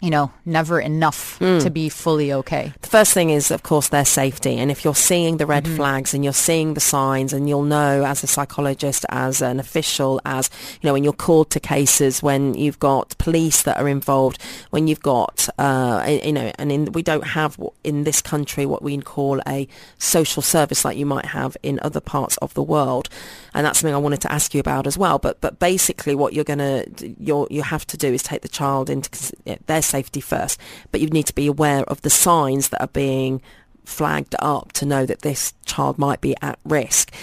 you 0.03 0.09
know, 0.09 0.29
never 0.43 0.81
enough 0.81 1.39
mm. 1.39 1.63
to 1.63 1.69
be 1.69 1.87
fully 1.87 2.33
okay. 2.33 2.73
The 2.81 2.89
first 2.89 3.13
thing 3.13 3.29
is, 3.29 3.51
of 3.51 3.63
course, 3.63 3.87
their 3.87 4.03
safety. 4.03 4.57
And 4.57 4.69
if 4.69 4.83
you're 4.83 4.93
seeing 4.93 5.37
the 5.37 5.45
red 5.45 5.63
mm-hmm. 5.63 5.77
flags 5.77 6.13
and 6.13 6.25
you're 6.25 6.33
seeing 6.33 6.73
the 6.73 6.81
signs 6.81 7.31
and 7.31 7.47
you'll 7.47 7.63
know 7.63 8.03
as 8.03 8.21
a 8.21 8.27
psychologist, 8.27 9.05
as 9.07 9.41
an 9.41 9.61
official, 9.61 10.19
as, 10.25 10.49
you 10.81 10.89
know, 10.89 10.91
when 10.91 11.05
you're 11.05 11.13
called 11.13 11.51
to 11.51 11.61
cases, 11.61 12.21
when 12.21 12.53
you've 12.53 12.79
got 12.79 13.17
police 13.17 13.63
that 13.63 13.77
are 13.77 13.87
involved, 13.87 14.41
when 14.71 14.89
you've 14.89 14.99
got, 14.99 15.47
uh, 15.57 16.03
you 16.05 16.33
know, 16.33 16.51
and 16.59 16.69
in, 16.69 16.91
we 16.91 17.01
don't 17.01 17.25
have 17.27 17.57
in 17.85 18.03
this 18.03 18.21
country 18.21 18.65
what 18.65 18.81
we 18.81 18.97
call 18.97 19.39
a 19.47 19.69
social 19.99 20.41
service 20.41 20.83
like 20.83 20.97
you 20.97 21.05
might 21.05 21.27
have 21.27 21.55
in 21.63 21.79
other 21.81 22.01
parts 22.01 22.35
of 22.39 22.53
the 22.55 22.63
world. 22.63 23.07
And 23.53 23.65
that's 23.65 23.79
something 23.79 23.95
I 23.95 23.99
wanted 23.99 24.19
to 24.21 24.31
ask 24.33 24.53
you 24.53 24.59
about 24.59 24.85
as 24.85 24.97
well. 24.97 25.17
But, 25.17 25.39
but 25.39 25.59
basically 25.59 26.13
what 26.13 26.33
you're 26.33 26.43
going 26.43 26.59
to, 26.59 27.15
you 27.17 27.47
you 27.49 27.61
have 27.61 27.87
to 27.87 27.95
do 27.95 28.11
is 28.13 28.21
take 28.21 28.41
the 28.41 28.49
child 28.49 28.89
into 28.89 29.33
their 29.65 29.81
safety 29.93 30.21
first, 30.21 30.59
but 30.91 31.01
you 31.01 31.07
need 31.07 31.27
to 31.27 31.35
be 31.35 31.47
aware 31.47 31.83
of 31.83 32.01
the 32.01 32.09
signs 32.09 32.69
that 32.69 32.81
are 32.81 32.95
being 33.05 33.41
flagged 33.85 34.35
up 34.39 34.71
to 34.73 34.85
know 34.85 35.05
that 35.05 35.21
this 35.21 35.53
child 35.65 35.97
might 35.97 36.21
be 36.21 36.35
at 36.41 36.57
risk. 36.65 37.13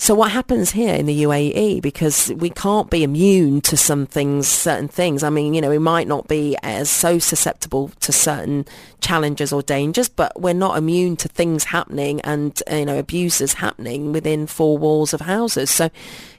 So 0.00 0.14
what 0.14 0.30
happens 0.32 0.70
here 0.70 0.94
in 0.94 1.04
the 1.04 1.24
UAE? 1.24 1.82
Because 1.82 2.32
we 2.32 2.48
can't 2.48 2.88
be 2.88 3.02
immune 3.02 3.60
to 3.60 3.76
some 3.76 4.06
things, 4.06 4.48
certain 4.48 4.88
things. 4.88 5.22
I 5.22 5.28
mean, 5.28 5.52
you 5.52 5.60
know, 5.60 5.68
we 5.68 5.78
might 5.78 6.08
not 6.08 6.26
be 6.26 6.56
as 6.62 6.88
so 6.88 7.18
susceptible 7.18 7.90
to 8.00 8.10
certain 8.10 8.64
challenges 9.02 9.52
or 9.52 9.60
dangers, 9.60 10.08
but 10.08 10.40
we're 10.40 10.54
not 10.54 10.78
immune 10.78 11.16
to 11.16 11.28
things 11.28 11.64
happening 11.64 12.22
and, 12.22 12.62
uh, 12.72 12.76
you 12.76 12.86
know, 12.86 12.98
abuses 12.98 13.52
happening 13.52 14.10
within 14.10 14.46
four 14.46 14.78
walls 14.78 15.12
of 15.12 15.20
houses. 15.20 15.70
So, 15.70 15.90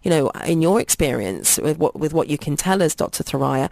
you 0.02 0.10
know, 0.10 0.32
in 0.44 0.64
your 0.64 0.82
experience 0.82 1.60
with 1.60 1.78
what, 1.78 1.96
with 1.96 2.14
what 2.14 2.30
you 2.30 2.40
can 2.40 2.58
tell 2.58 2.82
us, 2.82 2.96
Dr. 2.96 3.24
Thoraiya, 3.24 3.70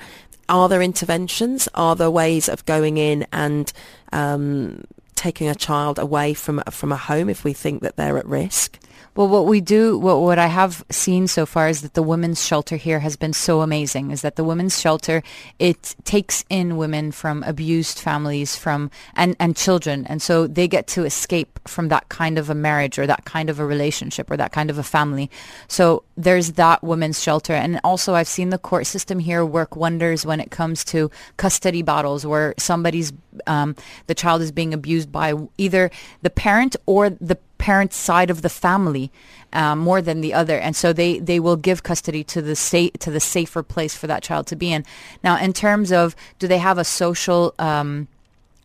are 0.50 0.68
there 0.68 0.82
interventions? 0.82 1.70
Are 1.76 1.96
there 1.96 2.12
ways 2.12 2.50
of 2.50 2.66
going 2.66 2.98
in 2.98 3.26
and 3.32 3.72
um, 4.12 4.84
taking 5.16 5.48
a 5.48 5.56
child 5.56 6.00
away 6.00 6.34
from 6.34 6.62
from 6.72 6.92
a 6.92 6.98
home 6.98 7.30
if 7.30 7.44
we 7.44 7.54
think 7.54 7.82
that 7.84 7.96
they're 7.96 8.18
at 8.18 8.26
risk? 8.26 8.80
Well, 9.20 9.28
what 9.28 9.48
we 9.48 9.60
do, 9.60 9.98
what, 9.98 10.22
what 10.22 10.40
I 10.40 10.48
have 10.48 10.82
seen 10.90 11.28
so 11.28 11.46
far 11.46 11.68
is 11.68 11.82
that 11.82 11.94
the 11.94 12.02
women's 12.02 12.42
shelter 12.42 12.78
here 12.78 13.02
has 13.02 13.18
been 13.18 13.34
so 13.34 13.60
amazing. 13.60 14.12
Is 14.12 14.22
that 14.22 14.38
the 14.38 14.46
women's 14.46 14.80
shelter 14.80 15.24
it 15.60 15.94
takes 16.06 16.46
in 16.50 16.78
women 16.78 17.12
from 17.12 17.44
abused 17.44 18.00
families, 18.00 18.56
from 18.56 18.90
and 19.18 19.36
and 19.38 19.58
children, 19.58 20.06
and 20.06 20.22
so 20.22 20.48
they 20.48 20.70
get 20.70 20.88
to 20.96 21.04
escape 21.04 21.60
from 21.68 21.90
that 21.90 22.08
kind 22.08 22.38
of 22.38 22.50
a 22.50 22.56
marriage 22.56 22.98
or 22.98 23.06
that 23.08 23.26
kind 23.26 23.50
of 23.50 23.60
a 23.60 23.66
relationship 23.66 24.32
or 24.32 24.38
that 24.38 24.54
kind 24.54 24.70
of 24.70 24.78
a 24.78 24.84
family. 24.84 25.30
So 25.68 26.04
there's 26.16 26.54
that 26.54 26.82
women's 26.82 27.22
shelter, 27.22 27.52
and 27.52 27.82
also 27.84 28.16
I've 28.16 28.30
seen 28.30 28.52
the 28.52 28.58
court 28.58 28.88
system 28.88 29.20
here 29.20 29.44
work 29.46 29.76
wonders 29.76 30.26
when 30.26 30.40
it 30.40 30.50
comes 30.50 30.86
to 30.86 31.12
custody 31.36 31.82
battles 31.82 32.26
where 32.26 32.54
somebody's 32.58 33.12
um, 33.48 33.76
the 34.08 34.16
child 34.16 34.42
is 34.42 34.54
being 34.54 34.74
abused 34.74 35.12
by 35.12 35.34
either 35.58 35.92
the 36.22 36.30
parent 36.30 36.78
or 36.86 37.10
the 37.10 37.38
parent's 37.70 37.96
side 37.96 38.32
of 38.32 38.42
the 38.42 38.50
family 38.50 39.12
um, 39.54 39.78
more 39.78 40.02
than 40.02 40.22
the 40.22 40.34
other, 40.34 40.58
and 40.58 40.76
so 40.76 40.92
they 40.92 41.20
they 41.20 41.40
will 41.40 41.56
give 41.56 41.84
custody 41.84 42.24
to 42.24 42.42
the 42.42 42.56
state 42.56 43.00
to 43.00 43.12
the 43.12 43.20
safer 43.20 43.62
place 43.62 43.96
for 43.96 44.08
that 44.08 44.24
child 44.24 44.48
to 44.48 44.56
be 44.56 44.70
in. 44.76 44.84
Now, 45.24 45.38
in 45.38 45.54
terms 45.54 45.92
of 45.92 46.16
do 46.40 46.48
they 46.48 46.58
have 46.58 46.80
a 46.80 46.84
social 46.84 47.54
um, 47.60 48.08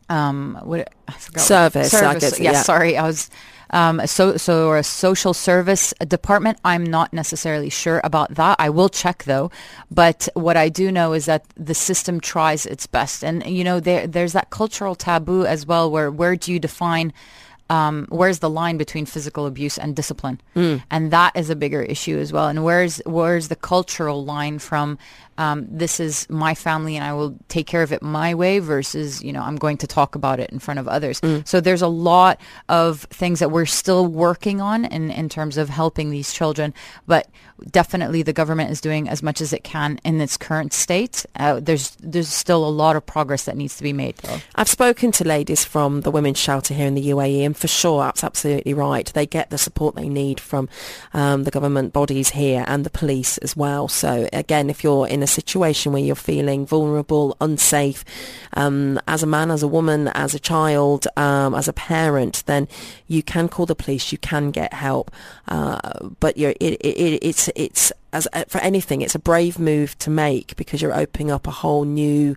um, 0.08 0.58
what 0.62 0.88
I 1.06 1.12
forgot 1.12 1.40
service? 1.42 1.92
What, 1.92 2.00
service. 2.00 2.30
Guess, 2.30 2.40
yeah, 2.40 2.52
yeah, 2.52 2.62
sorry, 2.62 2.96
I 2.96 3.06
was. 3.06 3.30
Um, 3.70 4.06
so, 4.06 4.36
so 4.36 4.68
or 4.68 4.78
a 4.78 4.84
social 4.84 5.34
service 5.34 5.92
department. 6.06 6.58
I'm 6.64 6.84
not 6.84 7.12
necessarily 7.12 7.70
sure 7.70 8.00
about 8.04 8.34
that. 8.36 8.56
I 8.58 8.70
will 8.70 8.88
check 8.88 9.24
though. 9.24 9.50
But 9.90 10.28
what 10.34 10.56
I 10.56 10.68
do 10.68 10.92
know 10.92 11.12
is 11.12 11.24
that 11.26 11.42
the 11.56 11.74
system 11.74 12.20
tries 12.20 12.66
its 12.66 12.86
best, 12.86 13.24
and 13.24 13.44
you 13.44 13.64
know, 13.64 13.80
there 13.80 14.06
there's 14.06 14.32
that 14.32 14.48
cultural 14.48 14.94
taboo 14.94 15.44
as 15.44 15.66
well. 15.66 15.90
Where 15.90 16.10
where 16.10 16.36
do 16.36 16.52
you 16.52 16.58
define 16.58 17.12
um, 17.70 18.06
where's 18.10 18.40
the 18.40 18.50
line 18.50 18.76
between 18.76 19.06
physical 19.06 19.46
abuse 19.46 19.78
and 19.78 19.96
discipline? 19.96 20.40
Mm. 20.54 20.82
And 20.90 21.10
that 21.10 21.36
is 21.36 21.50
a 21.50 21.56
bigger 21.56 21.82
issue 21.82 22.18
as 22.18 22.32
well. 22.32 22.48
And 22.48 22.64
where's 22.64 22.98
where's 23.06 23.48
the 23.48 23.56
cultural 23.56 24.24
line 24.24 24.58
from 24.58 24.98
um, 25.38 25.66
this 25.68 25.98
is 25.98 26.28
my 26.30 26.54
family 26.54 26.96
and 26.96 27.04
I 27.04 27.12
will 27.12 27.36
take 27.48 27.66
care 27.66 27.82
of 27.82 27.92
it 27.92 28.02
my 28.02 28.34
way 28.34 28.60
versus, 28.60 29.22
you 29.22 29.32
know, 29.32 29.42
I'm 29.42 29.56
going 29.56 29.78
to 29.78 29.86
talk 29.86 30.14
about 30.14 30.38
it 30.38 30.50
in 30.50 30.58
front 30.58 30.78
of 30.78 30.86
others. 30.86 31.20
Mm. 31.22 31.46
So 31.46 31.60
there's 31.60 31.82
a 31.82 31.88
lot 31.88 32.40
of 32.68 33.00
things 33.10 33.40
that 33.40 33.50
we're 33.50 33.66
still 33.66 34.06
working 34.06 34.60
on 34.60 34.84
in, 34.84 35.10
in 35.10 35.28
terms 35.28 35.56
of 35.56 35.68
helping 35.68 36.10
these 36.10 36.32
children. 36.32 36.72
But 37.06 37.28
definitely 37.70 38.22
the 38.22 38.32
government 38.32 38.70
is 38.70 38.80
doing 38.80 39.08
as 39.08 39.22
much 39.22 39.40
as 39.40 39.52
it 39.52 39.64
can 39.64 39.98
in 40.04 40.20
its 40.20 40.36
current 40.36 40.72
state. 40.72 41.24
Uh, 41.36 41.60
there's 41.60 41.96
there's 42.00 42.28
still 42.28 42.66
a 42.66 42.68
lot 42.68 42.96
of 42.96 43.04
progress 43.06 43.44
that 43.44 43.56
needs 43.56 43.76
to 43.76 43.82
be 43.82 43.92
made. 43.92 44.16
Though. 44.18 44.38
I've 44.54 44.68
spoken 44.68 45.12
to 45.12 45.24
ladies 45.24 45.64
from 45.64 46.02
the 46.02 46.10
women's 46.10 46.38
shelter 46.38 46.74
here 46.74 46.86
in 46.86 46.94
the 46.94 47.10
UAE, 47.10 47.44
and 47.46 47.56
for 47.56 47.68
sure, 47.68 48.02
that's 48.02 48.24
absolutely 48.24 48.74
right. 48.74 49.06
They 49.12 49.26
get 49.26 49.50
the 49.50 49.58
support 49.58 49.94
they 49.94 50.08
need 50.08 50.40
from 50.40 50.68
um, 51.12 51.44
the 51.44 51.50
government 51.50 51.92
bodies 51.92 52.30
here 52.30 52.64
and 52.66 52.84
the 52.84 52.90
police 52.90 53.38
as 53.38 53.56
well. 53.56 53.88
So 53.88 54.28
again, 54.32 54.70
if 54.70 54.82
you're 54.82 55.06
in 55.06 55.22
a 55.22 55.26
situation 55.26 55.92
where 55.92 56.02
you're 56.02 56.16
feeling 56.16 56.66
vulnerable, 56.66 57.36
unsafe, 57.40 58.04
um, 58.54 59.00
as 59.06 59.22
a 59.22 59.26
man, 59.26 59.50
as 59.50 59.62
a 59.62 59.68
woman, 59.68 60.08
as 60.08 60.34
a 60.34 60.38
child, 60.38 61.06
um, 61.16 61.54
as 61.54 61.68
a 61.68 61.72
parent, 61.72 62.42
then 62.46 62.68
you 63.06 63.22
can 63.22 63.48
call 63.48 63.66
the 63.66 63.74
police. 63.74 64.12
You 64.12 64.18
can 64.18 64.50
get 64.50 64.72
help, 64.72 65.10
uh, 65.48 66.08
but 66.20 66.36
it, 66.36 66.56
it, 66.60 67.18
it's 67.22 67.43
it's 67.54 67.92
as 68.12 68.28
uh, 68.32 68.44
for 68.48 68.58
anything, 68.58 69.02
it's 69.02 69.14
a 69.14 69.18
brave 69.20 69.58
move 69.58 69.98
to 69.98 70.10
make 70.10 70.56
because 70.56 70.80
you're 70.80 70.94
opening 70.94 71.30
up 71.30 71.46
a 71.46 71.50
whole 71.50 71.84
new 71.84 72.36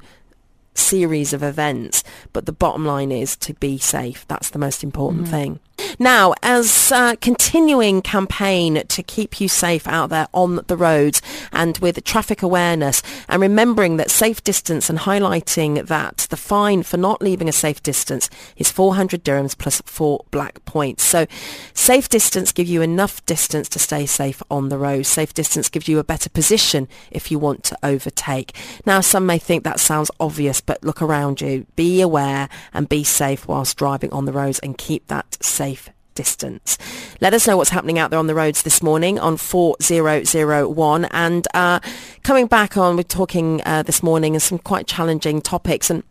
series 0.74 1.34
of 1.34 1.44
events. 1.44 2.04
But 2.34 2.46
the 2.46 2.52
bottom 2.52 2.86
line 2.86 3.12
is 3.12 3.36
to 3.38 3.54
be 3.56 3.78
safe. 3.78 4.26
That's 4.28 4.50
the 4.50 4.60
most 4.60 4.84
important 4.84 5.24
mm-hmm. 5.24 5.32
thing. 5.32 5.60
Now, 6.00 6.36
as 6.44 6.92
a 6.92 7.18
continuing 7.18 8.04
campaign 8.04 8.86
to 8.88 9.02
keep 9.02 9.42
you 9.42 9.48
safe 9.48 9.88
out 9.88 10.12
there 10.12 10.28
on 10.32 10.62
the 10.68 10.78
roads 10.78 11.24
and 11.52 11.76
with 11.80 12.04
traffic 12.04 12.44
awareness 12.44 13.02
and 13.28 13.42
remembering 13.42 13.98
that 13.98 14.12
safe 14.12 14.44
distance 14.44 14.92
and 14.92 15.00
highlighting 15.00 15.88
that 15.88 16.28
the 16.30 16.38
fine 16.38 16.84
for 16.84 16.98
not 16.98 17.20
leaving 17.20 17.50
a 17.50 17.52
safe 17.52 17.82
distance 17.82 18.30
is 18.58 18.72
400 18.72 19.24
dirhams 19.24 19.58
plus 19.58 19.82
four 19.86 20.24
black 20.30 20.64
points. 20.66 21.04
So 21.04 21.26
safe 21.74 22.10
distance 22.10 22.52
gives 22.52 22.70
you 22.70 22.84
enough 22.84 23.26
distance 23.26 23.68
to 23.70 23.80
stay 23.80 24.06
safe 24.06 24.44
on 24.52 24.70
the 24.70 24.78
road. 24.78 25.08
Safe 25.08 25.34
distance 25.34 25.68
gives 25.68 25.88
you 25.88 25.98
a 25.98 26.04
better 26.04 26.30
position 26.30 26.88
if 27.10 27.32
you 27.32 27.40
want 27.40 27.64
to 27.66 27.78
overtake. 27.82 28.56
Now, 28.86 29.02
some 29.02 29.26
may 29.26 29.40
think 29.40 29.64
that 29.64 29.80
sounds 29.80 30.12
obvious, 30.20 30.62
but 30.62 30.84
look 30.84 31.02
around 31.02 31.42
you. 31.42 31.66
Be 31.76 32.02
aware 32.02 32.50
and 32.72 32.88
be 32.88 33.04
safe 33.04 33.48
whilst 33.48 33.78
driving 33.78 34.14
on 34.14 34.26
the 34.26 34.32
roads 34.32 34.60
and 34.60 34.78
keep 34.78 35.08
that 35.08 35.44
safe 35.44 35.87
distance. 36.18 36.78
Let 37.22 37.34
us 37.36 37.48
know 37.48 37.56
what's 37.56 37.70
happening 37.70 38.00
out 38.00 38.10
there 38.10 38.20
on 38.20 38.28
the 38.28 38.36
roads 38.36 38.64
this 38.64 38.82
morning 38.82 39.20
on 39.20 39.38
4001. 39.38 41.06
And 41.06 41.48
uh, 41.54 41.80
coming 42.24 42.48
back 42.48 42.76
on, 42.76 42.98
we're 42.98 43.04
talking 43.04 43.62
uh, 43.66 43.84
this 43.84 44.02
morning 44.02 44.34
and 44.34 44.42
some 44.42 44.58
quite 44.58 44.88
challenging 44.88 45.40
topics. 45.42 45.92
And 45.92 46.04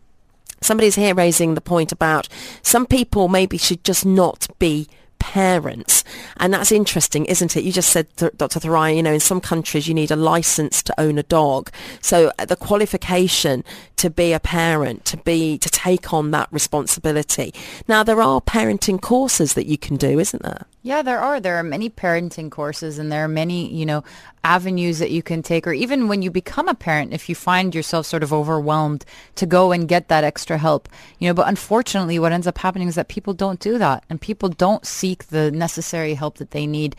somebody's 0.61 0.95
here 0.95 1.13
raising 1.13 1.53
the 1.53 1.61
point 1.61 1.91
about 1.91 2.29
some 2.63 2.85
people 2.85 3.27
maybe 3.27 3.57
should 3.57 3.83
just 3.83 4.05
not 4.05 4.47
be 4.57 4.87
parents. 5.19 6.03
And 6.37 6.53
that's 6.53 6.71
interesting, 6.71 7.25
isn't 7.25 7.55
it? 7.55 7.63
You 7.63 7.71
just 7.71 7.89
said, 7.89 8.07
Dr. 8.15 8.59
Thoraiya, 8.59 8.95
you 8.95 9.03
know, 9.03 9.13
in 9.13 9.19
some 9.19 9.41
countries 9.41 9.87
you 9.87 9.93
need 9.93 10.11
a 10.11 10.15
license 10.15 10.81
to 10.83 10.99
own 10.99 11.17
a 11.17 11.23
dog. 11.23 11.71
So 12.01 12.31
uh, 12.39 12.45
the 12.45 12.55
qualification 12.55 13.63
to 13.97 14.09
be 14.09 14.33
a 14.33 14.39
parent, 14.39 15.05
to 15.05 15.17
be, 15.17 15.57
to 15.57 15.69
take 15.69 16.13
on 16.13 16.31
that 16.31 16.47
responsibility. 16.51 17.53
Now, 17.87 18.03
there 18.03 18.21
are 18.21 18.41
parenting 18.41 19.01
courses 19.01 19.53
that 19.55 19.65
you 19.65 19.77
can 19.77 19.97
do, 19.97 20.19
isn't 20.19 20.43
there? 20.43 20.65
Yeah, 20.87 21.01
there 21.01 21.19
are. 21.19 21.41
There 21.41 21.57
are 21.57 21.63
many 21.63 21.89
parenting 21.89 22.49
courses 22.49 22.97
and 22.97 23.11
there 23.11 23.25
are 23.25 23.27
many, 23.27 23.69
you 23.75 23.85
know, 23.85 24.05
avenues 24.45 24.99
that 24.99 25.11
you 25.11 25.21
can 25.21 25.43
take 25.43 25.67
or 25.67 25.73
even 25.73 26.07
when 26.07 26.21
you 26.21 26.31
become 26.31 26.69
a 26.69 26.73
parent, 26.73 27.11
if 27.11 27.27
you 27.27 27.35
find 27.35 27.75
yourself 27.75 28.05
sort 28.05 28.23
of 28.23 28.31
overwhelmed 28.31 29.03
to 29.35 29.45
go 29.45 29.73
and 29.73 29.89
get 29.89 30.07
that 30.07 30.23
extra 30.23 30.57
help, 30.57 30.87
you 31.19 31.27
know, 31.27 31.33
but 31.33 31.49
unfortunately 31.49 32.19
what 32.19 32.31
ends 32.31 32.47
up 32.47 32.57
happening 32.59 32.87
is 32.87 32.95
that 32.95 33.09
people 33.09 33.33
don't 33.33 33.59
do 33.59 33.77
that 33.77 34.05
and 34.09 34.21
people 34.21 34.47
don't 34.47 34.85
seek 34.85 35.25
the 35.25 35.51
necessary 35.51 36.13
help 36.13 36.37
that 36.37 36.51
they 36.51 36.65
need. 36.65 36.95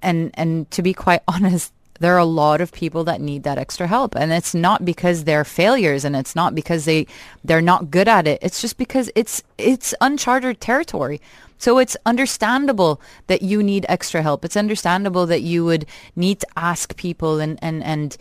And, 0.00 0.30
and 0.34 0.70
to 0.70 0.80
be 0.80 0.94
quite 0.94 1.22
honest, 1.26 1.72
there 2.00 2.14
are 2.14 2.18
a 2.18 2.24
lot 2.24 2.60
of 2.60 2.72
people 2.72 3.04
that 3.04 3.20
need 3.20 3.42
that 3.44 3.58
extra 3.58 3.86
help 3.86 4.16
and 4.16 4.32
it's 4.32 4.54
not 4.54 4.84
because 4.84 5.24
they're 5.24 5.44
failures 5.44 6.04
and 6.04 6.16
it's 6.16 6.34
not 6.34 6.54
because 6.54 6.84
they 6.84 7.06
they're 7.44 7.60
not 7.62 7.90
good 7.90 8.08
at 8.08 8.26
it 8.26 8.38
it's 8.42 8.60
just 8.60 8.76
because 8.76 9.10
it's 9.14 9.42
it's 9.58 9.94
uncharted 10.00 10.60
territory 10.60 11.20
so 11.62 11.78
it's 11.78 11.96
understandable 12.04 13.00
that 13.28 13.40
you 13.40 13.62
need 13.62 13.86
extra 13.88 14.20
help. 14.20 14.44
It's 14.44 14.56
understandable 14.56 15.26
that 15.26 15.42
you 15.42 15.64
would 15.64 15.86
need 16.16 16.40
to 16.40 16.46
ask 16.56 16.96
people 16.96 17.38
and, 17.38 17.56
and, 17.62 17.84
and 17.84 18.16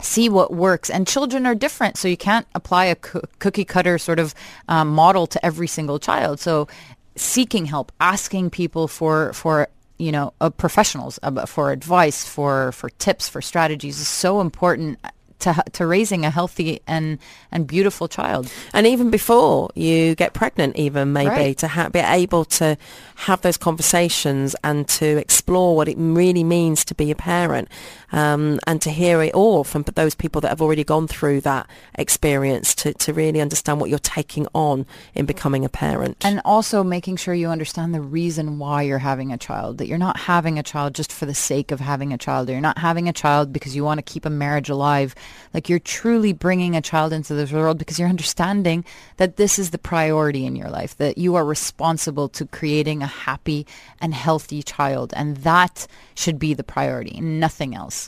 see 0.00 0.30
what 0.30 0.50
works. 0.50 0.88
And 0.88 1.06
children 1.06 1.44
are 1.44 1.54
different, 1.54 1.98
so 1.98 2.08
you 2.08 2.16
can't 2.16 2.46
apply 2.54 2.86
a 2.86 2.94
co- 2.94 3.20
cookie 3.38 3.66
cutter 3.66 3.98
sort 3.98 4.18
of 4.18 4.34
um, 4.66 4.88
model 4.88 5.26
to 5.26 5.44
every 5.44 5.66
single 5.66 5.98
child. 5.98 6.40
So 6.40 6.66
seeking 7.16 7.66
help, 7.66 7.92
asking 8.00 8.48
people 8.48 8.88
for 8.88 9.34
for 9.34 9.68
you 9.98 10.12
know 10.12 10.32
uh, 10.40 10.50
professionals 10.50 11.18
uh, 11.22 11.46
for 11.46 11.70
advice, 11.70 12.24
for 12.24 12.72
for 12.72 12.90
tips, 12.90 13.28
for 13.28 13.40
strategies 13.42 14.00
is 14.00 14.08
so 14.08 14.40
important 14.40 14.98
to 15.40 15.62
to 15.72 15.86
raising 15.86 16.24
a 16.24 16.30
healthy 16.30 16.80
and 16.86 17.18
and 17.52 17.66
beautiful 17.66 18.08
child. 18.08 18.50
And 18.72 18.86
even 18.86 19.10
before 19.10 19.70
you 19.74 20.14
get 20.14 20.32
pregnant, 20.32 20.76
even 20.76 21.12
maybe 21.12 21.28
right. 21.28 21.58
to 21.58 21.68
ha- 21.68 21.90
be 21.90 22.00
able 22.00 22.44
to 22.46 22.76
have 23.16 23.42
those 23.42 23.56
conversations 23.56 24.56
and 24.64 24.88
to 24.88 25.18
explore 25.18 25.76
what 25.76 25.88
it 25.88 25.96
really 25.98 26.44
means 26.44 26.84
to 26.86 26.94
be 26.94 27.10
a 27.10 27.14
parent 27.14 27.68
um, 28.14 28.60
and 28.64 28.80
to 28.80 28.90
hear 28.90 29.20
it 29.22 29.34
all 29.34 29.64
from 29.64 29.82
those 29.94 30.14
people 30.14 30.40
that 30.40 30.48
have 30.48 30.62
already 30.62 30.84
gone 30.84 31.08
through 31.08 31.40
that 31.40 31.68
experience 31.96 32.72
to, 32.76 32.94
to 32.94 33.12
really 33.12 33.40
understand 33.40 33.80
what 33.80 33.90
you're 33.90 33.98
taking 33.98 34.46
on 34.54 34.86
in 35.14 35.26
becoming 35.26 35.64
a 35.64 35.68
parent. 35.68 36.24
And 36.24 36.40
also 36.44 36.84
making 36.84 37.16
sure 37.16 37.34
you 37.34 37.48
understand 37.48 37.92
the 37.92 38.00
reason 38.00 38.60
why 38.60 38.82
you're 38.82 38.98
having 38.98 39.32
a 39.32 39.36
child, 39.36 39.78
that 39.78 39.88
you're 39.88 39.98
not 39.98 40.16
having 40.16 40.60
a 40.60 40.62
child 40.62 40.94
just 40.94 41.12
for 41.12 41.26
the 41.26 41.34
sake 41.34 41.72
of 41.72 41.80
having 41.80 42.12
a 42.12 42.18
child, 42.18 42.48
or 42.48 42.52
you're 42.52 42.60
not 42.60 42.78
having 42.78 43.08
a 43.08 43.12
child 43.12 43.52
because 43.52 43.74
you 43.74 43.82
want 43.82 43.98
to 43.98 44.02
keep 44.02 44.24
a 44.24 44.30
marriage 44.30 44.68
alive 44.68 45.16
like 45.52 45.68
you're 45.68 45.80
truly 45.80 46.32
bringing 46.32 46.76
a 46.76 46.80
child 46.80 47.12
into 47.12 47.34
this 47.34 47.52
world 47.52 47.78
because 47.78 47.98
you're 47.98 48.08
understanding 48.08 48.84
that 49.16 49.36
this 49.36 49.58
is 49.58 49.70
the 49.70 49.78
priority 49.78 50.46
in 50.46 50.54
your 50.54 50.68
life, 50.68 50.96
that 50.98 51.18
you 51.18 51.34
are 51.34 51.44
responsible 51.44 52.28
to 52.28 52.46
creating 52.46 53.02
a 53.02 53.06
happy 53.06 53.66
and 54.00 54.14
healthy 54.14 54.62
child. 54.62 55.12
And 55.16 55.38
that 55.38 55.86
should 56.14 56.38
be 56.38 56.54
the 56.54 56.64
priority, 56.64 57.20
nothing 57.20 57.74
else. 57.74 58.03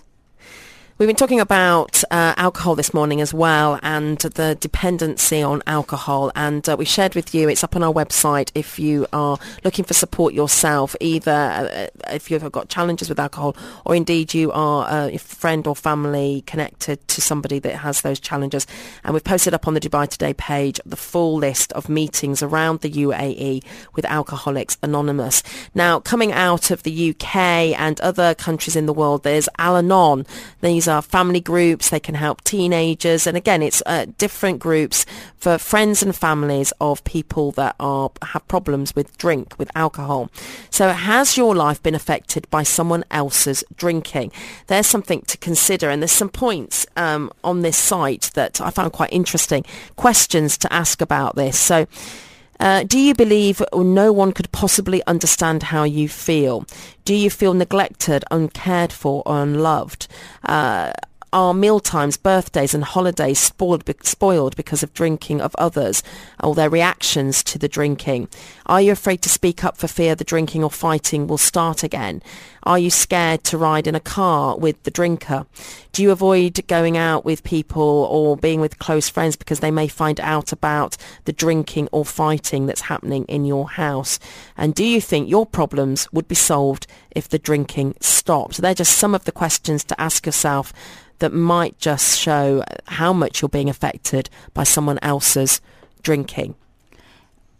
We've 0.99 1.07
been 1.07 1.15
talking 1.15 1.41
about 1.41 2.03
uh, 2.05 2.33
alcohol 2.39 2.75
this 2.75 2.95
morning 2.95 3.21
as 3.21 3.35
well 3.35 3.79
and 3.83 4.17
the 4.17 4.57
dependency 4.59 5.43
on 5.43 5.63
alcohol. 5.67 6.33
And 6.35 6.67
uh, 6.67 6.75
we 6.79 6.87
shared 6.87 7.15
with 7.15 7.35
you, 7.35 7.51
it's 7.51 7.63
up 7.63 7.77
on 7.77 7.83
our 7.83 7.93
website 7.93 8.51
if 8.55 8.79
you 8.79 9.07
are 9.13 9.39
looking 9.63 9.85
for 9.85 9.93
support 9.93 10.33
yourself, 10.33 10.97
either 11.03 11.31
uh, 11.31 12.15
if 12.15 12.31
you've 12.31 12.51
got 12.51 12.71
challenges 12.71 13.11
with 13.11 13.21
alcohol 13.21 13.55
or 13.85 13.95
indeed 13.95 14.33
you 14.33 14.51
are 14.53 15.11
a 15.11 15.19
friend 15.19 15.67
or 15.67 15.77
family 15.77 16.43
connected 16.47 17.07
to 17.09 17.21
somebody 17.21 17.59
that 17.59 17.77
has 17.77 18.01
those 18.01 18.19
challenges. 18.19 18.67
And 19.05 19.13
we've 19.13 19.23
posted 19.23 19.53
up 19.53 19.69
on 19.69 19.75
the 19.75 19.81
Dubai 19.81 20.09
Today 20.09 20.33
page 20.33 20.81
the 20.87 20.97
full 20.97 21.37
list 21.37 21.75
of 21.75 21.91
meetings 21.91 22.43
around 22.43 22.81
the 22.81 22.91
UAE 22.91 23.63
with 23.97 24.07
Alcoholics 24.07 24.79
Anonymous. 24.83 25.43
Now, 25.75 26.01
coming 26.01 26.33
out 26.33 26.71
of 26.71 26.85
the 26.85 27.11
UK 27.11 27.37
and 27.79 28.01
other 28.01 28.35
countries 28.35 28.77
in 28.77 28.87
the 28.87 28.95
world, 28.95 29.25
there's 29.25 29.47
Al-Anon. 29.59 30.25
These 30.63 30.86
these 30.87 30.93
are 30.93 31.03
family 31.03 31.41
groups. 31.41 31.91
They 31.91 31.99
can 31.99 32.15
help 32.15 32.45
teenagers. 32.45 33.27
And 33.27 33.37
again, 33.37 33.61
it's 33.61 33.83
uh, 33.87 34.07
different 34.19 34.61
groups 34.61 35.05
for 35.37 35.59
friends 35.59 36.01
and 36.01 36.15
families 36.15 36.73
of 36.81 37.03
people 37.03 37.51
that 37.53 37.75
are 37.81 38.13
have 38.23 38.47
problems 38.47 38.95
with 38.95 39.19
drink, 39.19 39.59
with 39.59 39.69
alcohol. 39.75 40.31
So 40.71 40.91
has 40.91 41.37
your 41.37 41.57
life 41.57 41.83
been 41.83 41.97
affected 41.97 42.49
by 42.51 42.63
someone 42.63 43.03
else's 43.11 43.65
drinking? 43.77 44.31
There's 44.69 44.87
something 44.87 45.23
to 45.23 45.37
consider. 45.39 45.91
And 45.91 46.01
there's 46.01 46.13
some 46.13 46.29
points 46.29 46.87
um, 46.97 47.33
on 47.43 47.63
this 47.63 47.77
site 47.77 48.31
that 48.35 48.61
I 48.61 48.71
found 48.71 48.93
quite 48.93 49.13
interesting. 49.13 49.65
Questions 49.97 50.57
to 50.59 50.73
ask 50.73 51.01
about 51.01 51.35
this. 51.35 51.59
So 51.59 51.89
uh, 52.61 52.85
do 52.85 52.99
you 52.99 53.15
believe 53.15 53.63
no 53.75 54.13
one 54.13 54.33
could 54.33 54.51
possibly 54.53 55.03
understand 55.07 55.65
how 55.65 55.85
you 55.85 56.09
feel? 56.09 56.65
Do 57.05 57.15
you 57.15 57.31
feel 57.31 57.55
neglected, 57.55 58.25
uncared 58.31 58.93
for, 58.93 59.23
or 59.27 59.43
unloved? 59.43 60.09
Uh, 60.43 60.93
are 61.37 61.53
mealtimes, 61.53 62.17
birthdays 62.17 62.73
and 62.73 62.83
holidays 62.83 63.39
spoiled, 63.39 63.85
spoiled 64.03 64.57
because 64.57 64.83
of 64.83 64.95
drinking 64.95 65.39
of 65.43 65.55
others 65.57 66.03
or 66.43 66.55
their 66.55 66.71
reactions 66.71 67.45
to 67.45 67.59
the 67.59 67.69
drinking? 67.69 68.27
Are 68.65 68.81
you 68.81 68.91
afraid 68.91 69.21
to 69.21 69.29
speak 69.29 69.63
up 69.63 69.77
for 69.77 69.87
fear 69.87 70.15
the 70.15 70.25
drinking 70.25 70.65
or 70.65 70.71
fighting 70.71 71.27
will 71.27 71.37
start 71.37 71.83
again? 71.83 72.23
Are 72.63 72.79
you 72.79 72.89
scared 72.89 73.45
to 73.45 73.59
ride 73.59 73.87
in 73.87 73.95
a 73.95 74.01
car 74.01 74.57
with 74.57 74.83
the 74.85 74.91
drinker? 74.91 75.45
Do 75.93 76.03
you 76.03 76.11
avoid 76.11 76.67
going 76.69 76.97
out 76.97 77.27
with 77.27 77.45
people 77.45 78.09
or 78.11 78.39
being 78.39 78.63
with 78.63 78.79
close 78.79 79.11
friends 79.11 79.37
because 79.37 79.61
they 79.61 79.71
may 79.71 79.89
find 79.89 80.19
out 80.21 80.53
about 80.53 80.97
the 81.27 81.35
drinking 81.35 81.91
or 81.93 82.07
fighting 82.07 82.65
that's 82.65 82.81
happening 82.81 83.27
in 83.27 83.45
your 83.45 83.69
house? 83.69 84.19
And 84.57 84.75
do 84.75 84.85
you 84.85 85.03
think 85.03 85.29
your 85.29 85.45
problems 85.45 86.11
would 86.13 86.29
be 86.29 86.35
solved 86.35 86.87
if 87.11 87.29
the 87.29 87.39
drinking 87.39 87.95
stopped? 88.01 88.57
They're 88.57 88.73
just 88.73 88.97
some 88.97 89.15
of 89.15 89.25
the 89.25 89.33
questions 89.33 89.85
to 89.85 90.01
ask 90.01 90.25
yourself 90.25 90.73
that 91.19 91.33
might 91.33 91.79
just 91.79 92.19
show 92.19 92.63
how 92.87 93.13
much 93.13 93.43
you're 93.43 93.49
being 93.49 93.69
affected 93.69 94.29
by 94.55 94.65
someone 94.65 94.99
else's 95.03 95.61
drinking. 96.03 96.55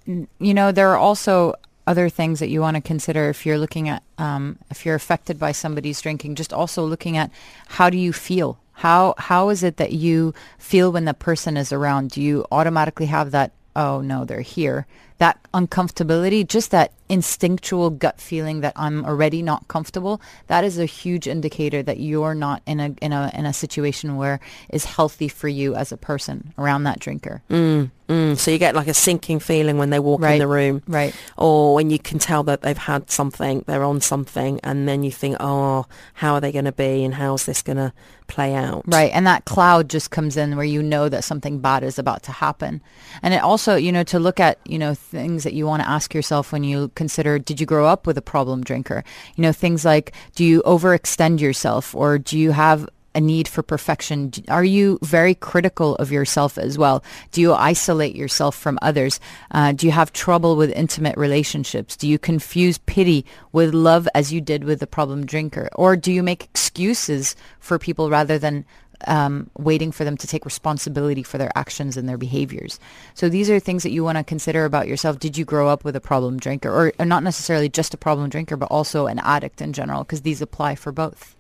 You 0.07 0.55
know, 0.55 0.73
there 0.73 0.91
are 0.91 0.99
also 0.99 1.55
other 1.87 2.09
things 2.09 2.41
that 2.41 2.49
you 2.49 2.61
want 2.61 2.77
to 2.77 2.81
consider 2.81 3.29
if 3.29 3.47
you're 3.47 3.59
looking 3.59 3.89
at 3.89 4.03
um, 4.19 4.59
if 4.71 4.85
you're 4.85 4.95
affected 4.95 5.39
by 5.39 5.53
somebody's 5.53 6.01
drinking. 6.01 6.35
Just 6.35 6.53
also 6.53 6.85
looking 6.85 7.17
at 7.17 7.31
how 7.69 7.91
do 7.91 7.97
you 7.97 8.13
feel? 8.13 8.59
How 8.73 9.15
how 9.19 9.49
is 9.49 9.63
it 9.63 9.77
that 9.79 9.93
you 9.93 10.35
feel 10.59 10.93
when 10.93 11.05
the 11.05 11.15
person 11.15 11.57
is 11.57 11.73
around? 11.73 12.11
Do 12.11 12.21
you 12.21 12.45
automatically 12.51 13.07
have 13.07 13.31
that? 13.31 13.53
Oh 13.75 14.01
no, 14.01 14.25
they're 14.25 14.41
here. 14.41 14.87
That 15.19 15.39
uncomfortability, 15.55 16.47
just 16.47 16.71
that 16.73 16.93
instinctual 17.09 17.91
gut 17.91 18.21
feeling 18.21 18.61
that 18.61 18.73
I'm 18.77 19.05
already 19.05 19.41
not 19.41 19.69
comfortable, 19.69 20.21
that 20.49 20.65
is 20.65 20.79
a 20.79 20.85
huge 20.85 21.27
indicator 21.27 21.83
that 21.83 22.01
you're 22.01 22.35
not 22.35 22.63
in 22.67 22.81
a 22.81 22.95
in 23.01 23.13
a 23.13 23.31
in 23.33 23.47
a 23.47 23.53
situation 23.53 24.17
where 24.17 24.41
is 24.69 24.85
healthy 24.85 25.29
for 25.29 25.49
you 25.49 25.75
as 25.75 25.93
a 25.93 25.97
person 25.97 26.53
around 26.59 26.83
that 26.85 26.99
drinker. 26.99 27.43
Mm, 27.49 27.91
mm. 28.09 28.37
So 28.37 28.51
you 28.51 28.59
get 28.59 28.75
like 28.75 28.89
a 28.89 28.95
sinking 28.95 29.39
feeling 29.39 29.79
when 29.79 29.91
they 29.91 30.01
walk 30.01 30.21
right. 30.21 30.33
in 30.33 30.39
the 30.39 30.47
room, 30.47 30.83
right? 30.87 31.15
Or 31.39 31.75
when 31.75 31.91
you 31.91 31.99
can 31.99 32.19
tell 32.19 32.43
that 32.45 32.63
they've 32.63 32.77
had 32.77 33.11
something, 33.11 33.65
they're 33.67 33.85
on 33.85 34.01
something, 34.01 34.61
and 34.63 34.89
then 34.89 35.03
you 35.03 35.13
think, 35.13 35.37
oh, 35.41 35.87
how 36.15 36.35
are 36.35 36.41
they 36.41 36.53
going 36.53 36.65
to 36.67 36.73
be, 36.73 37.05
and 37.05 37.15
how's 37.15 37.47
this 37.47 37.63
going 37.63 37.79
to 37.79 37.93
play 38.27 38.55
out? 38.55 38.83
Right, 38.87 39.13
and 39.15 39.27
that 39.27 39.45
cloud 39.45 39.89
just 39.89 40.11
comes 40.11 40.37
in 40.37 40.57
where 40.57 40.65
you 40.65 40.83
know 40.83 41.09
that 41.09 41.23
something 41.23 41.61
bad 41.61 41.85
is 41.85 41.99
about 41.99 42.25
to 42.25 42.33
happen, 42.33 42.83
and 43.23 43.33
it 43.33 43.43
also, 43.43 43.77
you 43.77 43.93
know, 43.93 44.03
to 44.05 44.19
look 44.19 44.41
at, 44.41 44.59
you 44.67 44.79
know 44.79 44.95
things 45.07 45.45
that 45.45 45.55
you 45.55 45.67
want 45.67 45.83
to 45.83 45.89
ask 45.89 46.15
yourself 46.15 46.53
when 46.53 46.65
you 46.65 46.91
consider 46.95 47.39
did 47.39 47.61
you 47.61 47.67
grow 47.67 47.87
up 47.87 48.07
with 48.07 48.19
a 48.19 48.23
problem 48.23 48.63
drinker? 48.63 49.05
You 49.37 49.43
know, 49.43 49.53
things 49.53 49.85
like 49.85 50.13
do 50.35 50.45
you 50.45 50.63
overextend 50.63 51.41
yourself 51.41 51.95
or 51.95 52.19
do 52.19 52.39
you 52.39 52.53
have 52.53 52.89
a 53.17 53.21
need 53.21 53.49
for 53.49 53.63
perfection? 53.63 54.31
Are 54.49 54.65
you 54.65 54.99
very 55.03 55.35
critical 55.35 55.97
of 55.97 56.13
yourself 56.13 56.59
as 56.59 56.79
well? 56.79 57.03
Do 57.33 57.41
you 57.41 57.55
isolate 57.55 58.15
yourself 58.15 58.55
from 58.55 58.79
others? 58.83 59.19
Uh, 59.51 59.73
do 59.73 59.87
you 59.87 59.93
have 59.93 60.13
trouble 60.13 60.55
with 60.57 60.71
intimate 60.73 61.17
relationships? 61.17 61.97
Do 61.97 62.07
you 62.07 62.19
confuse 62.19 62.79
pity 62.79 63.25
with 63.53 63.75
love 63.75 64.07
as 64.15 64.33
you 64.33 64.41
did 64.41 64.65
with 64.65 64.81
the 64.81 64.87
problem 64.87 65.27
drinker? 65.27 65.69
Or 65.75 65.97
do 65.97 66.13
you 66.13 66.23
make 66.23 66.45
excuses 66.45 67.35
for 67.59 67.79
people 67.79 68.11
rather 68.11 68.39
than 68.39 68.65
um, 69.07 69.51
waiting 69.59 69.93
for 69.93 70.05
them 70.05 70.17
to 70.17 70.27
take 70.27 70.45
responsibility 70.45 71.23
for 71.23 71.39
their 71.39 71.53
actions 71.55 71.97
and 71.97 72.09
their 72.09 72.19
behaviors. 72.19 72.79
So 73.15 73.29
these 73.29 73.51
are 73.51 73.61
things 73.61 73.83
that 73.83 73.91
you 73.91 74.05
want 74.05 74.19
to 74.19 74.25
consider 74.25 74.65
about 74.65 74.89
yourself. 74.89 75.19
Did 75.19 75.37
you 75.37 75.45
grow 75.45 75.69
up 75.69 75.85
with 75.85 75.97
a 75.97 76.01
problem 76.01 76.39
drinker 76.39 76.71
or, 76.71 76.93
or 76.99 77.07
not 77.07 77.23
necessarily 77.23 77.69
just 77.69 77.95
a 77.95 77.99
problem 77.99 78.31
drinker, 78.31 78.57
but 78.57 78.71
also 78.71 79.07
an 79.07 79.19
addict 79.21 79.61
in 79.61 79.73
general? 79.73 80.05
Because 80.05 80.23
these 80.23 80.41
apply 80.41 80.77
for 80.77 80.93
both. 80.93 81.37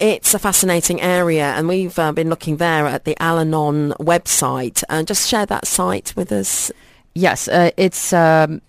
It's 0.00 0.32
a 0.32 0.38
fascinating 0.38 1.02
area, 1.02 1.52
and 1.52 1.68
we've 1.68 1.98
uh, 1.98 2.10
been 2.12 2.30
looking 2.30 2.56
there 2.56 2.86
at 2.86 3.04
the 3.04 3.14
Al-Anon 3.22 3.92
website. 4.00 4.82
And 4.88 5.04
uh, 5.04 5.06
just 5.06 5.28
share 5.28 5.44
that 5.44 5.66
site 5.66 6.16
with 6.16 6.32
us. 6.32 6.72
Yes, 7.14 7.48
uh, 7.48 7.70
it's 7.76 8.14
um, 8.14 8.62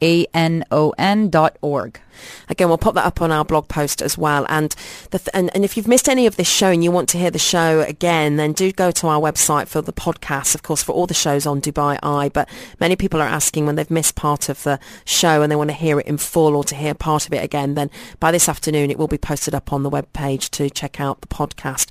www.al-anon.org. 0.00 2.00
Again, 2.48 2.68
we'll 2.68 2.78
pop 2.78 2.94
that 2.94 3.04
up 3.04 3.22
on 3.22 3.30
our 3.30 3.44
blog 3.44 3.68
post 3.68 4.02
as 4.02 4.18
well. 4.18 4.44
And, 4.48 4.74
th- 5.10 5.28
and, 5.32 5.54
and 5.54 5.64
if 5.64 5.76
you've 5.76 5.86
missed 5.86 6.08
any 6.08 6.26
of 6.26 6.36
this 6.36 6.48
show 6.48 6.70
and 6.70 6.82
you 6.82 6.90
want 6.90 7.08
to 7.10 7.18
hear 7.18 7.30
the 7.30 7.38
show 7.38 7.82
again, 7.82 8.36
then 8.36 8.52
do 8.52 8.72
go 8.72 8.90
to 8.90 9.06
our 9.06 9.20
website 9.20 9.68
for 9.68 9.80
the 9.80 9.92
podcast, 9.92 10.54
of 10.54 10.62
course, 10.62 10.82
for 10.82 10.92
all 10.92 11.06
the 11.06 11.14
shows 11.14 11.46
on 11.46 11.60
Dubai 11.60 11.98
Eye. 12.02 12.28
But 12.28 12.48
many 12.80 12.96
people 12.96 13.20
are 13.20 13.28
asking 13.28 13.66
when 13.66 13.76
they've 13.76 13.90
missed 13.90 14.16
part 14.16 14.48
of 14.48 14.62
the 14.64 14.80
show 15.04 15.42
and 15.42 15.52
they 15.52 15.56
want 15.56 15.70
to 15.70 15.76
hear 15.76 16.00
it 16.00 16.06
in 16.06 16.18
full 16.18 16.56
or 16.56 16.64
to 16.64 16.74
hear 16.74 16.94
part 16.94 17.26
of 17.26 17.32
it 17.32 17.44
again, 17.44 17.74
then 17.74 17.90
by 18.18 18.32
this 18.32 18.48
afternoon 18.48 18.90
it 18.90 18.98
will 18.98 19.08
be 19.08 19.18
posted 19.18 19.54
up 19.54 19.72
on 19.72 19.84
the 19.84 19.90
web 19.90 20.12
page 20.12 20.50
to 20.52 20.70
check 20.70 21.00
out 21.00 21.20
the 21.20 21.28
podcast 21.28 21.90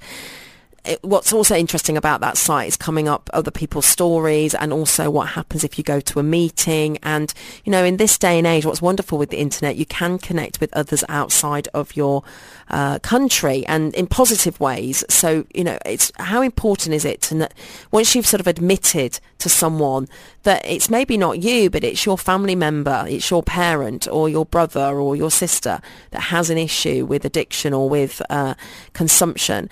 it, 0.88 1.04
what's 1.04 1.34
also 1.34 1.56
interesting 1.56 1.98
about 1.98 2.22
that 2.22 2.38
site 2.38 2.68
is 2.68 2.78
coming 2.78 3.08
up 3.08 3.30
other 3.34 3.52
people's 3.52 3.86
stories 3.86 4.56
and 4.56 4.72
also 4.72 5.10
what 5.10 5.30
happens 5.30 5.64
if 5.64 5.78
you 5.78 5.84
go 5.84 6.00
to 6.00 6.20
a 6.20 6.24
meeting. 6.24 6.98
And, 7.04 7.34
you 7.66 7.72
know, 7.72 7.84
in 7.84 7.98
this 7.98 8.18
day 8.18 8.38
and 8.38 8.48
age, 8.48 8.66
what's 8.66 8.82
wonderful 8.82 9.18
with 9.18 9.30
the 9.30 9.38
internet, 9.38 9.76
you 9.76 9.86
can 9.86 10.18
connect 10.18 10.60
with 10.60 10.74
others 10.74 11.04
outside 11.10 11.68
of 11.74 11.96
your 11.96 12.24
uh, 12.70 13.00
country 13.00 13.66
and 13.68 13.94
in 13.96 14.08
positive 14.08 14.60
ways. 14.60 15.04
So, 15.10 15.46
you 15.54 15.64
know, 15.64 15.78
it's 15.86 16.12
how 16.18 16.42
important 16.42 16.96
is 16.96 17.06
it 17.06 17.22
to, 17.24 17.50
once 17.92 18.16
you've 18.16 18.28
sort 18.28 18.42
of 18.42 18.48
admitted 18.48 19.20
to 19.40 19.50
someone 19.50 20.08
that 20.44 20.66
it's 20.66 20.90
maybe 20.90 21.18
not 21.18 21.44
you, 21.44 21.70
but 21.70 21.84
it's 21.84 22.06
your 22.06 22.18
family 22.18 22.56
member, 22.56 23.06
it's 23.08 23.30
your 23.30 23.44
parent 23.44 24.08
or 24.10 24.30
your 24.30 24.46
brother 24.46 25.00
or 25.00 25.16
your 25.16 25.32
sister 25.32 25.82
that 26.12 26.22
has 26.22 26.50
an 26.50 26.58
issue 26.58 27.06
with 27.06 27.26
addiction 27.26 27.74
or 27.74 27.90
with 27.90 28.22
uh, 28.30 28.56
consumption 28.94 29.70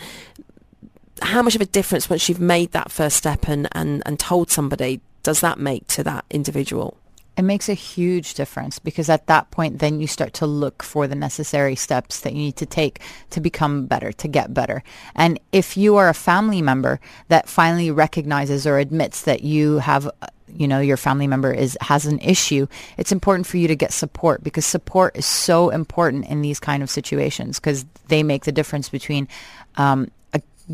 how 1.21 1.41
much 1.41 1.55
of 1.55 1.61
a 1.61 1.65
difference 1.65 2.09
once 2.09 2.27
you've 2.27 2.39
made 2.39 2.71
that 2.71 2.91
first 2.91 3.17
step 3.17 3.47
and, 3.47 3.67
and, 3.71 4.03
and 4.05 4.19
told 4.19 4.49
somebody 4.49 5.01
does 5.23 5.41
that 5.41 5.57
make 5.57 5.87
to 5.87 6.03
that 6.03 6.23
individual? 6.29 6.97
It 7.37 7.41
makes 7.41 7.67
a 7.67 7.73
huge 7.73 8.35
difference 8.35 8.79
because 8.79 9.09
at 9.09 9.27
that 9.27 9.51
point, 9.51 9.79
then 9.79 9.99
you 9.99 10.07
start 10.07 10.33
to 10.35 10.45
look 10.45 10.83
for 10.83 11.07
the 11.07 11.15
necessary 11.15 11.75
steps 11.75 12.21
that 12.21 12.33
you 12.33 12.39
need 12.39 12.55
to 12.57 12.65
take 12.65 13.01
to 13.31 13.41
become 13.41 13.87
better, 13.87 14.13
to 14.13 14.27
get 14.27 14.53
better. 14.53 14.83
And 15.15 15.39
if 15.51 15.75
you 15.75 15.97
are 15.97 16.07
a 16.07 16.13
family 16.13 16.61
member 16.61 17.01
that 17.27 17.49
finally 17.49 17.91
recognizes 17.91 18.65
or 18.65 18.77
admits 18.77 19.23
that 19.23 19.41
you 19.43 19.79
have 19.79 20.09
you 20.47 20.67
know 20.67 20.79
your 20.79 20.95
family 20.95 21.25
member 21.25 21.51
is 21.51 21.75
has 21.81 22.05
an 22.05 22.19
issue 22.19 22.67
it's 22.97 23.11
important 23.11 23.47
for 23.47 23.57
you 23.57 23.67
to 23.67 23.75
get 23.75 23.91
support 23.91 24.43
because 24.43 24.63
support 24.63 25.17
is 25.17 25.25
so 25.25 25.69
important 25.71 26.25
in 26.27 26.43
these 26.43 26.59
kind 26.59 26.83
of 26.83 26.89
situations 26.89 27.59
because 27.59 27.83
they 28.09 28.21
make 28.21 28.45
the 28.45 28.51
difference 28.51 28.87
between 28.87 29.27
um, 29.77 30.09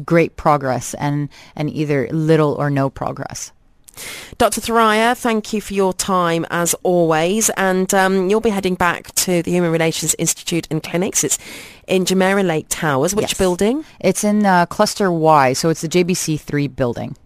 great 0.05 0.37
progress 0.37 0.93
and, 0.95 1.29
and 1.55 1.69
either 1.69 2.07
little 2.11 2.53
or 2.53 2.69
no 2.69 2.89
progress. 2.89 3.51
Dr. 4.37 4.61
Thoraiya, 4.61 5.17
thank 5.17 5.53
you 5.53 5.61
for 5.61 5.73
your 5.73 5.93
time 5.93 6.45
as 6.49 6.73
always. 6.83 7.49
And 7.51 7.93
um, 7.93 8.29
you'll 8.29 8.41
be 8.41 8.49
heading 8.49 8.75
back 8.75 9.13
to 9.15 9.43
the 9.43 9.51
Human 9.51 9.71
Relations 9.71 10.15
Institute 10.17 10.67
and 10.71 10.81
Clinics. 10.81 11.23
It's 11.23 11.37
in 11.91 12.05
Jumeirah 12.05 12.45
Lake 12.45 12.67
Towers. 12.69 13.13
Which 13.13 13.31
yes. 13.31 13.37
building? 13.37 13.83
It's 13.99 14.23
in 14.23 14.45
uh, 14.45 14.65
Cluster 14.67 15.11
Y, 15.11 15.51
so 15.53 15.69
it's 15.69 15.81
the 15.81 15.89
JBC3 15.89 16.73
building. 16.73 17.17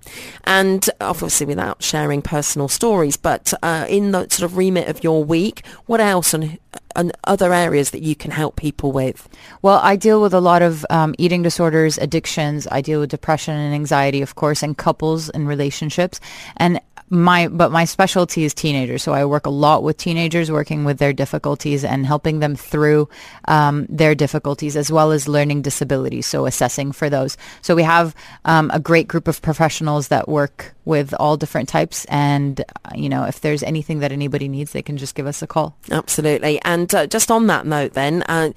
And 0.44 0.90
obviously 1.00 1.46
without 1.46 1.84
sharing 1.84 2.24
personal 2.24 2.68
stories, 2.68 3.16
but 3.16 3.54
uh, 3.62 3.86
in 3.88 4.12
the 4.12 4.22
sort 4.30 4.42
of 4.42 4.58
remit 4.58 4.88
of 4.88 5.04
your 5.04 5.24
week, 5.24 5.66
what 5.86 6.02
else 6.02 6.34
and, 6.34 6.58
and 6.96 7.12
other 7.26 7.54
areas 7.54 7.92
that 7.92 8.02
you 8.02 8.16
can 8.16 8.32
help 8.32 8.56
people 8.56 8.92
with? 8.92 9.30
Well, 9.62 9.80
I 9.84 9.96
deal 9.96 10.20
with 10.20 10.34
a 10.34 10.42
lot 10.42 10.64
of 10.64 10.84
um, 10.90 11.14
eating 11.20 11.44
disorders, 11.44 12.00
addictions. 12.00 12.68
I 12.72 12.82
deal 12.82 13.00
with 13.00 13.12
depression 13.12 13.54
and 13.56 13.74
anxiety, 13.74 14.24
of 14.24 14.34
course, 14.34 14.64
and 14.64 14.76
couples 14.76 15.30
and 15.30 15.48
relationships. 15.48 16.20
And 16.58 16.82
my 17.10 17.48
but 17.48 17.72
my 17.72 17.86
specialty 17.86 18.44
is 18.44 18.54
teenagers 18.54 19.04
so 19.04 19.14
i 19.14 19.24
work 19.24 19.46
a 19.46 19.50
lot 19.50 19.84
with 19.84 19.96
teenagers 19.96 20.50
working 20.50 20.86
with 20.86 20.98
their 20.98 21.14
difficulties 21.14 21.84
and 21.84 22.06
helping 22.06 22.40
them 22.40 22.56
through 22.56 23.08
um, 23.48 23.86
their 23.90 24.16
difficulties 24.16 24.76
as 24.76 24.92
well 24.92 25.12
as 25.12 25.28
learning 25.28 25.62
disabilities 25.62 26.26
so 26.26 26.46
assessing 26.46 26.92
for 26.92 27.10
those. 27.10 27.38
So 27.62 27.76
we 27.76 27.84
have 27.84 28.16
um, 28.46 28.72
a 28.74 28.80
great 28.80 29.08
group 29.08 29.28
of 29.28 29.42
professionals 29.42 30.08
that 30.08 30.28
work 30.28 30.74
with 30.86 31.14
all 31.20 31.38
different 31.38 31.70
types 31.70 32.06
and 32.06 32.62
uh, 32.62 32.92
you 32.96 33.10
know 33.10 33.26
if 33.26 33.42
there's 33.42 33.64
anything 33.64 34.00
that 34.00 34.12
anybody 34.12 34.48
needs 34.48 34.72
they 34.72 34.82
can 34.82 34.98
just 34.98 35.16
give 35.16 35.28
us 35.28 35.42
a 35.42 35.48
call. 35.48 35.76
Absolutely. 35.92 36.62
And 36.64 36.94
uh, 36.94 37.08
just 37.08 37.32
on 37.32 37.48
that 37.48 37.66
note 37.66 37.94
then 37.94 38.24
uh, 38.24 38.52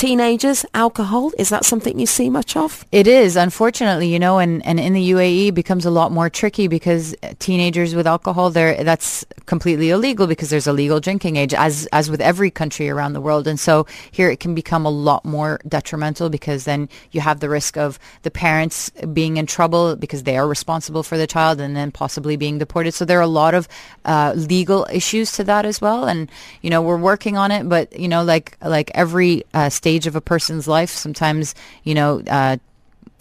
teenagers, 0.00 0.64
alcohol, 0.72 1.30
is 1.36 1.50
that 1.50 1.62
something 1.62 1.98
you 1.98 2.06
see 2.06 2.30
much 2.30 2.56
of? 2.56 2.86
It 2.90 3.06
is, 3.06 3.36
unfortunately, 3.36 4.08
you 4.08 4.18
know, 4.18 4.38
and, 4.38 4.64
and 4.64 4.80
in 4.80 4.94
the 4.94 5.10
UAE 5.10 5.48
it 5.48 5.52
becomes 5.52 5.84
a 5.84 5.90
lot 5.90 6.10
more 6.10 6.30
tricky 6.30 6.68
because 6.68 7.14
teenagers 7.38 7.94
with 7.94 8.06
alcohol, 8.06 8.48
there 8.48 8.82
that's 8.82 9.26
completely 9.44 9.90
illegal 9.90 10.26
because 10.26 10.48
there's 10.48 10.66
a 10.66 10.72
legal 10.72 11.00
drinking 11.00 11.36
age, 11.36 11.52
as 11.52 11.86
as 11.92 12.10
with 12.10 12.22
every 12.22 12.50
country 12.50 12.88
around 12.88 13.12
the 13.12 13.20
world. 13.20 13.46
And 13.46 13.60
so 13.60 13.86
here 14.10 14.30
it 14.30 14.40
can 14.40 14.54
become 14.54 14.86
a 14.86 14.90
lot 14.90 15.22
more 15.26 15.60
detrimental 15.68 16.30
because 16.30 16.64
then 16.64 16.88
you 17.10 17.20
have 17.20 17.40
the 17.40 17.50
risk 17.50 17.76
of 17.76 17.98
the 18.22 18.30
parents 18.30 18.88
being 19.12 19.36
in 19.36 19.44
trouble 19.44 19.96
because 19.96 20.22
they 20.22 20.38
are 20.38 20.48
responsible 20.48 21.02
for 21.02 21.18
the 21.18 21.26
child 21.26 21.60
and 21.60 21.76
then 21.76 21.92
possibly 21.92 22.36
being 22.36 22.56
deported. 22.56 22.94
So 22.94 23.04
there 23.04 23.18
are 23.18 23.28
a 23.34 23.36
lot 23.42 23.52
of 23.52 23.68
uh, 24.06 24.32
legal 24.34 24.86
issues 24.90 25.32
to 25.32 25.44
that 25.44 25.66
as 25.66 25.78
well. 25.82 26.08
And, 26.08 26.30
you 26.62 26.70
know, 26.70 26.80
we're 26.80 26.96
working 26.96 27.36
on 27.36 27.50
it, 27.50 27.68
but, 27.68 28.00
you 28.00 28.08
know, 28.08 28.24
like 28.24 28.56
like 28.62 28.90
every 28.94 29.44
uh, 29.52 29.68
state 29.68 29.89
stage 29.90 30.06
of 30.06 30.14
a 30.14 30.20
person's 30.20 30.68
life. 30.68 30.90
Sometimes, 30.90 31.54
you 31.82 31.94
know, 31.94 32.22
uh, 32.28 32.56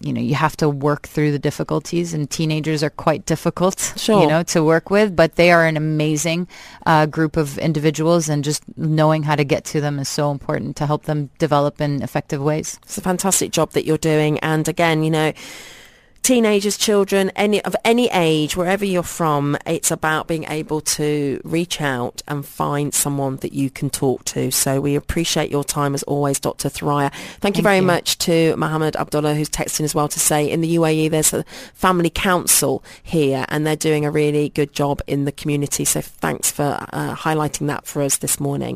you 0.01 0.13
know, 0.13 0.21
you 0.21 0.35
have 0.35 0.55
to 0.55 0.69
work 0.69 1.07
through 1.07 1.31
the 1.31 1.39
difficulties, 1.39 2.13
and 2.13 2.29
teenagers 2.29 2.83
are 2.83 2.91
quite 2.91 3.25
difficult, 3.25 3.93
sure. 3.97 4.21
you 4.21 4.27
know, 4.27 4.43
to 4.43 4.63
work 4.63 4.89
with. 4.89 5.15
But 5.15 5.35
they 5.35 5.51
are 5.51 5.65
an 5.65 5.75
amazing 5.75 6.47
uh, 6.85 7.05
group 7.07 7.37
of 7.37 7.57
individuals, 7.57 8.29
and 8.29 8.43
just 8.43 8.63
knowing 8.77 9.23
how 9.23 9.35
to 9.35 9.43
get 9.43 9.65
to 9.73 9.81
them 9.81 9.99
is 9.99 10.07
so 10.07 10.31
important 10.31 10.75
to 10.77 10.85
help 10.85 11.03
them 11.03 11.29
develop 11.39 11.81
in 11.81 12.03
effective 12.03 12.41
ways. 12.41 12.79
It's 12.83 12.97
a 12.97 13.01
fantastic 13.01 13.51
job 13.51 13.71
that 13.71 13.85
you're 13.85 13.97
doing, 13.97 14.39
and 14.39 14.67
again, 14.67 15.03
you 15.03 15.11
know 15.11 15.33
teenagers, 16.21 16.77
children, 16.77 17.31
any 17.35 17.63
of 17.63 17.75
any 17.83 18.09
age, 18.11 18.55
wherever 18.55 18.85
you're 18.85 19.03
from, 19.03 19.57
it's 19.65 19.91
about 19.91 20.27
being 20.27 20.45
able 20.45 20.81
to 20.81 21.41
reach 21.43 21.81
out 21.81 22.21
and 22.27 22.45
find 22.45 22.93
someone 22.93 23.37
that 23.37 23.53
you 23.53 23.69
can 23.69 23.89
talk 23.89 24.25
to. 24.25 24.51
So 24.51 24.81
we 24.81 24.95
appreciate 24.95 25.49
your 25.49 25.63
time 25.63 25.93
as 25.93 26.03
always, 26.03 26.39
Dr. 26.39 26.69
Thoraiya. 26.69 27.11
Thank, 27.11 27.41
Thank 27.41 27.57
you 27.57 27.63
very 27.63 27.77
you. 27.77 27.83
much 27.83 28.17
to 28.19 28.55
Mohammed 28.57 28.95
Abdullah, 28.95 29.35
who's 29.35 29.49
texting 29.49 29.85
as 29.85 29.95
well 29.95 30.07
to 30.07 30.19
say 30.19 30.49
in 30.49 30.61
the 30.61 30.75
UAE 30.75 31.09
there's 31.09 31.33
a 31.33 31.43
family 31.73 32.09
council 32.09 32.83
here 33.01 33.45
and 33.49 33.65
they're 33.65 33.75
doing 33.75 34.05
a 34.05 34.11
really 34.11 34.49
good 34.49 34.73
job 34.73 35.01
in 35.07 35.25
the 35.25 35.31
community. 35.31 35.85
So 35.85 36.01
thanks 36.01 36.51
for 36.51 36.85
uh, 36.93 37.15
highlighting 37.15 37.67
that 37.67 37.85
for 37.85 38.01
us 38.01 38.17
this 38.17 38.39
morning. 38.39 38.67